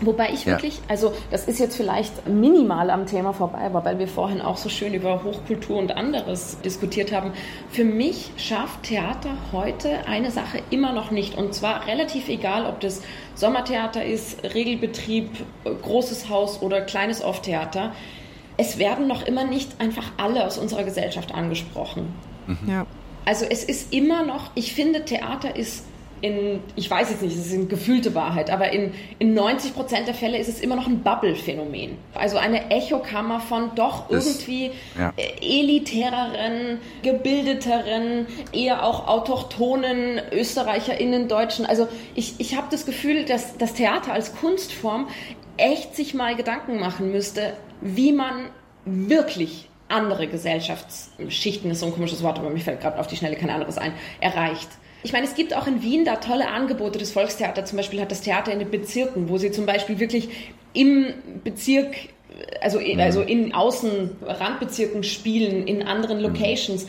Wobei 0.00 0.30
ich 0.32 0.46
wirklich, 0.46 0.76
ja. 0.76 0.82
also 0.88 1.12
das 1.30 1.46
ist 1.46 1.58
jetzt 1.58 1.76
vielleicht 1.76 2.28
minimal 2.28 2.90
am 2.90 3.06
Thema 3.06 3.32
vorbei, 3.32 3.60
aber 3.60 3.84
weil 3.84 3.98
wir 3.98 4.08
vorhin 4.08 4.40
auch 4.40 4.56
so 4.56 4.68
schön 4.68 4.94
über 4.94 5.22
Hochkultur 5.24 5.78
und 5.78 5.96
anderes 5.96 6.58
diskutiert 6.64 7.12
haben. 7.12 7.32
Für 7.70 7.84
mich 7.84 8.30
schafft 8.36 8.84
Theater 8.84 9.36
heute 9.52 10.06
eine 10.06 10.30
Sache 10.30 10.62
immer 10.70 10.92
noch 10.92 11.10
nicht. 11.10 11.36
Und 11.36 11.54
zwar 11.54 11.86
relativ 11.86 12.28
egal, 12.28 12.66
ob 12.66 12.80
das 12.80 13.02
Sommertheater 13.34 14.04
ist, 14.04 14.42
Regelbetrieb, 14.42 15.30
großes 15.64 16.28
Haus 16.28 16.62
oder 16.62 16.80
kleines 16.80 17.22
Off-Theater. 17.22 17.92
Es 18.56 18.78
werden 18.78 19.08
noch 19.08 19.26
immer 19.26 19.44
nicht 19.44 19.80
einfach 19.80 20.12
alle 20.16 20.46
aus 20.46 20.58
unserer 20.58 20.84
Gesellschaft 20.84 21.34
angesprochen. 21.34 22.12
Mhm. 22.46 22.68
Ja. 22.68 22.86
Also 23.24 23.46
es 23.48 23.64
ist 23.64 23.92
immer 23.92 24.22
noch, 24.24 24.50
ich 24.54 24.74
finde, 24.74 25.04
Theater 25.04 25.56
ist 25.56 25.84
in, 26.20 26.60
ich 26.76 26.90
weiß 26.90 27.10
jetzt 27.10 27.22
nicht, 27.22 27.36
es 27.36 27.46
ist 27.46 27.54
eine 27.54 27.66
gefühlte 27.66 28.14
Wahrheit, 28.14 28.50
aber 28.50 28.72
in, 28.72 28.92
in 29.18 29.34
90 29.34 29.74
Prozent 29.74 30.06
der 30.06 30.14
Fälle 30.14 30.38
ist 30.38 30.48
es 30.48 30.60
immer 30.60 30.76
noch 30.76 30.86
ein 30.86 31.02
Bubble-Phänomen. 31.02 31.96
Also 32.14 32.38
eine 32.38 32.70
Echokammer 32.70 33.40
von 33.40 33.74
doch 33.74 34.10
irgendwie 34.10 34.70
ja. 34.98 35.12
Äh, 35.16 35.60
elitäreren, 35.60 36.78
gebildeteren, 37.02 38.26
eher 38.52 38.84
auch 38.84 39.06
autochthonen 39.06 40.20
ÖsterreicherInnen, 40.32 41.28
Deutschen. 41.28 41.66
Also 41.66 41.88
ich, 42.14 42.34
ich 42.38 42.56
habe 42.56 42.68
das 42.70 42.86
Gefühl, 42.86 43.24
dass 43.24 43.56
das 43.58 43.74
Theater 43.74 44.12
als 44.12 44.34
Kunstform 44.34 45.08
echt 45.56 45.94
sich 45.94 46.14
mal 46.14 46.34
Gedanken 46.36 46.80
machen 46.80 47.12
müsste, 47.12 47.54
wie 47.80 48.12
man 48.12 48.48
wirklich 48.84 49.68
andere 49.88 50.26
Gesellschaftsschichten, 50.26 51.70
ist 51.70 51.80
so 51.80 51.86
ein 51.86 51.94
komisches 51.94 52.22
Wort, 52.22 52.38
aber 52.38 52.50
mir 52.50 52.60
fällt 52.60 52.80
gerade 52.80 52.98
auf 52.98 53.06
die 53.06 53.16
Schnelle 53.16 53.36
kein 53.36 53.50
anderes 53.50 53.78
ein, 53.78 53.92
erreicht. 54.20 54.68
Ich 55.04 55.12
meine, 55.12 55.26
es 55.26 55.34
gibt 55.34 55.54
auch 55.54 55.68
in 55.68 55.82
Wien 55.82 56.04
da 56.04 56.16
tolle 56.16 56.48
Angebote. 56.48 56.98
Das 56.98 57.12
Volkstheater 57.12 57.64
zum 57.64 57.76
Beispiel 57.76 58.00
hat 58.00 58.10
das 58.10 58.22
Theater 58.22 58.52
in 58.52 58.58
den 58.58 58.70
Bezirken, 58.70 59.28
wo 59.28 59.38
sie 59.38 59.52
zum 59.52 59.66
Beispiel 59.66 60.00
wirklich 60.00 60.28
im 60.72 61.14
Bezirk 61.44 61.94
also, 62.60 62.80
mhm. 62.80 63.00
also 63.00 63.20
in 63.22 63.54
Außenrandbezirken 63.54 65.04
spielen, 65.04 65.66
in 65.66 65.82
anderen 65.86 66.18
mhm. 66.18 66.24
Locations. 66.24 66.86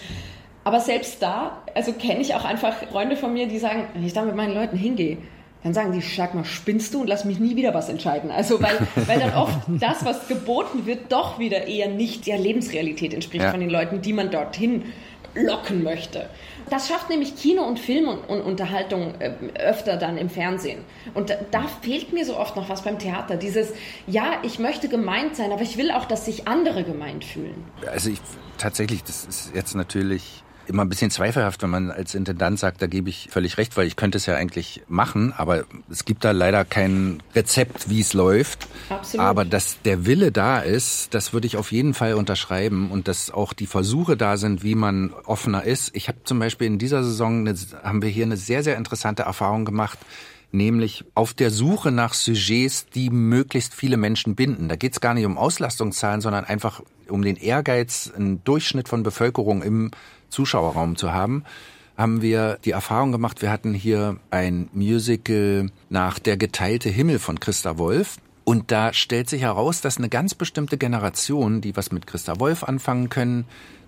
Aber 0.64 0.80
selbst 0.80 1.22
da, 1.22 1.62
also 1.76 1.94
kenne 1.94 2.22
ich 2.22 2.34
auch 2.34 2.46
einfach 2.46 2.74
Freunde 2.92 3.16
von 3.16 3.34
mir, 3.34 3.48
die 3.48 3.60
sagen, 3.60 3.88
wenn 3.94 4.06
ich 4.06 4.14
da 4.14 4.24
mit 4.24 4.36
meinen 4.36 4.56
Leuten 4.56 4.78
hingehe, 4.78 5.18
dann 5.64 5.74
sagen 5.74 5.92
die, 5.92 6.02
schlag 6.02 6.34
mal, 6.36 6.46
spinnst 6.46 6.94
du 6.94 7.02
und 7.02 7.08
lass 7.08 7.26
mich 7.26 7.40
nie 7.40 7.56
wieder 7.56 7.74
was 7.74 7.90
entscheiden. 7.90 8.32
Also 8.32 8.62
weil, 8.62 8.76
weil 9.08 9.20
dann 9.20 9.34
oft 9.34 9.60
das, 9.80 10.06
was 10.06 10.28
geboten 10.28 10.86
wird, 10.86 11.12
doch 11.12 11.40
wieder 11.40 11.68
eher 11.68 11.90
nicht 11.90 12.28
der 12.28 12.38
Lebensrealität 12.38 13.14
entspricht 13.14 13.44
ja. 13.44 13.52
von 13.52 13.60
den 13.60 13.70
Leuten, 13.70 14.02
die 14.02 14.14
man 14.14 14.32
dorthin 14.32 14.84
locken 15.36 15.84
möchte. 15.84 16.30
Das 16.70 16.88
schafft 16.88 17.10
nämlich 17.10 17.36
Kino 17.36 17.64
und 17.64 17.80
Film 17.80 18.08
und, 18.08 18.20
und 18.30 18.42
Unterhaltung 18.42 19.16
äh, 19.20 19.34
öfter 19.60 19.98
dann 19.98 20.18
im 20.18 20.30
Fernsehen. 20.30 20.84
Und 21.14 21.30
da, 21.30 21.36
da, 21.52 21.68
fehlt 21.82 22.14
mir 22.14 22.26
so 22.26 22.38
oft 22.38 22.56
noch 22.56 22.70
was 22.70 22.84
beim 22.84 22.98
Theater. 22.98 23.38
Dieses, 23.38 23.74
ja, 24.08 24.40
ich 24.44 24.60
möchte 24.60 24.88
gemeint 24.88 25.36
sein, 25.36 25.52
aber 25.52 25.62
ich 25.62 25.78
will 25.78 25.92
auch, 25.92 26.06
dass 26.06 26.26
sich 26.26 26.48
andere 26.48 26.84
gemeint 26.84 27.26
fühlen. 27.26 27.66
Also 27.92 28.10
ich 28.10 28.20
tatsächlich, 28.58 29.04
das 29.04 29.26
ist 29.26 29.52
jetzt 29.54 29.76
natürlich 29.76 30.45
immer 30.68 30.84
ein 30.84 30.90
bisschen 30.90 31.12
zweifelhaft, 31.12 31.62
wenn 31.64 31.70
man 31.70 31.92
als 31.92 32.16
Intendant 32.16 32.60
sagt, 32.60 32.82
da 32.82 32.88
gebe 32.88 33.10
ich 33.10 33.30
völlig 33.32 33.58
recht, 33.58 33.78
weil 33.78 33.88
ich 33.88 33.96
könnte 33.96 34.18
es 34.18 34.26
ja 34.26 34.36
eigentlich 34.36 34.84
machen, 34.88 35.34
aber 35.36 35.66
es 35.90 36.06
gibt 36.06 36.24
da 36.24 36.32
leider 36.32 36.66
kein 36.66 37.22
Rezept, 37.34 37.90
wie 37.90 38.02
es 38.02 38.14
läuft. 38.14 38.68
Absolut. 38.90 39.26
Aber 39.26 39.46
dass 39.46 39.82
der 39.84 40.06
Wille 40.06 40.32
da 40.32 40.60
ist, 40.60 41.14
das 41.14 41.34
würde 41.34 41.48
ich 41.48 41.58
auf 41.58 41.72
jeden 41.72 41.94
Fall 41.94 42.14
unterschreiben 42.14 42.92
und 42.92 43.08
dass 43.08 43.32
auch 43.32 43.54
die 43.54 43.68
Versuche 43.68 44.18
da 44.18 44.38
sind, 44.38 44.64
wie 44.64 44.76
man 44.76 45.14
offener 45.26 45.64
ist. 45.64 45.96
Ich 45.96 46.08
habe 46.08 46.20
zum 46.24 46.40
Beispiel 46.40 46.68
in 46.68 46.78
dieser 46.78 47.04
Saison, 47.04 47.48
eine, 47.48 47.56
haben 47.84 48.02
wir 48.02 48.10
hier 48.10 48.26
eine 48.26 48.38
sehr, 48.38 48.64
sehr 48.64 48.78
interessante 48.78 49.24
Erfahrung 49.24 49.66
gemacht, 49.66 50.00
nämlich 50.52 51.06
auf 51.14 51.34
der 51.34 51.52
Suche 51.52 51.92
nach 51.92 52.14
Sujets, 52.14 52.88
die 52.88 53.10
möglichst 53.10 53.74
viele 53.74 53.98
Menschen 53.98 54.36
binden. 54.36 54.70
Da 54.70 54.76
geht 54.76 54.94
es 54.94 55.02
gar 55.02 55.14
nicht 55.14 55.26
um 55.26 55.38
Auslastungszahlen, 55.38 56.22
sondern 56.22 56.46
einfach 56.46 56.82
um 57.10 57.22
den 57.22 57.36
Ehrgeiz, 57.36 58.12
einen 58.16 58.44
Durchschnitt 58.44 58.90
von 58.90 59.04
Bevölkerung 59.04 59.62
im 59.62 59.92
Zuschauerraum 60.30 60.96
zu 60.96 61.14
haben, 61.14 61.44
haben 61.98 62.22
wir 62.22 62.60
die 62.66 62.72
Erfahrung 62.72 63.12
gemacht, 63.12 63.42
wir 63.42 63.52
hatten 63.52 63.74
hier 63.74 64.18
ein 64.30 64.70
Musical 64.74 65.70
nach 65.90 66.20
Der 66.20 66.38
geteilte 66.38 66.90
Himmel 66.90 67.20
von 67.20 67.40
Christa 67.40 67.78
Wolf. 67.78 68.18
Und 68.44 68.72
da 68.72 68.94
stellt 68.94 69.30
sich 69.30 69.42
heraus, 69.42 69.82
dass 69.82 69.98
eine 69.98 70.10
ganz 70.10 70.36
bestimmte 70.36 70.78
Generation, 70.78 71.62
die 71.62 71.76
was 71.76 71.92
mit 71.92 72.06
Christa 72.06 72.40
Wolf 72.40 72.64
anfangen 72.64 73.10
können, 73.10 73.46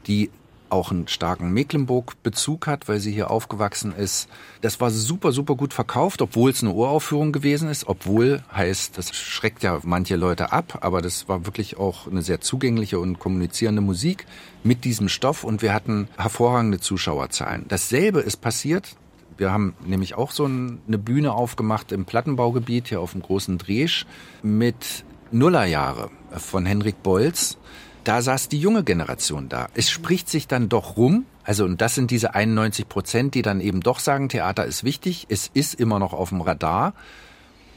die 0.08 0.32
auch 0.70 0.92
einen 0.92 1.08
starken 1.08 1.52
Mecklenburg-Bezug 1.52 2.68
hat, 2.68 2.88
weil 2.88 3.00
sie 3.00 3.12
hier 3.12 3.32
aufgewachsen 3.32 3.94
ist. 3.94 4.30
Das 4.62 4.80
war 4.80 4.92
super, 4.92 5.32
super 5.32 5.56
gut 5.56 5.74
verkauft, 5.74 6.22
obwohl 6.22 6.52
es 6.52 6.62
eine 6.62 6.74
Uraufführung 6.74 7.32
gewesen 7.32 7.70
ist. 7.70 7.88
Obwohl 7.88 8.44
heißt, 8.54 8.98
das 8.98 9.16
schreckt 9.16 9.64
ja 9.64 9.80
manche 9.84 10.16
Leute 10.16 10.52
ab, 10.52 10.80
aber 10.82 11.02
das 11.02 11.28
war 11.28 11.46
wirklich 11.46 11.78
auch 11.78 12.08
eine 12.08 12.22
sehr 12.22 12.42
zugängliche 12.42 13.00
und 13.00 13.20
kommunizierende 13.20 13.82
Musik 13.82 14.26
mit 14.64 14.86
diesem 14.86 15.10
Stoff 15.10 15.44
und 15.44 15.62
wir 15.62 15.74
hatten 15.74 16.08
hervorragende 16.18 16.80
Zuschauerzahlen. 16.80 17.66
Dasselbe 17.68 18.20
ist 18.20 18.38
passiert. 18.38 18.96
Wir 19.38 19.52
haben 19.52 19.76
nämlich 19.86 20.16
auch 20.16 20.32
so 20.32 20.46
eine 20.46 20.98
Bühne 20.98 21.34
aufgemacht 21.34 21.92
im 21.92 22.06
Plattenbaugebiet 22.06 22.88
hier 22.88 23.02
auf 23.02 23.12
dem 23.12 23.22
großen 23.22 23.60
Dresch 23.60 24.06
mit 24.42 25.06
Nullerjahre 25.32 26.10
von 26.32 26.66
Henrik 26.66 27.04
Bolz 27.04 27.58
da 28.08 28.22
saß 28.22 28.48
die 28.48 28.60
junge 28.60 28.86
Generation 28.86 29.50
da. 29.50 29.68
Es 29.74 29.90
spricht 29.90 30.30
sich 30.30 30.48
dann 30.48 30.70
doch 30.70 30.96
rum, 30.96 31.26
also 31.44 31.66
und 31.66 31.82
das 31.82 31.96
sind 31.96 32.10
diese 32.10 32.36
91 32.36 32.88
Prozent, 32.88 33.36
die 33.36 33.42
dann 33.42 33.60
eben 33.60 33.82
doch 33.82 34.00
sagen, 34.00 34.30
Theater 34.30 34.66
ist 34.66 34.86
wichtig, 34.86 35.26
es 35.30 35.52
ist 35.54 35.74
immer 35.76 36.00
noch 36.00 36.14
auf 36.14 36.30
dem 36.30 36.40
Radar. 36.40 36.94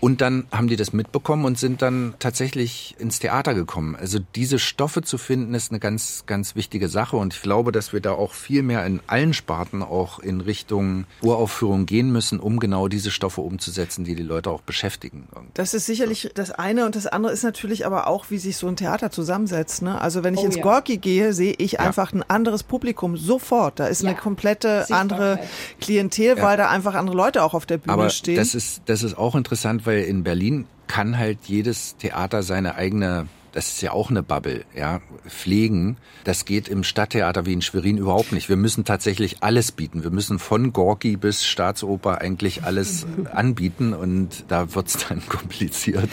Und 0.00 0.22
dann 0.22 0.46
haben 0.50 0.68
die 0.68 0.76
das 0.76 0.92
mitbekommen 0.92 1.44
und 1.44 1.58
sind 1.58 1.82
dann 1.82 2.14
tatsächlich 2.18 2.96
ins 2.98 3.18
Theater 3.18 3.54
gekommen. 3.54 3.94
Also 3.96 4.18
diese 4.34 4.58
Stoffe 4.58 5.02
zu 5.02 5.18
finden, 5.18 5.54
ist 5.54 5.70
eine 5.70 5.78
ganz, 5.78 6.24
ganz 6.26 6.56
wichtige 6.56 6.88
Sache. 6.88 7.16
Und 7.16 7.34
ich 7.34 7.42
glaube, 7.42 7.70
dass 7.70 7.92
wir 7.92 8.00
da 8.00 8.12
auch 8.12 8.32
viel 8.32 8.62
mehr 8.62 8.84
in 8.86 9.00
allen 9.06 9.34
Sparten 9.34 9.82
auch 9.82 10.18
in 10.18 10.40
Richtung 10.40 11.04
Uraufführung 11.20 11.84
gehen 11.84 12.10
müssen, 12.10 12.40
um 12.40 12.58
genau 12.60 12.88
diese 12.88 13.10
Stoffe 13.10 13.42
umzusetzen, 13.42 14.04
die 14.04 14.14
die 14.14 14.22
Leute 14.22 14.50
auch 14.50 14.62
beschäftigen. 14.62 15.28
Das 15.54 15.74
ist 15.74 15.86
sicherlich 15.86 16.30
das 16.34 16.50
eine. 16.50 16.86
Und 16.86 16.96
das 16.96 17.06
andere 17.06 17.32
ist 17.32 17.44
natürlich 17.44 17.84
aber 17.84 18.06
auch, 18.06 18.30
wie 18.30 18.38
sich 18.38 18.56
so 18.56 18.68
ein 18.68 18.76
Theater 18.76 19.10
zusammensetzt. 19.10 19.82
Ne? 19.82 20.00
Also 20.00 20.24
wenn 20.24 20.34
ich 20.34 20.40
oh, 20.40 20.46
ins 20.46 20.56
ja. 20.56 20.62
Gorki 20.62 20.96
gehe, 20.96 21.34
sehe 21.34 21.54
ich 21.58 21.72
ja. 21.72 21.80
einfach 21.80 22.12
ein 22.12 22.22
anderes 22.28 22.62
Publikum 22.62 23.18
sofort. 23.18 23.78
Da 23.78 23.86
ist 23.86 24.02
ja. 24.02 24.10
eine 24.10 24.18
komplette 24.18 24.86
andere 24.90 25.40
Klientel, 25.80 26.40
weil 26.40 26.56
da 26.56 26.70
einfach 26.70 26.94
andere 26.94 27.16
Leute 27.16 27.42
auch 27.42 27.52
auf 27.52 27.66
der 27.66 27.78
Bühne 27.78 27.92
aber 27.92 28.08
stehen. 28.08 28.36
Das 28.36 28.54
ist, 28.54 28.82
das 28.86 29.02
ist 29.02 29.18
auch 29.18 29.34
interessant, 29.34 29.84
weil 29.86 29.89
in 29.98 30.22
Berlin 30.22 30.66
kann 30.86 31.18
halt 31.18 31.38
jedes 31.44 31.96
Theater 31.96 32.42
seine 32.42 32.74
eigene 32.74 33.28
das 33.52 33.68
ist 33.68 33.82
ja 33.82 33.92
auch 33.92 34.10
eine 34.10 34.22
Bubble, 34.22 34.64
ja, 34.76 35.00
pflegen. 35.26 35.96
Das 36.24 36.44
geht 36.44 36.68
im 36.68 36.84
Stadttheater 36.84 37.46
wie 37.46 37.52
in 37.52 37.62
Schwerin 37.62 37.98
überhaupt 37.98 38.32
nicht. 38.32 38.48
Wir 38.48 38.56
müssen 38.56 38.84
tatsächlich 38.84 39.42
alles 39.42 39.72
bieten. 39.72 40.02
Wir 40.04 40.10
müssen 40.10 40.38
von 40.38 40.72
Gorki 40.72 41.16
bis 41.16 41.44
Staatsoper 41.44 42.20
eigentlich 42.20 42.64
alles 42.64 43.06
anbieten 43.32 43.92
und 43.92 44.44
da 44.48 44.74
wird's 44.74 45.06
dann 45.08 45.22
kompliziert. 45.28 46.10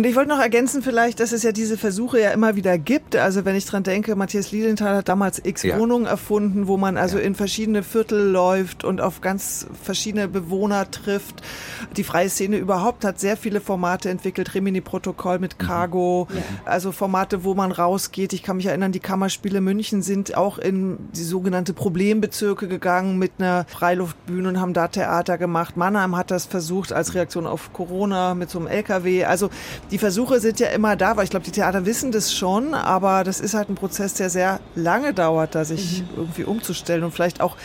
Und 0.00 0.06
ich 0.06 0.16
wollte 0.16 0.30
noch 0.30 0.40
ergänzen 0.40 0.80
vielleicht, 0.80 1.20
dass 1.20 1.30
es 1.30 1.42
ja 1.42 1.52
diese 1.52 1.76
Versuche 1.76 2.18
ja 2.18 2.30
immer 2.30 2.56
wieder 2.56 2.78
gibt. 2.78 3.16
Also 3.16 3.44
wenn 3.44 3.54
ich 3.54 3.66
dran 3.66 3.82
denke, 3.82 4.16
Matthias 4.16 4.50
Lilienthal 4.50 4.96
hat 4.96 5.10
damals 5.10 5.44
X 5.44 5.62
ja. 5.62 5.78
Wohnungen 5.78 6.06
erfunden, 6.06 6.68
wo 6.68 6.78
man 6.78 6.96
also 6.96 7.18
ja. 7.18 7.24
in 7.24 7.34
verschiedene 7.34 7.82
Viertel 7.82 8.30
läuft 8.30 8.82
und 8.82 9.02
auf 9.02 9.20
ganz 9.20 9.66
verschiedene 9.82 10.26
Bewohner 10.26 10.90
trifft. 10.90 11.42
Die 11.98 12.02
freie 12.02 12.30
Szene 12.30 12.56
überhaupt 12.56 13.04
hat 13.04 13.20
sehr 13.20 13.36
viele 13.36 13.60
Formate 13.60 14.08
entwickelt. 14.08 14.54
Remini-Protokoll 14.54 15.38
mit 15.38 15.58
mhm. 15.60 15.66
Cargo. 15.66 16.28
Ja. 16.32 16.40
Also 16.64 16.92
Formate, 16.92 17.44
wo 17.44 17.52
man 17.52 17.70
rausgeht. 17.70 18.32
Ich 18.32 18.42
kann 18.42 18.56
mich 18.56 18.64
erinnern, 18.64 18.92
die 18.92 19.00
Kammerspiele 19.00 19.60
München 19.60 20.00
sind 20.00 20.34
auch 20.34 20.56
in 20.56 20.96
die 21.14 21.24
sogenannte 21.24 21.74
Problembezirke 21.74 22.68
gegangen 22.68 23.18
mit 23.18 23.32
einer 23.38 23.66
Freiluftbühne 23.68 24.48
und 24.48 24.60
haben 24.62 24.72
da 24.72 24.88
Theater 24.88 25.36
gemacht. 25.36 25.76
Mannheim 25.76 26.16
hat 26.16 26.30
das 26.30 26.46
versucht 26.46 26.90
als 26.90 27.12
Reaktion 27.12 27.46
auf 27.46 27.74
Corona 27.74 28.34
mit 28.34 28.48
so 28.48 28.60
einem 28.60 28.68
LKW. 28.68 29.26
Also 29.26 29.50
die 29.90 29.98
Versuche 29.98 30.40
sind 30.40 30.60
ja 30.60 30.68
immer 30.68 30.96
da, 30.96 31.16
weil 31.16 31.24
ich 31.24 31.30
glaube, 31.30 31.44
die 31.44 31.50
Theater 31.50 31.84
wissen 31.84 32.12
das 32.12 32.34
schon, 32.34 32.74
aber 32.74 33.24
das 33.24 33.40
ist 33.40 33.54
halt 33.54 33.68
ein 33.68 33.74
Prozess, 33.74 34.14
der 34.14 34.30
sehr 34.30 34.60
lange 34.74 35.12
dauert, 35.14 35.54
da 35.54 35.64
sich 35.64 36.02
mhm. 36.02 36.08
irgendwie 36.16 36.44
umzustellen 36.44 37.02
und 37.02 37.12
vielleicht 37.12 37.40
auch 37.40 37.56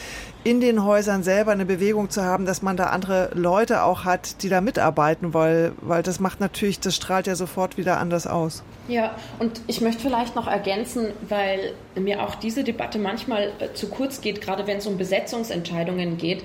in 0.44 0.62
den 0.62 0.84
Häusern 0.84 1.24
selber 1.24 1.52
eine 1.52 1.66
Bewegung 1.66 2.12
zu 2.12 2.24
haben, 2.24 2.46
dass 2.46 2.62
man 2.62 2.78
da 2.78 2.86
andere 2.86 3.32
Leute 3.34 3.82
auch 3.82 4.06
hat, 4.06 4.44
die 4.44 4.50
da 4.50 4.62
mitarbeiten, 4.62 5.34
weil, 5.34 5.72
weil 5.82 6.04
das 6.04 6.20
macht 6.20 6.40
natürlich, 6.40 6.80
das 6.80 6.96
strahlt 6.96 7.26
ja 7.26 7.36
sofort 7.36 7.78
wieder 7.78 7.98
anders 7.98 8.28
aus. 8.28 8.64
Ja, 8.88 9.16
und 9.40 9.62
ich 9.66 9.82
möchte 9.82 10.04
vielleicht 10.04 10.36
noch 10.36 10.48
ergänzen, 10.48 11.08
weil 11.28 11.74
mir 11.96 12.22
auch 12.22 12.36
diese 12.36 12.64
Debatte 12.64 13.00
manchmal 13.00 13.54
äh, 13.60 13.74
zu 13.74 13.90
kurz 13.90 14.22
geht, 14.22 14.40
gerade 14.40 14.68
wenn 14.68 14.78
es 14.78 14.86
um 14.86 14.98
Besetzungsentscheidungen 14.98 16.18
geht 16.18 16.44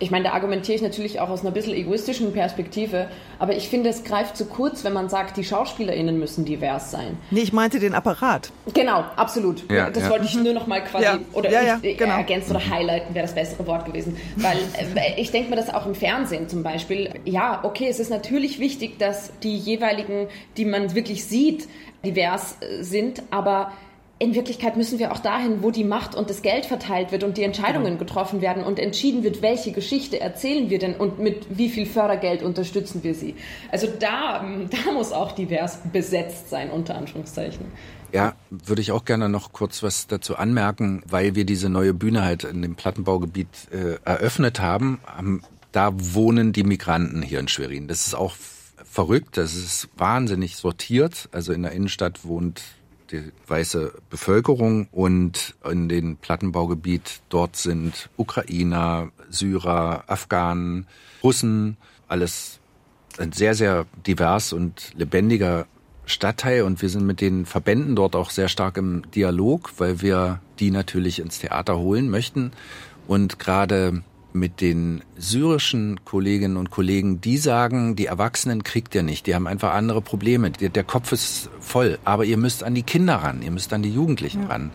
ich 0.00 0.10
meine, 0.10 0.24
da 0.24 0.32
argumentiere 0.32 0.74
ich 0.74 0.82
natürlich 0.82 1.20
auch 1.20 1.28
aus 1.28 1.42
einer 1.42 1.50
bisschen 1.50 1.74
egoistischen 1.74 2.32
Perspektive, 2.32 3.08
aber 3.38 3.54
ich 3.54 3.68
finde, 3.68 3.90
es 3.90 4.02
greift 4.02 4.36
zu 4.36 4.46
kurz, 4.46 4.82
wenn 4.82 4.94
man 4.94 5.08
sagt, 5.08 5.36
die 5.36 5.44
SchauspielerInnen 5.44 6.18
müssen 6.18 6.44
divers 6.44 6.90
sein. 6.90 7.18
Nee, 7.30 7.40
ich 7.40 7.52
meinte 7.52 7.78
den 7.78 7.94
Apparat. 7.94 8.50
Genau, 8.72 9.04
absolut. 9.16 9.70
Ja, 9.70 9.90
das 9.90 10.04
ja. 10.04 10.10
wollte 10.10 10.24
ich 10.24 10.34
nur 10.34 10.54
noch 10.54 10.66
mal 10.66 10.82
quasi, 10.82 11.04
ja. 11.04 11.18
oder 11.32 11.50
ja, 11.50 11.78
ich, 11.82 11.98
genau. 11.98 12.16
ergänzen 12.16 12.50
oder 12.50 12.66
highlighten 12.66 13.14
wäre 13.14 13.26
das 13.26 13.34
bessere 13.34 13.66
Wort 13.66 13.84
gewesen. 13.84 14.16
Weil 14.36 14.56
äh, 14.96 15.20
ich 15.20 15.30
denke 15.30 15.50
mir 15.50 15.56
das 15.56 15.72
auch 15.72 15.86
im 15.86 15.94
Fernsehen 15.94 16.48
zum 16.48 16.62
Beispiel. 16.62 17.10
Ja, 17.26 17.60
okay, 17.62 17.88
es 17.88 18.00
ist 18.00 18.10
natürlich 18.10 18.58
wichtig, 18.58 18.98
dass 18.98 19.30
die 19.42 19.56
jeweiligen, 19.56 20.28
die 20.56 20.64
man 20.64 20.94
wirklich 20.94 21.26
sieht, 21.26 21.68
divers 22.04 22.56
äh, 22.60 22.82
sind, 22.82 23.22
aber 23.30 23.72
in 24.20 24.34
Wirklichkeit 24.34 24.76
müssen 24.76 24.98
wir 24.98 25.12
auch 25.12 25.18
dahin, 25.18 25.62
wo 25.62 25.70
die 25.70 25.82
Macht 25.82 26.14
und 26.14 26.28
das 26.28 26.42
Geld 26.42 26.66
verteilt 26.66 27.10
wird 27.10 27.24
und 27.24 27.38
die 27.38 27.42
Entscheidungen 27.42 27.86
genau. 27.86 27.98
getroffen 28.00 28.42
werden 28.42 28.62
und 28.62 28.78
entschieden 28.78 29.24
wird, 29.24 29.40
welche 29.40 29.72
Geschichte 29.72 30.20
erzählen 30.20 30.68
wir 30.68 30.78
denn 30.78 30.94
und 30.94 31.18
mit 31.18 31.46
wie 31.56 31.70
viel 31.70 31.86
Fördergeld 31.86 32.42
unterstützen 32.42 33.02
wir 33.02 33.14
sie. 33.14 33.34
Also 33.72 33.88
da, 33.98 34.44
da 34.70 34.92
muss 34.92 35.12
auch 35.12 35.32
divers 35.32 35.78
besetzt 35.90 36.50
sein, 36.50 36.70
unter 36.70 36.96
Anführungszeichen. 36.96 37.64
Ja, 38.12 38.34
würde 38.50 38.82
ich 38.82 38.92
auch 38.92 39.06
gerne 39.06 39.30
noch 39.30 39.54
kurz 39.54 39.82
was 39.82 40.06
dazu 40.06 40.36
anmerken, 40.36 41.02
weil 41.08 41.34
wir 41.34 41.46
diese 41.46 41.70
neue 41.70 41.94
Bühne 41.94 42.22
halt 42.22 42.44
in 42.44 42.60
dem 42.60 42.74
Plattenbaugebiet 42.74 43.48
äh, 43.72 44.04
eröffnet 44.04 44.60
haben. 44.60 45.00
haben. 45.06 45.42
Da 45.72 45.92
wohnen 45.94 46.52
die 46.52 46.64
Migranten 46.64 47.22
hier 47.22 47.40
in 47.40 47.48
Schwerin. 47.48 47.88
Das 47.88 48.06
ist 48.06 48.14
auch 48.14 48.34
verrückt, 48.84 49.38
das 49.38 49.54
ist 49.54 49.88
wahnsinnig 49.96 50.56
sortiert. 50.56 51.30
Also 51.32 51.54
in 51.54 51.62
der 51.62 51.72
Innenstadt 51.72 52.24
wohnt 52.24 52.60
die 53.10 53.32
weiße 53.46 53.92
Bevölkerung 54.08 54.88
und 54.92 55.54
in 55.68 55.88
den 55.88 56.16
Plattenbaugebiet 56.16 57.20
dort 57.28 57.56
sind 57.56 58.08
Ukrainer, 58.16 59.10
Syrer, 59.28 60.04
Afghanen, 60.06 60.86
Russen, 61.22 61.76
alles 62.08 62.60
ein 63.18 63.32
sehr, 63.32 63.54
sehr 63.54 63.86
divers 64.06 64.52
und 64.52 64.92
lebendiger 64.96 65.66
Stadtteil 66.06 66.62
und 66.62 66.82
wir 66.82 66.88
sind 66.88 67.06
mit 67.06 67.20
den 67.20 67.46
Verbänden 67.46 67.94
dort 67.94 68.16
auch 68.16 68.30
sehr 68.30 68.48
stark 68.48 68.76
im 68.76 69.08
Dialog, 69.12 69.72
weil 69.78 70.00
wir 70.00 70.40
die 70.58 70.70
natürlich 70.70 71.20
ins 71.20 71.38
Theater 71.38 71.78
holen 71.78 72.10
möchten. 72.10 72.50
Und 73.06 73.38
gerade 73.38 74.02
mit 74.32 74.60
den 74.60 75.02
syrischen 75.16 76.04
Kolleginnen 76.04 76.56
und 76.56 76.70
Kollegen, 76.70 77.20
die 77.20 77.38
sagen, 77.38 77.96
die 77.96 78.06
Erwachsenen 78.06 78.62
kriegt 78.62 78.94
ihr 78.94 79.02
nicht, 79.02 79.26
die 79.26 79.34
haben 79.34 79.46
einfach 79.46 79.74
andere 79.74 80.02
Probleme, 80.02 80.50
der, 80.50 80.84
Kopf 80.84 81.12
ist 81.12 81.50
voll, 81.60 81.98
aber 82.04 82.24
ihr 82.24 82.36
müsst 82.36 82.64
an 82.64 82.74
die 82.74 82.82
Kinder 82.82 83.16
ran, 83.16 83.42
ihr 83.42 83.50
müsst 83.50 83.72
an 83.72 83.82
die 83.82 83.92
Jugendlichen 83.92 84.42
ja. 84.42 84.48
ran. 84.48 84.70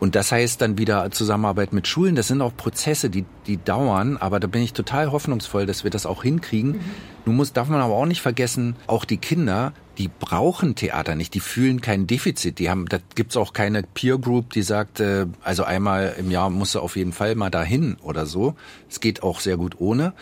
Und 0.00 0.14
das 0.14 0.32
heißt 0.32 0.62
dann 0.62 0.78
wieder 0.78 1.10
Zusammenarbeit 1.10 1.74
mit 1.74 1.86
Schulen. 1.86 2.14
Das 2.14 2.28
sind 2.28 2.40
auch 2.40 2.56
Prozesse, 2.56 3.10
die, 3.10 3.26
die 3.46 3.58
dauern, 3.58 4.16
aber 4.16 4.40
da 4.40 4.46
bin 4.46 4.62
ich 4.62 4.72
total 4.72 5.12
hoffnungsvoll, 5.12 5.66
dass 5.66 5.84
wir 5.84 5.90
das 5.90 6.06
auch 6.06 6.22
hinkriegen. 6.22 6.72
Mhm. 6.72 6.80
Nun 7.26 7.36
muss, 7.36 7.52
darf 7.52 7.68
man 7.68 7.82
aber 7.82 7.94
auch 7.94 8.06
nicht 8.06 8.22
vergessen, 8.22 8.76
auch 8.86 9.04
die 9.04 9.18
Kinder, 9.18 9.74
die 10.00 10.08
brauchen 10.08 10.76
Theater 10.76 11.14
nicht, 11.14 11.34
die 11.34 11.40
fühlen 11.40 11.82
kein 11.82 12.06
Defizit. 12.06 12.58
Die 12.58 12.70
haben, 12.70 12.86
da 12.86 13.00
gibt's 13.16 13.36
auch 13.36 13.52
keine 13.52 13.82
Peer 13.82 14.16
Group, 14.16 14.54
die 14.54 14.62
sagt, 14.62 14.98
äh, 14.98 15.26
also 15.42 15.64
einmal 15.64 16.14
im 16.18 16.30
Jahr 16.30 16.48
musst 16.48 16.74
du 16.74 16.80
auf 16.80 16.96
jeden 16.96 17.12
Fall 17.12 17.34
mal 17.34 17.50
dahin 17.50 17.98
oder 18.00 18.24
so. 18.24 18.54
Es 18.88 19.00
geht 19.00 19.22
auch 19.22 19.40
sehr 19.40 19.58
gut 19.58 19.78
ohne. 19.78 20.14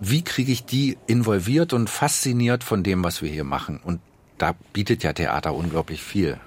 Wie 0.00 0.20
kriege 0.20 0.52
ich 0.52 0.66
die 0.66 0.98
involviert 1.06 1.72
und 1.72 1.88
fasziniert 1.88 2.62
von 2.62 2.82
dem, 2.82 3.02
was 3.02 3.22
wir 3.22 3.30
hier 3.30 3.44
machen? 3.44 3.80
Und 3.82 4.00
da 4.36 4.54
bietet 4.74 5.02
ja 5.02 5.14
Theater 5.14 5.54
unglaublich 5.54 6.02
viel. 6.02 6.38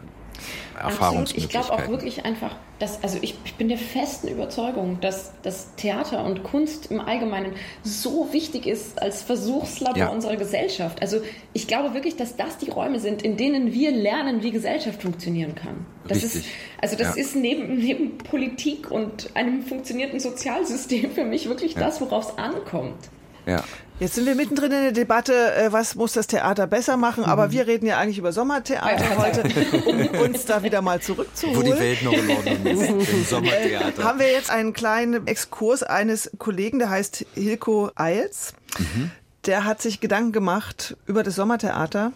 Erfahrungsmöglichkeiten. 0.80 1.44
Ich 1.44 1.68
glaube 1.68 1.84
auch 1.84 1.90
wirklich 1.90 2.26
einfach, 2.26 2.56
dass, 2.80 3.02
also 3.04 3.18
ich, 3.22 3.36
ich, 3.46 3.56
bin 3.56 3.70
der 3.70 3.78
festen 3.78 4.28
Überzeugung, 4.28 5.00
dass 5.00 5.32
das 5.44 5.76
Theater 5.76 6.26
und 6.26 6.44
Kunst 6.44 6.92
im 6.92 7.00
Allgemeinen 7.00 7.54
so 7.84 8.34
wichtig 8.34 8.68
ist 8.68 9.02
als 9.02 9.22
Versuchslabor 9.22 9.98
ja. 9.98 10.08
unserer 10.10 10.36
Gesellschaft. 10.36 11.02
Also 11.02 11.22
ich 11.54 11.68
glaube 11.68 11.94
wirklich, 11.94 12.18
dass 12.18 12.36
das 12.36 12.58
die 12.58 12.70
Räume 12.70 13.00
sind, 13.00 13.22
in 13.22 13.38
denen 13.38 13.74
wir 13.74 13.92
lernen, 13.92 14.44
wie 14.44 14.52
Gesellschaft 14.52 15.02
funktionieren 15.02 15.56
kann. 15.56 15.86
Das 16.08 16.24
Richtig. 16.24 16.42
ist, 16.42 16.46
also 16.82 16.96
das 16.96 17.16
ja. 17.16 17.22
ist 17.22 17.36
neben, 17.36 17.78
neben 17.78 18.18
Politik 18.18 18.92
und 18.92 19.30
einem 19.36 19.64
funktionierenden 19.64 20.20
Sozialsystem 20.20 21.12
für 21.12 21.26
mich 21.26 21.48
wirklich 21.48 21.74
ja. 21.74 21.82
das, 21.82 22.02
worauf 22.02 22.30
es 22.30 22.38
ankommt. 22.38 23.10
Ja. 23.46 23.64
Jetzt 23.98 24.16
sind 24.16 24.26
wir 24.26 24.36
mittendrin 24.36 24.72
in 24.74 24.82
der 24.82 24.92
Debatte, 24.92 25.56
äh, 25.56 25.72
was 25.72 25.96
muss 25.96 26.12
das 26.12 26.28
Theater 26.28 26.68
besser 26.68 26.98
machen, 26.98 27.24
aber 27.24 27.48
mhm. 27.48 27.52
wir 27.52 27.68
reden 27.68 27.86
ja 27.86 27.98
eigentlich 27.98 28.18
über 28.18 28.34
Sommertheater 28.34 29.18
heute, 29.18 29.44
um 29.86 30.20
uns 30.20 30.44
da 30.46 30.64
wieder 30.64 30.82
mal 30.82 31.00
zurückzuholen. 31.00 31.58
Wo 31.58 31.62
die 31.64 31.80
Welt 31.80 32.04
noch 32.04 32.12
in 32.12 32.30
Ordnung 32.30 32.66
ist, 32.66 32.90
im 32.90 33.24
Sommertheater. 33.24 34.02
Äh, 34.02 34.04
haben 34.04 34.20
wir 34.20 34.32
jetzt 34.32 34.52
einen 34.52 34.74
kleinen 34.74 35.28
Exkurs 35.28 35.82
eines 35.82 36.30
Kollegen, 36.38 36.80
der 36.80 36.90
heißt 36.90 37.26
Hilko 37.36 37.92
Eils. 37.96 38.54
Mhm. 38.78 39.12
Der 39.46 39.64
hat 39.64 39.82
sich 39.82 40.02
Gedanken 40.02 40.34
gemacht 40.34 40.98
über 41.06 41.24
das 41.24 41.36
Sommertheater 41.36 42.12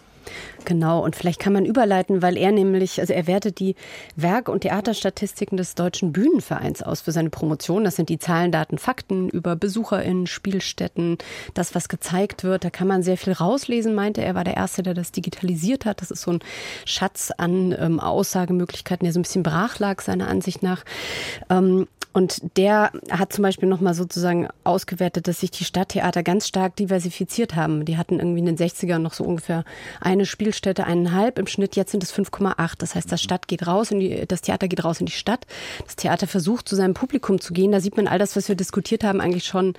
Genau, 0.64 1.02
und 1.02 1.16
vielleicht 1.16 1.40
kann 1.40 1.52
man 1.52 1.64
überleiten, 1.64 2.22
weil 2.22 2.36
er 2.36 2.52
nämlich, 2.52 3.00
also 3.00 3.12
er 3.12 3.26
wertet 3.26 3.60
die 3.60 3.74
Werk- 4.16 4.48
und 4.48 4.60
Theaterstatistiken 4.60 5.56
des 5.56 5.74
Deutschen 5.74 6.12
Bühnenvereins 6.12 6.82
aus 6.82 7.00
für 7.00 7.12
seine 7.12 7.30
Promotion. 7.30 7.84
Das 7.84 7.96
sind 7.96 8.08
die 8.08 8.18
Zahlen, 8.18 8.52
Daten, 8.52 8.78
Fakten 8.78 9.28
über 9.28 9.56
BesucherInnen, 9.56 10.26
Spielstätten, 10.26 11.18
das, 11.54 11.74
was 11.74 11.88
gezeigt 11.88 12.44
wird. 12.44 12.64
Da 12.64 12.70
kann 12.70 12.88
man 12.88 13.02
sehr 13.02 13.16
viel 13.16 13.32
rauslesen, 13.32 13.94
meinte 13.94 14.22
er. 14.22 14.34
War 14.34 14.44
der 14.44 14.56
Erste, 14.56 14.82
der 14.82 14.94
das 14.94 15.12
digitalisiert 15.12 15.84
hat. 15.86 16.02
Das 16.02 16.10
ist 16.10 16.22
so 16.22 16.32
ein 16.32 16.40
Schatz 16.84 17.32
an 17.36 17.74
ähm, 17.78 17.98
Aussagemöglichkeiten, 18.00 19.04
der 19.04 19.12
so 19.12 19.18
ein 19.18 19.22
bisschen 19.22 19.42
brach 19.42 19.78
lag, 19.78 20.00
seiner 20.02 20.28
Ansicht 20.28 20.62
nach. 20.62 20.84
Ähm, 21.48 21.86
und 22.12 22.56
der 22.56 22.90
hat 23.10 23.32
zum 23.32 23.42
Beispiel 23.42 23.68
nochmal 23.68 23.94
sozusagen 23.94 24.48
ausgewertet, 24.64 25.28
dass 25.28 25.40
sich 25.40 25.52
die 25.52 25.64
Stadttheater 25.64 26.22
ganz 26.24 26.48
stark 26.48 26.74
diversifiziert 26.74 27.54
haben. 27.54 27.84
Die 27.84 27.96
hatten 27.96 28.18
irgendwie 28.18 28.40
in 28.40 28.46
den 28.46 28.56
60ern 28.56 28.98
noch 28.98 29.12
so 29.12 29.22
ungefähr 29.22 29.64
eine 30.00 30.26
Spielstätte, 30.26 30.84
eineinhalb 30.84 31.38
im 31.38 31.46
Schnitt. 31.46 31.76
Jetzt 31.76 31.92
sind 31.92 32.02
es 32.02 32.12
5,8. 32.12 32.74
Das 32.78 32.96
heißt, 32.96 33.12
das 33.12 33.22
Stadt 33.22 33.46
geht 33.46 33.66
raus 33.66 33.92
in 33.92 34.00
die, 34.00 34.26
das 34.26 34.42
Theater 34.42 34.66
geht 34.66 34.82
raus 34.84 34.98
in 34.98 35.06
die 35.06 35.12
Stadt. 35.12 35.46
Das 35.84 35.94
Theater 35.94 36.26
versucht 36.26 36.68
zu 36.68 36.74
seinem 36.74 36.94
Publikum 36.94 37.40
zu 37.40 37.52
gehen. 37.52 37.70
Da 37.70 37.80
sieht 37.80 37.96
man 37.96 38.08
all 38.08 38.18
das, 38.18 38.34
was 38.34 38.48
wir 38.48 38.56
diskutiert 38.56 39.04
haben, 39.04 39.20
eigentlich 39.20 39.44
schon 39.44 39.74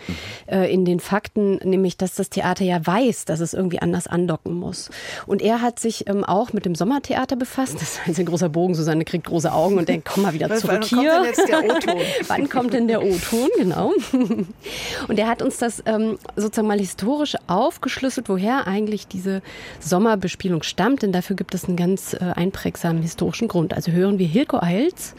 äh, 0.47 0.71
in 0.71 0.85
den 0.85 1.01
Fakten, 1.01 1.57
nämlich, 1.57 1.97
dass 1.97 2.15
das 2.15 2.29
Theater 2.29 2.63
ja 2.63 2.85
weiß, 2.85 3.25
dass 3.25 3.41
es 3.41 3.53
irgendwie 3.53 3.81
anders 3.81 4.07
andocken 4.07 4.53
muss. 4.53 4.89
Und 5.27 5.41
er 5.41 5.61
hat 5.61 5.79
sich 5.79 6.07
ähm, 6.07 6.23
auch 6.23 6.53
mit 6.53 6.65
dem 6.65 6.75
Sommertheater 6.75 7.35
befasst. 7.35 7.75
Das 7.81 7.99
ist 8.07 8.19
ein 8.19 8.25
großer 8.25 8.49
Bogen. 8.49 8.73
Susanne 8.73 9.03
kriegt 9.03 9.25
große 9.25 9.51
Augen 9.51 9.77
und 9.77 9.89
denkt, 9.89 10.07
komm 10.11 10.23
mal 10.23 10.33
wieder 10.33 10.55
zurück 10.55 10.85
hier. 10.85 11.25
Wann 12.27 12.49
kommt 12.49 12.73
denn 12.73 12.87
der 12.87 13.03
O-Ton? 13.03 13.49
Genau. 13.57 13.93
Und 15.07 15.19
er 15.19 15.27
hat 15.27 15.41
uns 15.41 15.57
das 15.57 15.83
ähm, 15.85 16.17
sozusagen 16.35 16.67
mal 16.67 16.79
historisch 16.79 17.35
aufgeschlüsselt, 17.47 18.29
woher 18.29 18.67
eigentlich 18.67 19.07
diese 19.07 19.41
Sommerbespielung 19.79 20.63
stammt. 20.63 21.01
Denn 21.01 21.11
dafür 21.11 21.35
gibt 21.35 21.53
es 21.53 21.65
einen 21.65 21.77
ganz 21.77 22.13
äh, 22.13 22.19
einprägsamen 22.19 23.01
historischen 23.01 23.47
Grund. 23.47 23.73
Also 23.73 23.91
hören 23.91 24.19
wir 24.19 24.27
Hilko 24.27 24.59
Eils, 24.59 25.15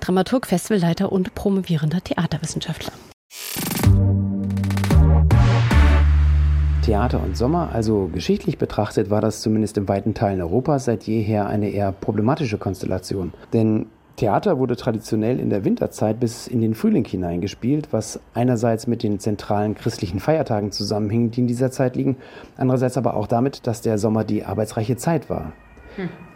Dramaturg, 0.00 0.46
Festivalleiter 0.46 1.12
und 1.12 1.34
promovierender 1.34 2.02
Theaterwissenschaftler. 2.02 2.92
Theater 6.84 7.22
und 7.22 7.34
Sommer, 7.34 7.70
also 7.72 8.10
geschichtlich 8.12 8.58
betrachtet, 8.58 9.08
war 9.08 9.22
das 9.22 9.40
zumindest 9.40 9.78
in 9.78 9.88
weiten 9.88 10.12
Teilen 10.12 10.42
Europas 10.42 10.84
seit 10.84 11.04
jeher 11.04 11.46
eine 11.46 11.70
eher 11.70 11.92
problematische 11.92 12.58
Konstellation. 12.58 13.32
Denn 13.54 13.86
Theater 14.16 14.60
wurde 14.60 14.76
traditionell 14.76 15.40
in 15.40 15.50
der 15.50 15.64
Winterzeit 15.64 16.20
bis 16.20 16.46
in 16.46 16.60
den 16.60 16.74
Frühling 16.74 17.04
hineingespielt, 17.04 17.88
was 17.92 18.20
einerseits 18.32 18.86
mit 18.86 19.02
den 19.02 19.18
zentralen 19.18 19.74
christlichen 19.74 20.20
Feiertagen 20.20 20.70
zusammenhing, 20.70 21.32
die 21.32 21.40
in 21.40 21.46
dieser 21.48 21.72
Zeit 21.72 21.96
liegen, 21.96 22.16
andererseits 22.56 22.96
aber 22.96 23.16
auch 23.16 23.26
damit, 23.26 23.66
dass 23.66 23.80
der 23.80 23.98
Sommer 23.98 24.22
die 24.22 24.44
arbeitsreiche 24.44 24.96
Zeit 24.96 25.28
war. 25.28 25.52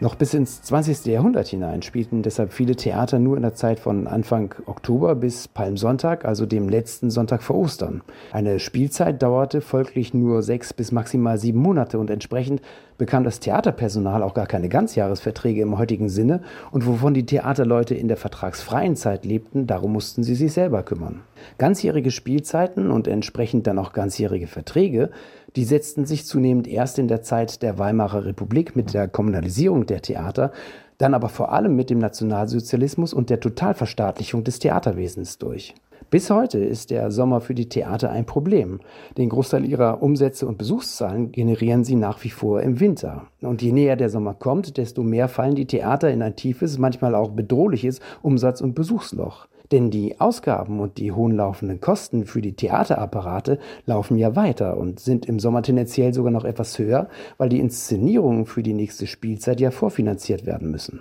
Noch 0.01 0.15
bis 0.15 0.35
ins 0.35 0.63
20. 0.63 1.07
Jahrhundert 1.07 1.49
hinein 1.49 1.83
spielten 1.83 2.23
deshalb 2.23 2.53
viele 2.53 2.77
Theater 2.77 3.19
nur 3.19 3.37
in 3.37 3.43
der 3.43 3.55
Zeit 3.55 3.81
von 3.81 4.07
Anfang 4.07 4.55
Oktober 4.67 5.15
bis 5.15 5.49
Palmsonntag, 5.49 6.25
also 6.25 6.47
dem 6.47 6.69
letzten 6.69 7.11
Sonntag 7.11 7.43
vor 7.43 7.57
Ostern. 7.57 8.03
Eine 8.33 8.61
Spielzeit 8.61 9.23
dauerte 9.23 9.61
folglich 9.61 10.15
nur 10.15 10.43
sechs 10.43 10.73
bis 10.73 10.93
maximal 10.93 11.39
sieben 11.39 11.61
Monate 11.61 11.99
und 11.99 12.11
entsprechend 12.11 12.63
bekam 12.97 13.25
das 13.25 13.41
Theaterpersonal 13.41 14.23
auch 14.23 14.35
gar 14.35 14.47
keine 14.47 14.69
Ganzjahresverträge 14.69 15.63
im 15.63 15.79
heutigen 15.79 16.09
Sinne 16.09 16.43
und 16.71 16.87
wovon 16.87 17.15
die 17.15 17.27
Theaterleute 17.27 17.95
in 17.95 18.09
der 18.09 18.17
vertragsfreien 18.17 18.97
Zeit 18.97 19.25
lebten, 19.25 19.67
darum 19.67 19.93
mussten 19.93 20.23
sie 20.23 20.35
sich 20.35 20.53
selber 20.53 20.83
kümmern. 20.83 21.23
Ganzjährige 21.59 22.11
Spielzeiten 22.11 22.91
und 22.91 23.09
entsprechend 23.09 23.67
dann 23.67 23.79
auch 23.79 23.93
ganzjährige 23.93 24.49
Verträge 24.49 25.11
Die 25.59 25.65
setzten 25.65 26.05
sich 26.05 26.25
zunehmend 26.25 26.69
erst 26.69 27.01
in 27.01 27.09
der 27.09 27.23
Zeit 27.23 27.63
der 27.63 27.81
Weimarer 27.81 28.25
Republik 28.25 28.77
mit 28.77 28.95
der 28.95 29.09
Kommunalisierung 29.09 29.87
der 29.87 30.03
Theater, 30.03 30.53
dann 30.99 31.15
aber 31.15 31.29
vor 31.29 31.51
allem 31.51 31.75
mit 31.75 31.91
dem 31.91 31.99
Nationalsozialismus 31.99 33.13
und 33.13 33.29
der 33.29 33.41
Totalverstaatlichung 33.41 34.45
des 34.45 34.61
Theaterwesens 34.61 35.39
durch. 35.39 35.75
Bis 36.11 36.31
heute 36.31 36.61
ist 36.61 36.93
der 36.93 37.11
Sommer 37.11 37.41
für 37.41 37.57
die 37.57 37.69
Theater 37.69 38.13
ein 38.13 38.25
Problem. 38.25 38.79
Den 39.17 39.31
Großteil 39.31 39.65
ihrer 39.65 40.01
Umsätze 40.01 40.47
und 40.47 40.59
Besuchszahlen 40.59 41.33
generieren 41.33 41.83
sie 41.83 41.97
nach 41.97 42.23
wie 42.23 42.31
vor 42.31 42.63
im 42.63 42.79
Winter. 42.79 43.27
Und 43.41 43.61
je 43.61 43.73
näher 43.73 43.97
der 43.97 44.11
Sommer 44.11 44.35
kommt, 44.35 44.77
desto 44.77 45.03
mehr 45.03 45.27
fallen 45.27 45.57
die 45.57 45.67
Theater 45.67 46.09
in 46.09 46.23
ein 46.23 46.37
tiefes, 46.37 46.79
manchmal 46.79 47.17
auch 47.17 47.33
bedrohliches 47.33 47.99
Umsatz- 48.23 48.61
und 48.61 48.77
Besuchsloch. 48.77 49.49
Denn 49.71 49.91
die 49.91 50.21
Ausgaben 50.21 50.81
und 50.81 50.99
die 50.99 51.13
hohen 51.13 51.37
laufenden 51.37 51.81
Kosten 51.81 52.25
für 52.25 52.41
die 52.41 52.55
Theaterapparate 52.55 53.59
laufen 53.85 54.17
ja 54.17 54.35
weiter 54.35 54.77
und 54.77 55.01
sind 55.01 55.27
im 55.27 55.39
Sommer 55.39 55.63
tendenziell 55.63 56.15
sogar 56.15 56.33
noch 56.33 56.45
etwas 56.45 56.79
höher, 56.79 57.09
weil 57.37 57.49
die 57.49 57.61
Inszenierungen 57.61 58.47
für 58.47 58.63
die 58.63 58.75
nächste 58.75 59.07
Spielzeit 59.07 59.61
ja 59.61 59.71
vorfinanziert 59.71 60.47
werden 60.47 60.71
müssen. 60.71 61.01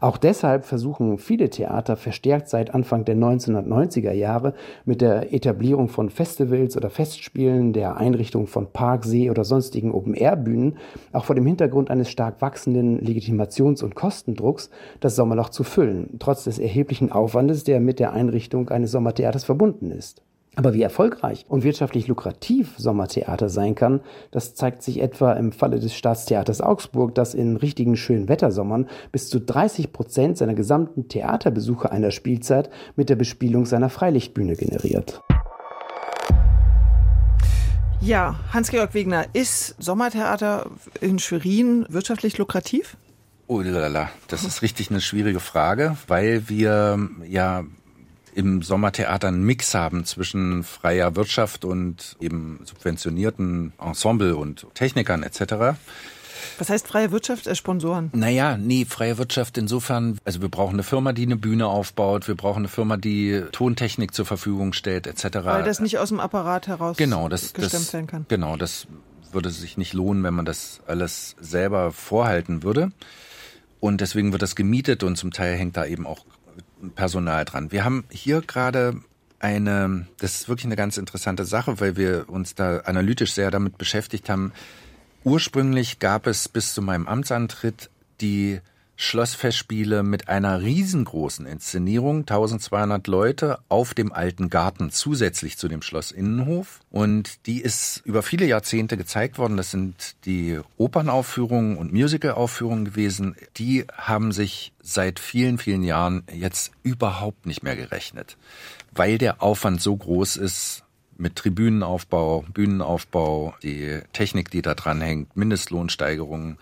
Auch 0.00 0.16
deshalb 0.16 0.64
versuchen 0.64 1.18
viele 1.18 1.50
Theater 1.50 1.96
verstärkt 1.96 2.48
seit 2.48 2.74
Anfang 2.74 3.04
der 3.04 3.16
1990er 3.16 4.12
Jahre 4.12 4.54
mit 4.84 5.00
der 5.00 5.32
Etablierung 5.32 5.88
von 5.88 6.10
Festivals 6.10 6.76
oder 6.76 6.90
Festspielen, 6.90 7.72
der 7.72 7.96
Einrichtung 7.96 8.46
von 8.46 8.72
Park, 8.72 9.04
See 9.04 9.30
oder 9.30 9.44
sonstigen 9.44 9.92
Open-Air-Bühnen, 9.92 10.76
auch 11.12 11.24
vor 11.24 11.34
dem 11.34 11.46
Hintergrund 11.46 11.90
eines 11.90 12.10
stark 12.10 12.40
wachsenden 12.40 13.00
Legitimations- 13.00 13.82
und 13.82 13.94
Kostendrucks, 13.94 14.70
das 15.00 15.16
Sommerloch 15.16 15.48
zu 15.48 15.64
füllen, 15.64 16.16
trotz 16.18 16.44
des 16.44 16.58
erheblichen 16.58 17.12
Aufwandes, 17.12 17.64
der 17.64 17.80
mit 17.80 18.00
der 18.00 18.12
Einrichtung 18.12 18.68
eines 18.68 18.90
Sommertheaters 18.90 19.44
verbunden 19.44 19.90
ist. 19.90 20.22
Aber 20.56 20.72
wie 20.74 20.82
erfolgreich 20.82 21.44
und 21.48 21.64
wirtschaftlich 21.64 22.06
lukrativ 22.06 22.74
Sommertheater 22.76 23.48
sein 23.48 23.74
kann, 23.74 24.00
das 24.30 24.54
zeigt 24.54 24.82
sich 24.82 25.00
etwa 25.00 25.32
im 25.32 25.52
Falle 25.52 25.80
des 25.80 25.94
Staatstheaters 25.94 26.60
Augsburg, 26.60 27.14
das 27.14 27.34
in 27.34 27.56
richtigen 27.56 27.96
schönen 27.96 28.28
Wettersommern 28.28 28.88
bis 29.10 29.28
zu 29.28 29.40
30 29.40 29.92
Prozent 29.92 30.38
seiner 30.38 30.54
gesamten 30.54 31.08
Theaterbesuche 31.08 31.90
einer 31.90 32.10
Spielzeit 32.10 32.70
mit 32.94 33.08
der 33.08 33.16
Bespielung 33.16 33.66
seiner 33.66 33.90
Freilichtbühne 33.90 34.54
generiert. 34.54 35.20
Ja, 38.00 38.38
Hans-Georg 38.52 38.92
Wegner, 38.92 39.24
ist 39.32 39.74
Sommertheater 39.82 40.70
in 41.00 41.18
Schwerin 41.18 41.86
wirtschaftlich 41.88 42.36
lukrativ? 42.36 42.96
Oh 43.46 43.60
lala, 43.60 44.10
das 44.28 44.44
ist 44.44 44.62
richtig 44.62 44.90
eine 44.90 45.00
schwierige 45.00 45.40
Frage, 45.40 45.96
weil 46.06 46.48
wir 46.48 46.98
ja 47.26 47.64
im 48.34 48.62
Sommertheater 48.62 49.28
einen 49.28 49.44
Mix 49.44 49.74
haben 49.74 50.04
zwischen 50.04 50.64
freier 50.64 51.16
Wirtschaft 51.16 51.64
und 51.64 52.16
eben 52.20 52.60
subventionierten 52.64 53.72
Ensemble 53.78 54.36
und 54.36 54.66
Technikern 54.74 55.22
etc. 55.22 55.76
Was 56.58 56.68
heißt 56.68 56.86
freie 56.86 57.10
Wirtschaft? 57.10 57.46
Äh, 57.46 57.54
Sponsoren? 57.54 58.10
Naja, 58.12 58.56
nee, 58.56 58.84
freie 58.84 59.18
Wirtschaft 59.18 59.58
insofern, 59.58 60.18
also 60.24 60.40
wir 60.40 60.48
brauchen 60.48 60.74
eine 60.74 60.82
Firma, 60.82 61.12
die 61.12 61.22
eine 61.22 61.36
Bühne 61.36 61.66
aufbaut, 61.66 62.28
wir 62.28 62.34
brauchen 62.34 62.60
eine 62.60 62.68
Firma, 62.68 62.96
die 62.96 63.42
Tontechnik 63.52 64.14
zur 64.14 64.26
Verfügung 64.26 64.72
stellt, 64.72 65.06
etc. 65.06 65.38
Weil 65.44 65.64
das 65.64 65.80
nicht 65.80 65.98
aus 65.98 66.10
dem 66.10 66.20
Apparat 66.20 66.66
heraus 66.66 66.96
genau, 66.96 67.28
das, 67.28 67.52
gestemmt 67.54 67.72
das, 67.86 67.92
werden 67.92 68.06
kann. 68.06 68.26
Genau, 68.28 68.56
das 68.56 68.86
würde 69.32 69.50
sich 69.50 69.76
nicht 69.76 69.92
lohnen, 69.94 70.22
wenn 70.22 70.34
man 70.34 70.44
das 70.44 70.80
alles 70.86 71.34
selber 71.40 71.92
vorhalten 71.92 72.62
würde. 72.62 72.92
Und 73.80 74.00
deswegen 74.00 74.32
wird 74.32 74.40
das 74.40 74.56
gemietet 74.56 75.02
und 75.02 75.16
zum 75.16 75.30
Teil 75.30 75.56
hängt 75.56 75.76
da 75.76 75.84
eben 75.84 76.06
auch 76.06 76.24
Personal 76.90 77.44
dran. 77.44 77.72
Wir 77.72 77.84
haben 77.84 78.04
hier 78.10 78.40
gerade 78.40 79.00
eine, 79.38 80.06
das 80.18 80.34
ist 80.36 80.48
wirklich 80.48 80.66
eine 80.66 80.76
ganz 80.76 80.96
interessante 80.96 81.44
Sache, 81.44 81.80
weil 81.80 81.96
wir 81.96 82.28
uns 82.28 82.54
da 82.54 82.78
analytisch 82.78 83.32
sehr 83.32 83.50
damit 83.50 83.78
beschäftigt 83.78 84.28
haben. 84.30 84.52
Ursprünglich 85.22 85.98
gab 85.98 86.26
es 86.26 86.48
bis 86.48 86.74
zu 86.74 86.82
meinem 86.82 87.06
Amtsantritt 87.06 87.90
die 88.20 88.60
Schlossfestspiele 88.96 90.02
mit 90.02 90.28
einer 90.28 90.60
riesengroßen 90.62 91.46
Inszenierung, 91.46 92.20
1200 92.20 93.06
Leute 93.06 93.58
auf 93.68 93.94
dem 93.94 94.12
alten 94.12 94.50
Garten 94.50 94.90
zusätzlich 94.90 95.58
zu 95.58 95.68
dem 95.68 95.82
Schlossinnenhof. 95.82 96.80
Und 96.90 97.46
die 97.46 97.60
ist 97.60 98.02
über 98.04 98.22
viele 98.22 98.46
Jahrzehnte 98.46 98.96
gezeigt 98.96 99.38
worden. 99.38 99.56
Das 99.56 99.70
sind 99.70 100.16
die 100.24 100.60
Opernaufführungen 100.76 101.76
und 101.76 101.92
Musicalaufführungen 101.92 102.84
gewesen. 102.84 103.34
Die 103.56 103.84
haben 103.92 104.32
sich 104.32 104.72
seit 104.80 105.18
vielen, 105.18 105.58
vielen 105.58 105.82
Jahren 105.82 106.22
jetzt 106.32 106.72
überhaupt 106.82 107.46
nicht 107.46 107.62
mehr 107.62 107.76
gerechnet, 107.76 108.36
weil 108.92 109.18
der 109.18 109.42
Aufwand 109.42 109.80
so 109.80 109.96
groß 109.96 110.36
ist, 110.36 110.84
mit 111.16 111.36
Tribünenaufbau, 111.36 112.44
Bühnenaufbau, 112.52 113.54
die 113.62 114.00
Technik, 114.12 114.50
die 114.50 114.62
da 114.62 114.74
dran 114.74 115.00
hängt, 115.00 115.36
Mindestlohnsteigerungen 115.36 116.58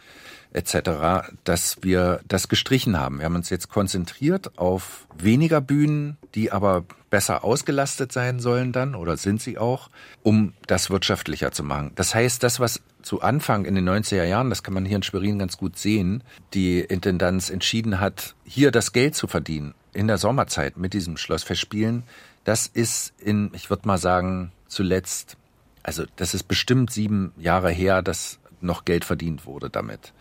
etc., 0.53 1.33
dass 1.45 1.79
wir 1.83 2.21
das 2.29 2.49
gestrichen 2.49 2.99
haben. 2.99 3.19
Wir 3.19 3.25
haben 3.27 3.37
uns 3.37 3.51
jetzt 3.51 3.69
konzentriert 3.69 4.59
auf 4.59 5.07
weniger 5.19 5.61
Bühnen, 5.61 6.19
die 6.35 6.53
aber 6.53 6.85
besser 7.11 7.45
ausgelastet 7.45 8.13
sein 8.13 8.41
sollen 8.41 8.73
dann 8.73 8.95
oder 8.95 9.17
sind 9.17 9.41
sie 9.43 9.59
auch, 9.59 9.91
um 10.23 10.55
das 10.67 10.91
wirtschaftlicher 10.91 11.53
zu 11.53 11.63
machen. 11.63 11.93
Das 11.95 12.15
heißt, 12.15 12.43
das, 12.43 12.59
was 12.59 12.81
zu 13.03 13.21
Anfang 13.21 13.65
in 13.65 13.75
den 13.75 13.89
90er 13.89 14.25
Jahren, 14.25 14.49
das 14.49 14.63
kann 14.63 14.75
man 14.75 14.85
hier 14.85 14.97
in 14.97 15.03
Schwerin 15.03 15.39
ganz 15.39 15.57
gut 15.57 15.77
sehen, 15.79 16.23
die 16.55 16.81
Intendanz 16.81 17.51
entschieden 17.51 18.01
hat, 18.01 18.35
hier 18.45 18.71
das 18.71 18.93
Geld 18.93 19.15
zu 19.15 19.27
verdienen 19.27 19.75
in 19.93 20.07
der 20.07 20.19
Sommerzeit 20.19 20.77
mit 20.77 20.95
diesem 20.95 21.17
Schlossfestspielen, 21.17 22.05
das 22.45 22.67
ist 22.67 23.13
in, 23.19 23.51
ich 23.55 23.71
würde 23.71 23.87
mal 23.87 23.99
sagen, 23.99 24.53
zuletzt, 24.67 25.37
also 25.83 26.05
das 26.17 26.35
ist 26.35 26.45
bestimmt 26.45 26.91
sieben 26.91 27.33
Jahre 27.37 27.71
her, 27.71 28.03
dass 28.03 28.39
noch 28.63 28.85
Geld 28.85 29.05
verdient 29.05 29.47
wurde 29.47 29.71
damit. 29.71 30.13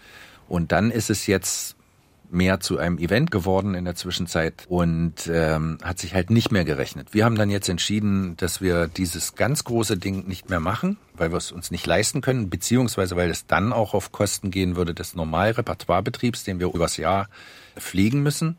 Und 0.48 0.72
dann 0.72 0.92
ist 0.92 1.10
es 1.10 1.28
jetzt 1.28 1.76
mehr 2.32 2.62
zu 2.62 2.78
einem 2.78 2.98
Event 2.98 3.30
geworden 3.30 3.76
in 3.76 3.84
der 3.84 3.96
Zwischenzeit 3.96 4.66
und 4.70 5.28
ähm, 5.28 5.78
hat 5.84 6.00
sich 6.00 6.14
halt 6.14 6.30
nicht 6.30 6.52
mehr 6.52 6.64
gerechnet. 6.64 7.14
Wir 7.14 7.26
haben 7.26 7.36
dann 7.36 7.50
jetzt 7.50 7.68
entschieden, 7.68 8.38
dass 8.38 8.62
wir 8.62 8.88
dieses 8.88 9.36
ganz 9.36 9.66
große 9.66 9.98
Ding 9.98 10.28
nicht 10.28 10.50
mehr 10.50 10.62
machen, 10.62 10.98
weil 11.14 11.32
wir 11.32 11.38
es 11.38 11.52
uns 11.52 11.72
nicht 11.72 11.86
leisten 11.86 12.22
können, 12.22 12.50
beziehungsweise 12.50 13.18
weil 13.18 13.30
es 13.30 13.48
dann 13.48 13.74
auch 13.74 13.94
auf 13.94 14.14
Kosten 14.14 14.50
gehen 14.50 14.78
würde 14.78 14.94
des 14.94 15.14
Normalrepertoirebetriebs, 15.14 16.46
den 16.46 16.60
wir 16.60 16.74
übers 16.74 16.98
Jahr 16.98 17.28
pflegen 17.78 18.24
müssen. 18.24 18.58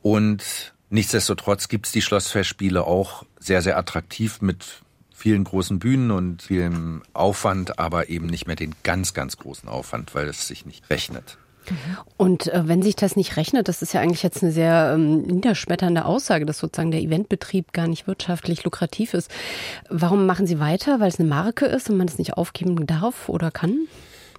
Und 0.00 0.74
nichtsdestotrotz 0.88 1.68
gibt's 1.68 1.90
die 1.90 2.02
Schlossfestspiele 2.02 2.84
auch 2.84 3.24
sehr, 3.40 3.60
sehr 3.60 3.76
attraktiv 3.76 4.40
mit 4.40 4.83
vielen 5.24 5.44
großen 5.44 5.78
Bühnen 5.78 6.10
und 6.10 6.42
vielem 6.42 7.00
Aufwand, 7.14 7.78
aber 7.78 8.10
eben 8.10 8.26
nicht 8.26 8.46
mehr 8.46 8.56
den 8.56 8.74
ganz, 8.82 9.14
ganz 9.14 9.38
großen 9.38 9.70
Aufwand, 9.70 10.14
weil 10.14 10.28
es 10.28 10.46
sich 10.46 10.66
nicht 10.66 10.90
rechnet. 10.90 11.38
Und 12.18 12.48
äh, 12.48 12.68
wenn 12.68 12.82
sich 12.82 12.94
das 12.94 13.16
nicht 13.16 13.38
rechnet, 13.38 13.68
das 13.68 13.80
ist 13.80 13.94
ja 13.94 14.02
eigentlich 14.02 14.22
jetzt 14.22 14.42
eine 14.42 14.52
sehr 14.52 14.92
ähm, 14.92 15.22
niederschmetternde 15.22 16.04
Aussage, 16.04 16.44
dass 16.44 16.58
sozusagen 16.58 16.90
der 16.90 17.00
Eventbetrieb 17.00 17.72
gar 17.72 17.86
nicht 17.86 18.06
wirtschaftlich 18.06 18.64
lukrativ 18.64 19.14
ist. 19.14 19.30
Warum 19.88 20.26
machen 20.26 20.46
Sie 20.46 20.60
weiter? 20.60 21.00
Weil 21.00 21.08
es 21.08 21.18
eine 21.18 21.26
Marke 21.26 21.64
ist 21.64 21.88
und 21.88 21.96
man 21.96 22.06
es 22.06 22.18
nicht 22.18 22.34
aufgeben 22.34 22.86
darf 22.86 23.30
oder 23.30 23.50
kann? 23.50 23.88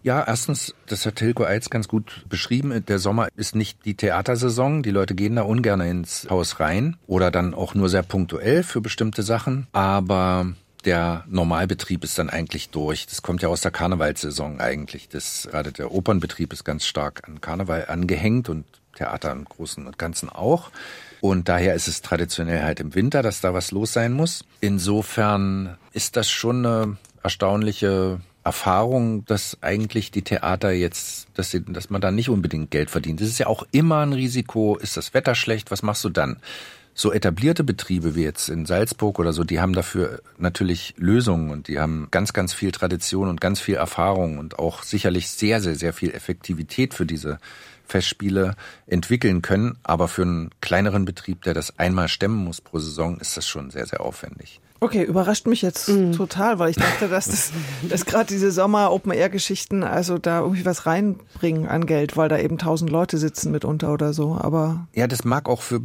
Ja, 0.03 0.23
erstens, 0.23 0.75
das 0.85 1.03
hat 1.07 1.15
Tilko 1.15 1.45
Eitz 1.45 1.71
ganz 1.71 1.87
gut 1.87 2.25
beschrieben. 2.29 2.85
Der 2.85 2.99
Sommer 2.99 3.29
ist 3.35 3.55
nicht 3.55 3.85
die 3.85 3.95
Theatersaison. 3.95 4.83
Die 4.83 4.91
Leute 4.91 5.15
gehen 5.15 5.35
da 5.35 5.41
ungern 5.41 5.81
ins 5.81 6.27
Haus 6.29 6.59
rein 6.59 6.97
oder 7.07 7.31
dann 7.31 7.55
auch 7.55 7.73
nur 7.73 7.89
sehr 7.89 8.03
punktuell 8.03 8.61
für 8.61 8.81
bestimmte 8.81 9.23
Sachen. 9.23 9.65
Aber 9.71 10.53
der 10.85 11.23
Normalbetrieb 11.27 12.03
ist 12.03 12.17
dann 12.19 12.29
eigentlich 12.29 12.69
durch. 12.69 13.07
Das 13.07 13.21
kommt 13.21 13.41
ja 13.41 13.49
aus 13.49 13.61
der 13.61 13.71
Karnevalssaison 13.71 14.59
eigentlich. 14.59 15.09
Das, 15.09 15.47
gerade 15.49 15.71
der 15.71 15.91
Opernbetrieb 15.91 16.53
ist 16.53 16.63
ganz 16.63 16.85
stark 16.85 17.27
an 17.27 17.41
Karneval 17.41 17.85
angehängt 17.87 18.49
und 18.49 18.65
Theater 18.95 19.31
im 19.31 19.45
Großen 19.45 19.85
und 19.85 19.97
Ganzen 19.97 20.29
auch. 20.29 20.71
Und 21.21 21.49
daher 21.49 21.73
ist 21.73 21.87
es 21.87 22.01
traditionell 22.01 22.63
halt 22.63 22.79
im 22.79 22.95
Winter, 22.95 23.23
dass 23.23 23.41
da 23.41 23.53
was 23.53 23.71
los 23.71 23.93
sein 23.93 24.13
muss. 24.13 24.45
Insofern 24.61 25.77
ist 25.91 26.15
das 26.15 26.29
schon 26.29 26.65
eine 26.65 26.97
erstaunliche 27.23 28.21
Erfahrung, 28.43 29.25
dass 29.25 29.57
eigentlich 29.61 30.11
die 30.11 30.21
Theater 30.21 30.71
jetzt, 30.71 31.27
dass, 31.33 31.49
sie, 31.49 31.63
dass 31.63 31.89
man 31.89 31.99
da 31.99 32.11
nicht 32.11 32.29
unbedingt 32.29 32.69
Geld 32.69 32.91
verdient. 32.91 33.19
Das 33.19 33.27
ist 33.27 33.39
ja 33.39 33.47
auch 33.47 33.65
immer 33.71 34.05
ein 34.05 34.13
Risiko. 34.13 34.77
Ist 34.77 34.97
das 34.97 35.15
Wetter 35.15 35.33
schlecht? 35.33 35.71
Was 35.71 35.81
machst 35.81 36.03
du 36.03 36.09
dann? 36.09 36.37
So 36.97 37.11
etablierte 37.11 37.65
Betriebe 37.65 38.15
wie 38.15 38.23
jetzt 38.23 38.47
in 38.47 38.65
Salzburg 38.65 39.19
oder 39.19 39.33
so, 39.33 39.43
die 39.43 39.59
haben 39.59 39.73
dafür 39.73 40.21
natürlich 40.37 40.95
Lösungen 40.97 41.51
und 41.51 41.67
die 41.67 41.77
haben 41.79 42.07
ganz, 42.09 42.31
ganz 42.31 42.53
viel 42.53 42.71
Tradition 42.71 43.27
und 43.27 43.41
ganz 43.41 43.59
viel 43.59 43.75
Erfahrung 43.75 44.37
und 44.37 44.57
auch 44.57 44.81
sicherlich 44.81 45.29
sehr, 45.29 45.59
sehr, 45.59 45.75
sehr 45.75 45.91
viel 45.91 46.11
Effektivität 46.11 46.93
für 46.93 47.05
diese 47.05 47.37
Festspiele 47.85 48.55
entwickeln 48.87 49.41
können. 49.41 49.77
Aber 49.83 50.07
für 50.07 50.21
einen 50.21 50.51
kleineren 50.61 51.03
Betrieb, 51.03 51.43
der 51.43 51.53
das 51.53 51.77
einmal 51.77 52.07
stemmen 52.07 52.43
muss 52.43 52.61
pro 52.61 52.79
Saison, 52.79 53.19
ist 53.19 53.35
das 53.35 53.45
schon 53.45 53.71
sehr, 53.71 53.85
sehr 53.85 53.99
aufwendig. 53.99 54.61
Okay, 54.79 55.03
überrascht 55.03 55.47
mich 55.47 55.61
jetzt 55.61 55.89
mhm. 55.89 56.13
total, 56.13 56.59
weil 56.59 56.69
ich 56.69 56.77
dachte, 56.77 57.09
dass 57.09 57.25
das, 57.25 57.51
dass 57.89 58.05
gerade 58.05 58.27
diese 58.27 58.51
Sommer-Open-Air-Geschichten 58.51 59.83
also 59.83 60.17
da 60.17 60.39
irgendwie 60.39 60.65
was 60.65 60.85
reinbringen 60.85 61.67
an 61.67 61.85
Geld, 61.85 62.15
weil 62.15 62.29
da 62.29 62.37
eben 62.37 62.57
tausend 62.57 62.89
Leute 62.89 63.17
sitzen 63.17 63.51
mitunter 63.51 63.91
oder 63.91 64.13
so. 64.13 64.37
Aber 64.39 64.87
ja, 64.93 65.07
das 65.07 65.25
mag 65.25 65.49
auch 65.49 65.61
für 65.61 65.81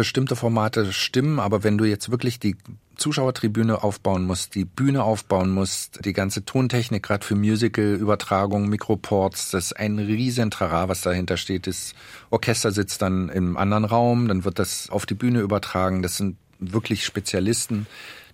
bestimmte 0.00 0.34
Formate 0.34 0.94
stimmen, 0.94 1.38
aber 1.38 1.62
wenn 1.62 1.76
du 1.76 1.84
jetzt 1.84 2.10
wirklich 2.10 2.40
die 2.40 2.56
Zuschauertribüne 2.96 3.82
aufbauen 3.82 4.24
musst, 4.24 4.54
die 4.54 4.64
Bühne 4.64 5.04
aufbauen 5.04 5.50
musst, 5.50 6.06
die 6.06 6.14
ganze 6.14 6.46
Tontechnik 6.46 7.02
gerade 7.02 7.22
für 7.22 7.34
Musical-Übertragung, 7.34 8.70
Mikroports, 8.70 9.50
das 9.50 9.66
ist 9.66 9.72
ein 9.74 9.98
riesen 9.98 10.50
Trara, 10.50 10.88
was 10.88 11.02
dahinter 11.02 11.36
steht. 11.36 11.66
Das 11.66 11.92
Orchester 12.30 12.72
sitzt 12.72 13.02
dann 13.02 13.28
im 13.28 13.58
anderen 13.58 13.84
Raum, 13.84 14.26
dann 14.26 14.44
wird 14.44 14.58
das 14.58 14.88
auf 14.88 15.04
die 15.04 15.12
Bühne 15.12 15.40
übertragen. 15.40 16.00
Das 16.00 16.16
sind 16.16 16.38
wirklich 16.60 17.04
Spezialisten 17.04 17.86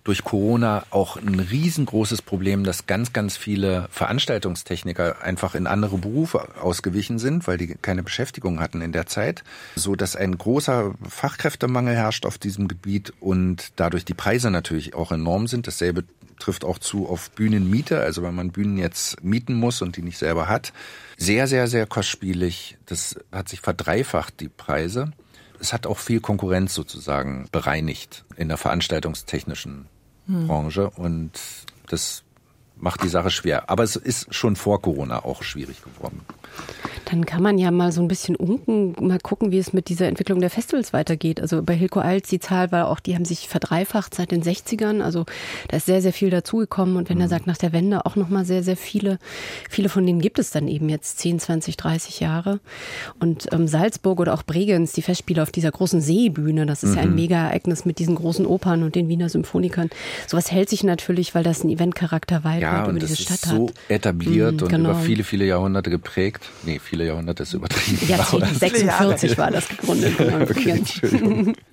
durch 0.07 0.23
Corona 0.23 0.85
auch 0.89 1.17
ein 1.17 1.37
riesengroßes 1.37 2.21
Problem, 2.21 2.63
dass 2.63 2.85
ganz, 2.85 3.11
ganz 3.11 3.35
viele 3.35 3.89
Veranstaltungstechniker 3.91 5.21
einfach 5.21 5.53
in 5.53 5.67
andere 5.67 5.97
Berufe 5.97 6.47
ausgewichen 6.61 7.19
sind, 7.19 7.45
weil 7.45 7.57
die 7.57 7.75
keine 7.75 8.03
Beschäftigung 8.03 8.61
hatten 8.61 8.81
in 8.81 8.93
der 8.93 9.05
Zeit, 9.05 9.43
so 9.75 9.97
dass 9.97 10.15
ein 10.15 10.37
großer 10.37 10.93
Fachkräftemangel 11.09 11.93
herrscht 11.93 12.25
auf 12.25 12.37
diesem 12.37 12.69
Gebiet 12.69 13.11
und 13.19 13.73
dadurch 13.75 14.05
die 14.05 14.13
Preise 14.13 14.49
natürlich 14.49 14.95
auch 14.95 15.11
enorm 15.11 15.45
sind. 15.47 15.67
Dasselbe 15.67 16.05
trifft 16.39 16.63
auch 16.63 16.79
zu 16.79 17.09
auf 17.09 17.29
Bühnenmiete, 17.31 17.99
also 17.99 18.23
wenn 18.23 18.33
man 18.33 18.51
Bühnen 18.51 18.77
jetzt 18.77 19.21
mieten 19.25 19.55
muss 19.55 19.81
und 19.81 19.97
die 19.97 20.03
nicht 20.03 20.19
selber 20.19 20.47
hat. 20.47 20.71
Sehr, 21.17 21.47
sehr, 21.47 21.67
sehr 21.67 21.85
kostspielig. 21.85 22.77
Das 22.85 23.17
hat 23.33 23.49
sich 23.49 23.59
verdreifacht, 23.59 24.39
die 24.39 24.47
Preise. 24.47 25.11
Es 25.59 25.73
hat 25.73 25.85
auch 25.85 25.97
viel 25.97 26.21
Konkurrenz 26.21 26.73
sozusagen 26.73 27.49
bereinigt 27.51 28.23
in 28.37 28.47
der 28.47 28.57
veranstaltungstechnischen. 28.57 29.89
Branche. 30.27 30.89
Und 30.91 31.31
das 31.89 32.23
macht 32.79 33.03
die 33.03 33.09
Sache 33.09 33.29
schwer. 33.29 33.69
Aber 33.69 33.83
es 33.83 33.95
ist 33.95 34.33
schon 34.33 34.55
vor 34.55 34.81
Corona 34.81 35.23
auch 35.23 35.43
schwierig 35.43 35.81
geworden. 35.83 36.21
Dann 37.09 37.25
kann 37.25 37.41
man 37.41 37.57
ja 37.57 37.71
mal 37.71 37.93
so 37.93 38.01
ein 38.01 38.09
bisschen 38.09 38.35
unken, 38.35 38.93
mal 38.99 39.19
gucken, 39.19 39.51
wie 39.51 39.59
es 39.59 39.71
mit 39.71 39.87
dieser 39.87 40.07
Entwicklung 40.07 40.41
der 40.41 40.49
Festivals 40.49 40.91
weitergeht. 40.91 41.39
Also 41.39 41.63
bei 41.63 41.73
Hilko 41.73 42.01
Alts, 42.01 42.27
die 42.29 42.39
Zahl 42.39 42.73
war 42.73 42.89
auch, 42.89 42.99
die 42.99 43.15
haben 43.15 43.23
sich 43.23 43.47
verdreifacht 43.47 44.13
seit 44.13 44.31
den 44.31 44.43
60ern. 44.43 45.01
Also 45.01 45.25
da 45.69 45.77
ist 45.77 45.85
sehr, 45.85 46.01
sehr 46.01 46.11
viel 46.11 46.29
dazugekommen. 46.29 46.97
Und 46.97 47.09
wenn 47.09 47.15
mhm. 47.17 47.23
er 47.23 47.29
sagt, 47.29 47.47
nach 47.47 47.57
der 47.57 47.71
Wende 47.71 48.05
auch 48.05 48.17
nochmal 48.17 48.43
sehr, 48.43 48.61
sehr 48.61 48.75
viele, 48.75 49.19
viele 49.69 49.87
von 49.87 50.05
denen 50.05 50.19
gibt 50.19 50.37
es 50.37 50.51
dann 50.51 50.67
eben 50.67 50.89
jetzt 50.89 51.19
10, 51.19 51.39
20, 51.39 51.77
30 51.77 52.19
Jahre. 52.19 52.59
Und 53.19 53.53
ähm, 53.53 53.69
Salzburg 53.69 54.19
oder 54.19 54.33
auch 54.33 54.43
Bregenz, 54.43 54.91
die 54.91 55.01
Festspiele 55.01 55.41
auf 55.41 55.51
dieser 55.51 55.71
großen 55.71 56.01
Seebühne, 56.01 56.65
das 56.65 56.83
ist 56.83 56.91
mhm. 56.91 56.95
ja 56.97 57.01
ein 57.03 57.09
mhm. 57.11 57.15
Mega-Ereignis 57.15 57.85
mit 57.85 57.99
diesen 57.99 58.15
großen 58.15 58.45
Opern 58.45 58.83
und 58.83 58.95
den 58.95 59.07
Wiener 59.07 59.29
Symphonikern. 59.29 59.89
Sowas 60.27 60.51
hält 60.51 60.67
sich 60.69 60.83
natürlich, 60.83 61.33
weil 61.35 61.43
das 61.43 61.61
einen 61.61 61.69
Eventcharakter 61.69 62.43
weit 62.43 62.63
ja, 62.63 62.66
über 62.89 62.99
diese 62.99 63.15
Stadt 63.15 63.45
hat. 63.45 63.53
Ja, 63.53 63.57
und 63.57 63.69
so 63.69 63.73
etabliert 63.89 64.55
mhm, 64.55 64.63
und 64.63 64.69
genau. 64.69 64.91
über 64.91 64.99
viele, 64.99 65.23
viele 65.23 65.45
Jahrhunderte 65.45 65.89
geprägt. 65.89 66.45
Nee, 66.63 66.79
viele 66.83 67.05
Jahrhunderte 67.05 67.43
ist 67.43 67.53
übertrieben. 67.53 67.99
Ja, 68.07 68.23
46 68.23 69.37
war 69.37 69.51
das 69.51 69.67
gegründet. 69.69 70.13
okay, 70.49 70.83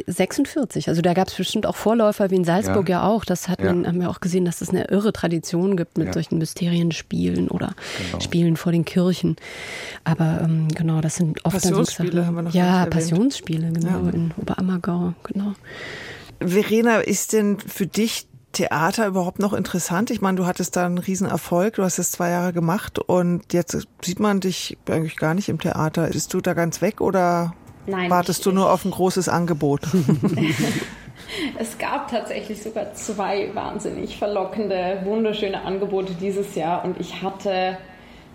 46, 0.07 0.89
also 0.89 1.03
da 1.03 1.15
gab 1.15 1.29
es 1.29 1.35
bestimmt 1.35 1.67
auch 1.67 1.77
Vorläufer 1.77 2.31
wie 2.31 2.37
in 2.37 2.45
Salzburg 2.45 2.89
ja, 2.89 3.01
ja 3.01 3.07
auch. 3.09 3.25
Das 3.25 3.49
hat 3.49 3.63
man, 3.63 3.87
haben 3.87 4.01
wir 4.01 4.11
auch 4.11 4.21
gesehen, 4.21 4.45
dass 4.45 4.61
es 4.61 4.71
eine 4.71 4.85
irre 4.89 5.13
Tradition 5.13 5.77
gibt 5.77 5.99
mit 5.99 6.09
ja. 6.09 6.13
solchen 6.13 6.39
Mysterienspielen 6.39 7.49
oder 7.49 7.75
genau. 7.99 8.21
Spielen 8.21 8.57
vor 8.57 8.73
den 8.73 8.85
Kirchen. 8.85 9.37
Aber 10.05 10.41
ähm, 10.43 10.69
genau, 10.69 11.01
das 11.01 11.17
sind 11.17 11.45
oft 11.45 11.55
Passionsspiele 11.55 12.11
dann 12.11 12.21
so 12.21 12.27
haben 12.27 12.35
wir 12.37 12.43
noch 12.43 12.55
Ja, 12.55 12.87
Passionsspiele, 12.87 13.73
genau, 13.73 14.09
in 14.09 14.33
Oberammergau, 14.37 15.15
genau. 15.23 15.55
Verena, 16.41 16.99
ist 16.99 17.33
denn 17.33 17.59
für 17.59 17.87
dich 17.87 18.27
Theater 18.55 19.07
überhaupt 19.07 19.39
noch 19.39 19.53
interessant? 19.53 20.11
Ich 20.11 20.23
meine, 20.23 20.37
du 20.37 20.47
hattest 20.47 20.77
da 20.77 20.87
einen 20.87 20.99
Riesenerfolg, 20.99 21.75
du 21.75 21.83
hast 21.83 21.99
es 21.99 22.13
zwei 22.13 22.31
Jahre 22.31 22.53
gemacht 22.53 22.99
und 22.99 23.53
jetzt 23.53 23.87
sieht 24.03 24.21
man 24.21 24.41
dich 24.41 24.79
eigentlich 24.89 25.17
gar 25.17 25.35
nicht 25.35 25.51
im 25.51 25.61
Theater. 25.61 26.09
Bist 26.09 26.33
du 26.33 26.41
da 26.41 26.55
ganz 26.55 26.81
weg 26.81 27.01
oder 27.01 27.55
Nein, 27.87 28.11
wartest 28.11 28.41
ich, 28.41 28.45
du 28.45 28.53
nur 28.53 28.73
auf 28.73 28.85
ein 28.85 28.91
großes 28.91 29.29
Angebot? 29.29 29.83
es 31.59 31.77
gab 31.79 32.09
tatsächlich 32.09 32.63
sogar 32.63 32.95
zwei 32.95 33.55
wahnsinnig 33.55 34.17
verlockende, 34.17 35.03
wunderschöne 35.05 35.63
Angebote 35.63 36.15
dieses 36.15 36.55
Jahr 36.55 36.85
und 36.85 36.99
ich 36.99 37.23
hatte 37.23 37.77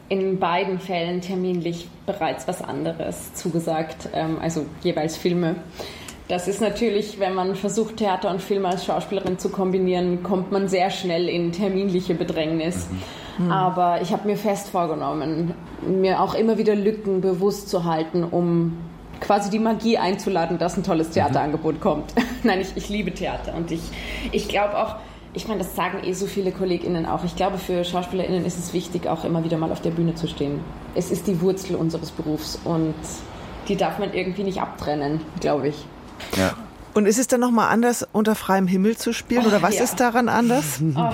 in 0.09 0.39
beiden 0.39 0.79
Fällen 0.79 1.21
terminlich 1.21 1.87
bereits 2.05 2.47
was 2.47 2.61
anderes 2.61 3.33
zugesagt, 3.35 4.09
ähm, 4.13 4.39
also 4.41 4.65
jeweils 4.81 5.17
Filme. 5.17 5.55
Das 6.29 6.47
ist 6.47 6.61
natürlich, 6.61 7.19
wenn 7.19 7.33
man 7.33 7.55
versucht, 7.55 7.97
Theater 7.97 8.29
und 8.29 8.39
Film 8.39 8.63
als 8.67 8.85
Schauspielerin 8.85 9.39
zu 9.39 9.49
kombinieren, 9.49 10.21
kommt 10.21 10.51
man 10.51 10.67
sehr 10.67 10.91
schnell 10.91 11.27
in 11.27 11.51
terminliche 11.51 12.13
Bedrängnis. 12.13 12.87
Mhm. 13.39 13.51
Aber 13.51 13.99
ich 14.03 14.13
habe 14.13 14.27
mir 14.27 14.37
fest 14.37 14.69
vorgenommen, 14.69 15.55
mir 15.81 16.21
auch 16.21 16.35
immer 16.35 16.59
wieder 16.59 16.75
Lücken 16.75 17.21
bewusst 17.21 17.67
zu 17.67 17.83
halten, 17.83 18.23
um 18.23 18.77
quasi 19.19 19.49
die 19.49 19.57
Magie 19.57 19.97
einzuladen, 19.97 20.59
dass 20.59 20.77
ein 20.77 20.83
tolles 20.83 21.09
Theaterangebot 21.09 21.75
mhm. 21.75 21.79
kommt. 21.79 22.13
Nein, 22.43 22.61
ich, 22.61 22.73
ich 22.75 22.89
liebe 22.89 23.11
Theater 23.11 23.55
und 23.55 23.71
ich, 23.71 23.81
ich 24.31 24.47
glaube 24.47 24.77
auch, 24.77 24.97
ich 25.33 25.47
meine, 25.47 25.61
das 25.61 25.75
sagen 25.75 25.97
eh 26.03 26.13
so 26.13 26.27
viele 26.27 26.51
KollegInnen 26.51 27.07
auch. 27.07 27.23
Ich 27.23 27.35
glaube, 27.35 27.57
für 27.57 27.83
SchauspielerInnen 27.83 28.45
ist 28.45 28.59
es 28.59 28.71
wichtig, 28.71 29.07
auch 29.07 29.25
immer 29.25 29.43
wieder 29.43 29.57
mal 29.57 29.71
auf 29.71 29.81
der 29.81 29.91
Bühne 29.91 30.13
zu 30.13 30.27
stehen. 30.27 30.59
Es 30.93 31.09
ist 31.09 31.25
die 31.25 31.41
Wurzel 31.41 31.75
unseres 31.75 32.11
Berufs 32.11 32.59
und 32.65 32.93
die 33.67 33.75
darf 33.75 33.97
man 33.97 34.13
irgendwie 34.13 34.43
nicht 34.43 34.61
abtrennen, 34.61 35.21
glaube 35.39 35.69
ich. 35.69 35.85
Ja. 36.37 36.55
Und 36.93 37.05
ist 37.05 37.19
es 37.19 37.27
dann 37.27 37.39
nochmal 37.39 37.71
anders, 37.71 38.07
unter 38.11 38.35
freiem 38.35 38.67
Himmel 38.67 38.97
zu 38.97 39.13
spielen? 39.13 39.43
Oh, 39.45 39.47
oder 39.47 39.61
was 39.61 39.77
ja. 39.77 39.83
ist 39.83 39.99
daran 39.99 40.29
anders? 40.29 40.79
Oh. 40.95 41.11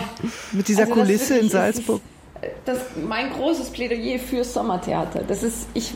Mit 0.51 0.68
dieser 0.68 0.84
also 0.84 0.93
Kulisse 0.93 1.30
wirklich, 1.36 1.43
in 1.43 1.49
Salzburg? 1.49 2.01
Ist, 2.41 2.51
das 2.66 2.80
mein 3.08 3.32
großes 3.32 3.72
Plädoyer 3.72 4.20
fürs 4.20 4.53
Sommertheater. 4.53 5.24
Das 5.28 5.43
ist, 5.43 5.68
ich, 5.74 5.93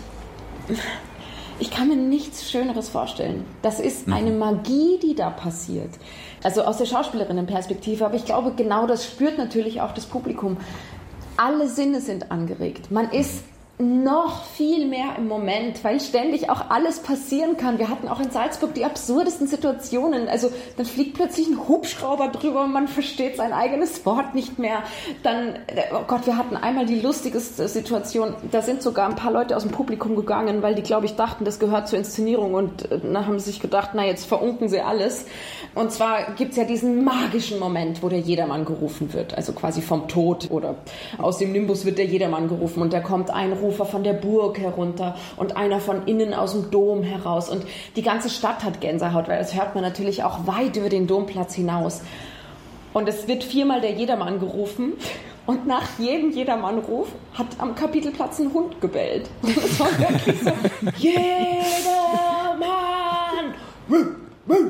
ich 1.60 1.72
kann 1.72 1.88
mir 1.88 1.96
nichts 1.96 2.50
Schöneres 2.50 2.90
vorstellen. 2.90 3.46
Das 3.62 3.80
ist 3.80 4.08
mhm. 4.08 4.14
eine 4.14 4.32
Magie, 4.32 5.00
die 5.02 5.16
da 5.16 5.30
passiert. 5.30 5.90
Also 6.44 6.64
aus 6.64 6.78
der 6.78 6.86
Schauspielerinnenperspektive, 6.86 8.06
aber 8.06 8.16
ich 8.16 8.26
glaube, 8.26 8.54
genau 8.56 8.88
das 8.88 9.06
spürt 9.06 9.38
natürlich 9.38 9.82
auch 9.82 9.94
das 9.94 10.06
Publikum. 10.06 10.58
Alle 11.38 11.70
Sinne 11.70 12.02
sind 12.02 12.32
angeregt. 12.32 12.92
Man 12.92 13.10
ist 13.12 13.44
noch 13.82 14.44
viel 14.44 14.86
mehr 14.88 15.16
im 15.18 15.30
Moment, 15.30 15.86
weil 15.86 16.02
ständig 16.02 16.50
auch 16.50 16.70
alles 16.70 17.00
passieren 17.00 17.56
kann. 17.56 17.80
Wir 17.80 17.88
hatten 17.88 18.10
auch 18.10 18.20
in 18.20 18.30
Salzburg 18.30 18.74
die 18.74 18.84
absurdesten 18.84 19.48
Situationen. 19.48 20.28
Also 20.28 20.52
dann 20.76 20.86
fliegt 20.86 21.14
plötzlich 21.14 21.48
ein 21.48 21.66
Hubschrauber 21.66 22.28
drüber 22.28 22.66
und 22.66 22.74
man 22.74 22.90
versteht 22.90 23.38
sein 23.38 23.54
eigenes 23.54 24.06
Wort 24.06 24.36
nicht 24.36 24.60
mehr. 24.60 24.84
Dann, 25.24 25.60
oh 25.94 26.04
Gott, 26.08 26.26
wir 26.26 26.36
hatten 26.36 26.58
einmal 26.58 26.88
die 26.88 27.00
lustigste 27.00 27.70
Situation. 27.70 28.36
Da 28.52 28.62
sind 28.62 28.82
sogar 28.82 29.08
ein 29.08 29.16
paar 29.16 29.32
Leute 29.32 29.56
aus 29.56 29.64
dem 29.64 29.72
Publikum 29.72 30.18
gegangen, 30.18 30.62
weil 30.62 30.76
die, 30.76 30.84
glaube 30.84 31.06
ich, 31.06 31.16
dachten, 31.16 31.46
das 31.46 31.58
gehört 31.58 31.88
zur 31.88 32.00
Inszenierung 32.00 32.56
und 32.56 32.92
äh, 32.92 33.00
dann 33.00 33.26
haben 33.26 33.40
sie 33.40 33.52
sich 33.52 33.62
gedacht, 33.62 33.92
na 33.94 34.06
jetzt 34.06 34.26
verunken 34.26 34.68
sie 34.68 34.82
alles. 34.82 35.26
Und 35.74 35.94
zwar 35.94 36.34
gibt's 36.34 36.58
ja 36.58 36.66
diesen 36.66 37.06
magischen 37.06 37.60
Moment, 37.60 38.04
wo 38.04 38.10
der 38.10 38.20
Jedermann 38.20 38.66
gerufen 38.66 39.14
wird. 39.14 39.36
Also 39.36 39.54
quasi 39.54 39.82
vom 39.82 40.10
Tod 40.10 40.52
oder 40.52 40.76
aus 41.18 41.38
dem 41.38 41.54
Nimbus 41.54 41.86
wird 41.86 41.98
der 41.98 42.06
Jedermann 42.06 42.50
gerufen 42.50 42.82
und 42.82 42.92
da 42.92 43.00
kommt 43.00 43.30
ein 43.30 43.54
Ruf 43.54 43.69
Anrufer 43.70 43.86
von 43.86 44.04
der 44.04 44.14
Burg 44.14 44.60
herunter 44.60 45.16
und 45.38 45.56
einer 45.56 45.80
von 45.80 46.08
innen 46.08 46.34
aus 46.34 46.54
dem 46.54 46.72
Dom 46.72 47.04
heraus. 47.04 47.50
Und 47.50 47.64
die 47.96 48.02
ganze 48.02 48.30
Stadt 48.30 48.64
hat 48.64 48.82
Gänsehaut, 48.82 49.28
weil 49.28 49.38
das 49.38 49.56
hört 49.56 49.76
man 49.76 49.84
natürlich 49.84 50.24
auch 50.24 50.48
weit 50.48 50.76
über 50.76 50.90
den 50.90 51.06
Domplatz 51.06 51.54
hinaus. 51.54 52.02
Und 52.94 53.08
es 53.08 53.28
wird 53.28 53.44
viermal 53.44 53.82
der 53.82 53.92
Jedermann 53.92 54.40
gerufen. 54.40 54.94
Und 55.46 55.68
nach 55.68 55.84
jedem 56.00 56.32
Jedermann-Ruf 56.32 57.10
hat 57.34 57.48
am 57.60 57.76
Kapitelplatz 57.76 58.40
ein 58.40 58.52
Hund 58.54 58.82
gebellt. 58.82 59.30
Und 59.42 59.80
war 59.80 60.00
wirklich 60.00 60.42
so, 60.42 60.52
Jedermann! 60.98 62.50
und 64.50 64.66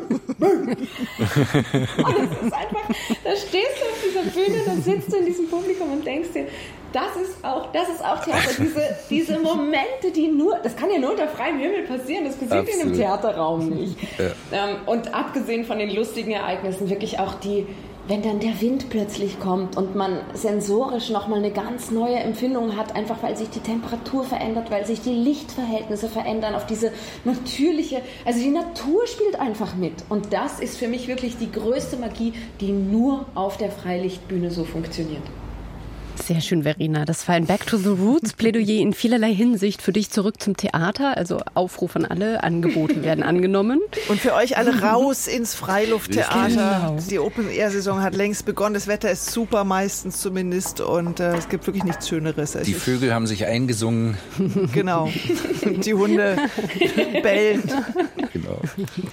es 0.79 2.41
ist 2.41 2.53
einfach, 2.53 2.87
da 3.23 3.35
stehst 3.35 3.75
du 3.79 3.85
auf 3.85 4.03
dieser 4.05 4.23
Bühne, 4.23 4.61
da 4.65 4.75
sitzt 4.75 5.11
du 5.11 5.17
in 5.17 5.25
diesem 5.25 5.49
Publikum 5.49 5.91
und 5.93 6.05
denkst 6.05 6.29
dir, 6.33 6.47
das 6.93 7.15
ist 7.15 7.43
auch, 7.43 7.71
das 7.71 7.89
ist 7.89 8.03
auch 8.03 8.23
Theater. 8.23 8.49
Diese, 8.57 8.81
diese 9.09 9.39
Momente, 9.39 10.11
die 10.13 10.27
nur, 10.27 10.57
das 10.63 10.75
kann 10.75 10.89
ja 10.91 10.99
nur 10.99 11.11
unter 11.11 11.27
freiem 11.27 11.59
Himmel 11.59 11.83
passieren, 11.83 12.25
das 12.25 12.35
passiert 12.35 12.61
Absolut. 12.61 12.75
in 12.75 12.87
einem 12.87 12.97
Theaterraum 12.97 13.69
nicht. 13.69 13.97
Ja. 14.17 14.69
Ähm, 14.69 14.75
und 14.85 15.13
abgesehen 15.13 15.65
von 15.65 15.79
den 15.79 15.93
lustigen 15.93 16.31
Ereignissen, 16.31 16.89
wirklich 16.89 17.19
auch 17.19 17.35
die, 17.35 17.67
wenn 18.07 18.23
dann 18.23 18.39
der 18.39 18.59
Wind 18.59 18.89
plötzlich 18.89 19.39
kommt 19.39 19.77
und 19.77 19.95
man 19.95 20.21
sensorisch 20.33 21.09
nochmal 21.09 21.39
eine 21.39 21.51
ganz 21.51 21.91
neue 21.91 22.15
Empfindung 22.15 22.75
hat, 22.75 22.95
einfach 22.95 23.21
weil 23.21 23.37
sich 23.37 23.51
die 23.51 23.59
Temperatur 23.59 24.23
verändert, 24.23 24.71
weil 24.71 24.85
sich 24.85 25.01
die 25.01 25.13
Lichtverhältnisse 25.13 26.09
verändern 26.09 26.55
auf 26.55 26.65
diese 26.65 26.91
natürliche, 27.23 28.01
also 28.25 28.39
die 28.39 28.49
Natur 28.49 29.05
spielt 29.05 29.39
einfach 29.39 29.75
mit. 29.75 29.93
Und 30.09 30.33
das 30.33 30.59
ist 30.59 30.77
für 30.77 30.87
mich 30.87 31.07
wirklich 31.07 31.37
die 31.37 31.51
größte 31.51 31.97
Magie, 31.97 32.33
die 32.59 32.71
nur 32.71 33.25
auf 33.35 33.57
der 33.57 33.69
Freilichtbühne 33.69 34.49
so 34.49 34.63
funktioniert. 34.63 35.23
Sehr 36.25 36.41
schön, 36.41 36.63
Verena. 36.63 37.05
Das 37.05 37.27
war 37.27 37.35
ein 37.35 37.45
Back 37.45 37.65
to 37.65 37.77
the 37.77 37.89
Roots 37.89 38.33
Plädoyer 38.33 38.81
in 38.81 38.93
vielerlei 38.93 39.33
Hinsicht 39.33 39.81
für 39.81 39.91
dich 39.91 40.11
zurück 40.11 40.41
zum 40.41 40.55
Theater. 40.55 41.17
Also 41.17 41.41
Aufruf 41.53 41.95
an 41.95 42.05
alle, 42.05 42.43
Angebote 42.43 43.03
werden 43.03 43.23
angenommen. 43.23 43.79
Und 44.09 44.19
für 44.19 44.33
euch 44.33 44.57
alle 44.57 44.81
raus 44.81 45.27
ins 45.27 45.55
Freilufttheater. 45.55 46.47
Genau. 46.47 46.97
Die 47.09 47.19
Open-Air-Saison 47.19 48.01
hat 48.01 48.15
längst 48.15 48.45
begonnen. 48.45 48.73
Das 48.75 48.87
Wetter 48.87 49.09
ist 49.09 49.31
super, 49.31 49.63
meistens 49.63 50.21
zumindest. 50.21 50.81
Und 50.81 51.19
äh, 51.19 51.35
es 51.35 51.49
gibt 51.49 51.65
wirklich 51.65 51.83
nichts 51.83 52.07
Schöneres. 52.07 52.51
Die 52.63 52.73
Vögel 52.73 53.13
haben 53.13 53.27
sich 53.27 53.45
eingesungen. 53.45 54.17
Genau. 54.73 55.09
Die 55.63 55.93
Hunde 55.93 56.37
bellen. 57.23 57.63
Genau. 58.33 58.59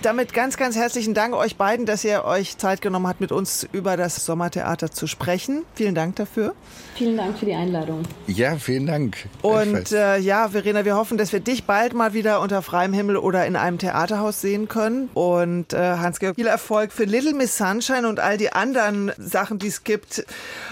Damit 0.02 0.34
ganz, 0.34 0.56
ganz 0.56 0.76
herzlichen 0.76 1.14
Dank 1.14 1.34
euch 1.34 1.56
beiden, 1.56 1.86
dass 1.86 2.04
ihr 2.04 2.24
euch 2.24 2.58
Zeit 2.58 2.80
genommen 2.82 3.06
habt, 3.06 3.20
mit 3.20 3.32
uns 3.32 3.66
über 3.72 3.96
das 3.96 4.24
Sommertheater 4.24 4.90
zu 4.90 5.06
sprechen. 5.06 5.64
Vielen 5.74 5.94
Dank 5.94 6.16
dafür. 6.16 6.54
Vielen 6.96 7.18
Dank 7.18 7.38
für 7.38 7.44
die 7.44 7.54
Einladung. 7.54 8.02
Ja, 8.26 8.56
vielen 8.56 8.86
Dank. 8.86 9.28
Und 9.42 9.92
äh, 9.92 10.16
ja, 10.16 10.48
Verena, 10.48 10.86
wir 10.86 10.96
hoffen, 10.96 11.18
dass 11.18 11.30
wir 11.30 11.40
dich 11.40 11.64
bald 11.64 11.92
mal 11.92 12.14
wieder 12.14 12.40
unter 12.40 12.62
freiem 12.62 12.94
Himmel 12.94 13.18
oder 13.18 13.44
in 13.44 13.54
einem 13.54 13.76
Theaterhaus 13.76 14.40
sehen 14.40 14.66
können. 14.66 15.10
Und 15.12 15.74
äh, 15.74 15.76
Hans-Georg, 15.76 16.36
viel 16.36 16.46
Erfolg 16.46 16.92
für 16.92 17.04
Little 17.04 17.34
Miss 17.34 17.58
Sunshine 17.58 18.08
und 18.08 18.18
all 18.18 18.38
die 18.38 18.50
anderen 18.50 19.12
Sachen, 19.18 19.58
die 19.58 19.66
es 19.66 19.84
gibt. 19.84 20.24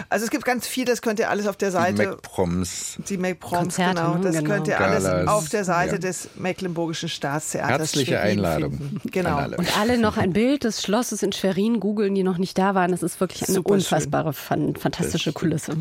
Also 0.09 0.25
es 0.25 0.31
gibt 0.31 0.47
ganz 0.47 0.67
viel, 0.67 0.87
das 0.87 1.03
könnt 1.03 1.19
ihr 1.19 1.29
alles 1.29 1.47
auf 1.47 1.57
der 1.57 1.71
Seite. 1.71 2.03
Die 2.03 2.09
MacProms. 2.09 2.97
Die 3.07 3.19
MacProms, 3.19 3.77
genau. 3.77 4.15
Das 4.15 4.37
genau. 4.37 4.49
könnt 4.49 4.69
ihr 4.69 4.81
alles 4.81 5.05
Galas. 5.05 5.29
auf 5.29 5.51
der 5.51 5.65
Seite 5.65 5.93
ja. 5.97 5.99
des 5.99 6.31
Mecklenburgischen 6.37 7.11
Staatstheaters. 7.11 7.69
Herzliche 7.69 8.21
Einladung. 8.21 8.79
Finden. 8.79 9.01
Genau. 9.11 9.37
Alle. 9.37 9.59
Und 9.59 9.79
alle 9.79 9.99
noch 9.99 10.17
ein 10.17 10.33
Bild 10.33 10.65
des 10.65 10.81
Schlosses 10.81 11.23
in 11.23 11.33
Schwerin 11.33 11.81
googeln, 11.81 12.15
die 12.15 12.23
noch 12.23 12.39
nicht 12.39 12.57
da 12.57 12.75
waren. 12.75 12.93
Das 12.93 13.03
ist 13.03 13.21
wirklich 13.21 13.47
eine 13.47 13.55
Super 13.55 13.75
unfassbare, 13.75 14.33
schön. 14.33 14.75
fantastische 14.75 15.35
Kulisse. 15.35 15.77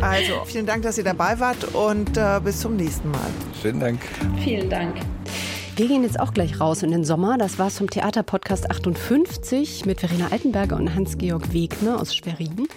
Also, 0.00 0.44
vielen 0.44 0.66
Dank, 0.66 0.82
dass 0.82 0.98
ihr 0.98 1.04
dabei 1.04 1.38
wart 1.38 1.74
und 1.74 2.16
äh, 2.16 2.40
bis 2.42 2.60
zum 2.60 2.76
nächsten 2.76 3.10
Mal. 3.10 3.30
Vielen 3.62 3.80
Dank. 3.80 4.00
Vielen 4.42 4.68
Dank. 4.68 4.96
Wir 5.74 5.88
gehen 5.88 6.02
jetzt 6.02 6.20
auch 6.20 6.34
gleich 6.34 6.60
raus 6.60 6.82
in 6.82 6.90
den 6.90 7.02
Sommer. 7.02 7.38
Das 7.38 7.58
war's 7.58 7.78
vom 7.78 7.88
Theaterpodcast 7.88 8.70
58 8.70 9.86
mit 9.86 10.00
Verena 10.00 10.28
Altenberger 10.30 10.76
und 10.76 10.94
Hans-Georg 10.94 11.54
Wegner 11.54 11.98
aus 11.98 12.14
Schwerin. 12.14 12.68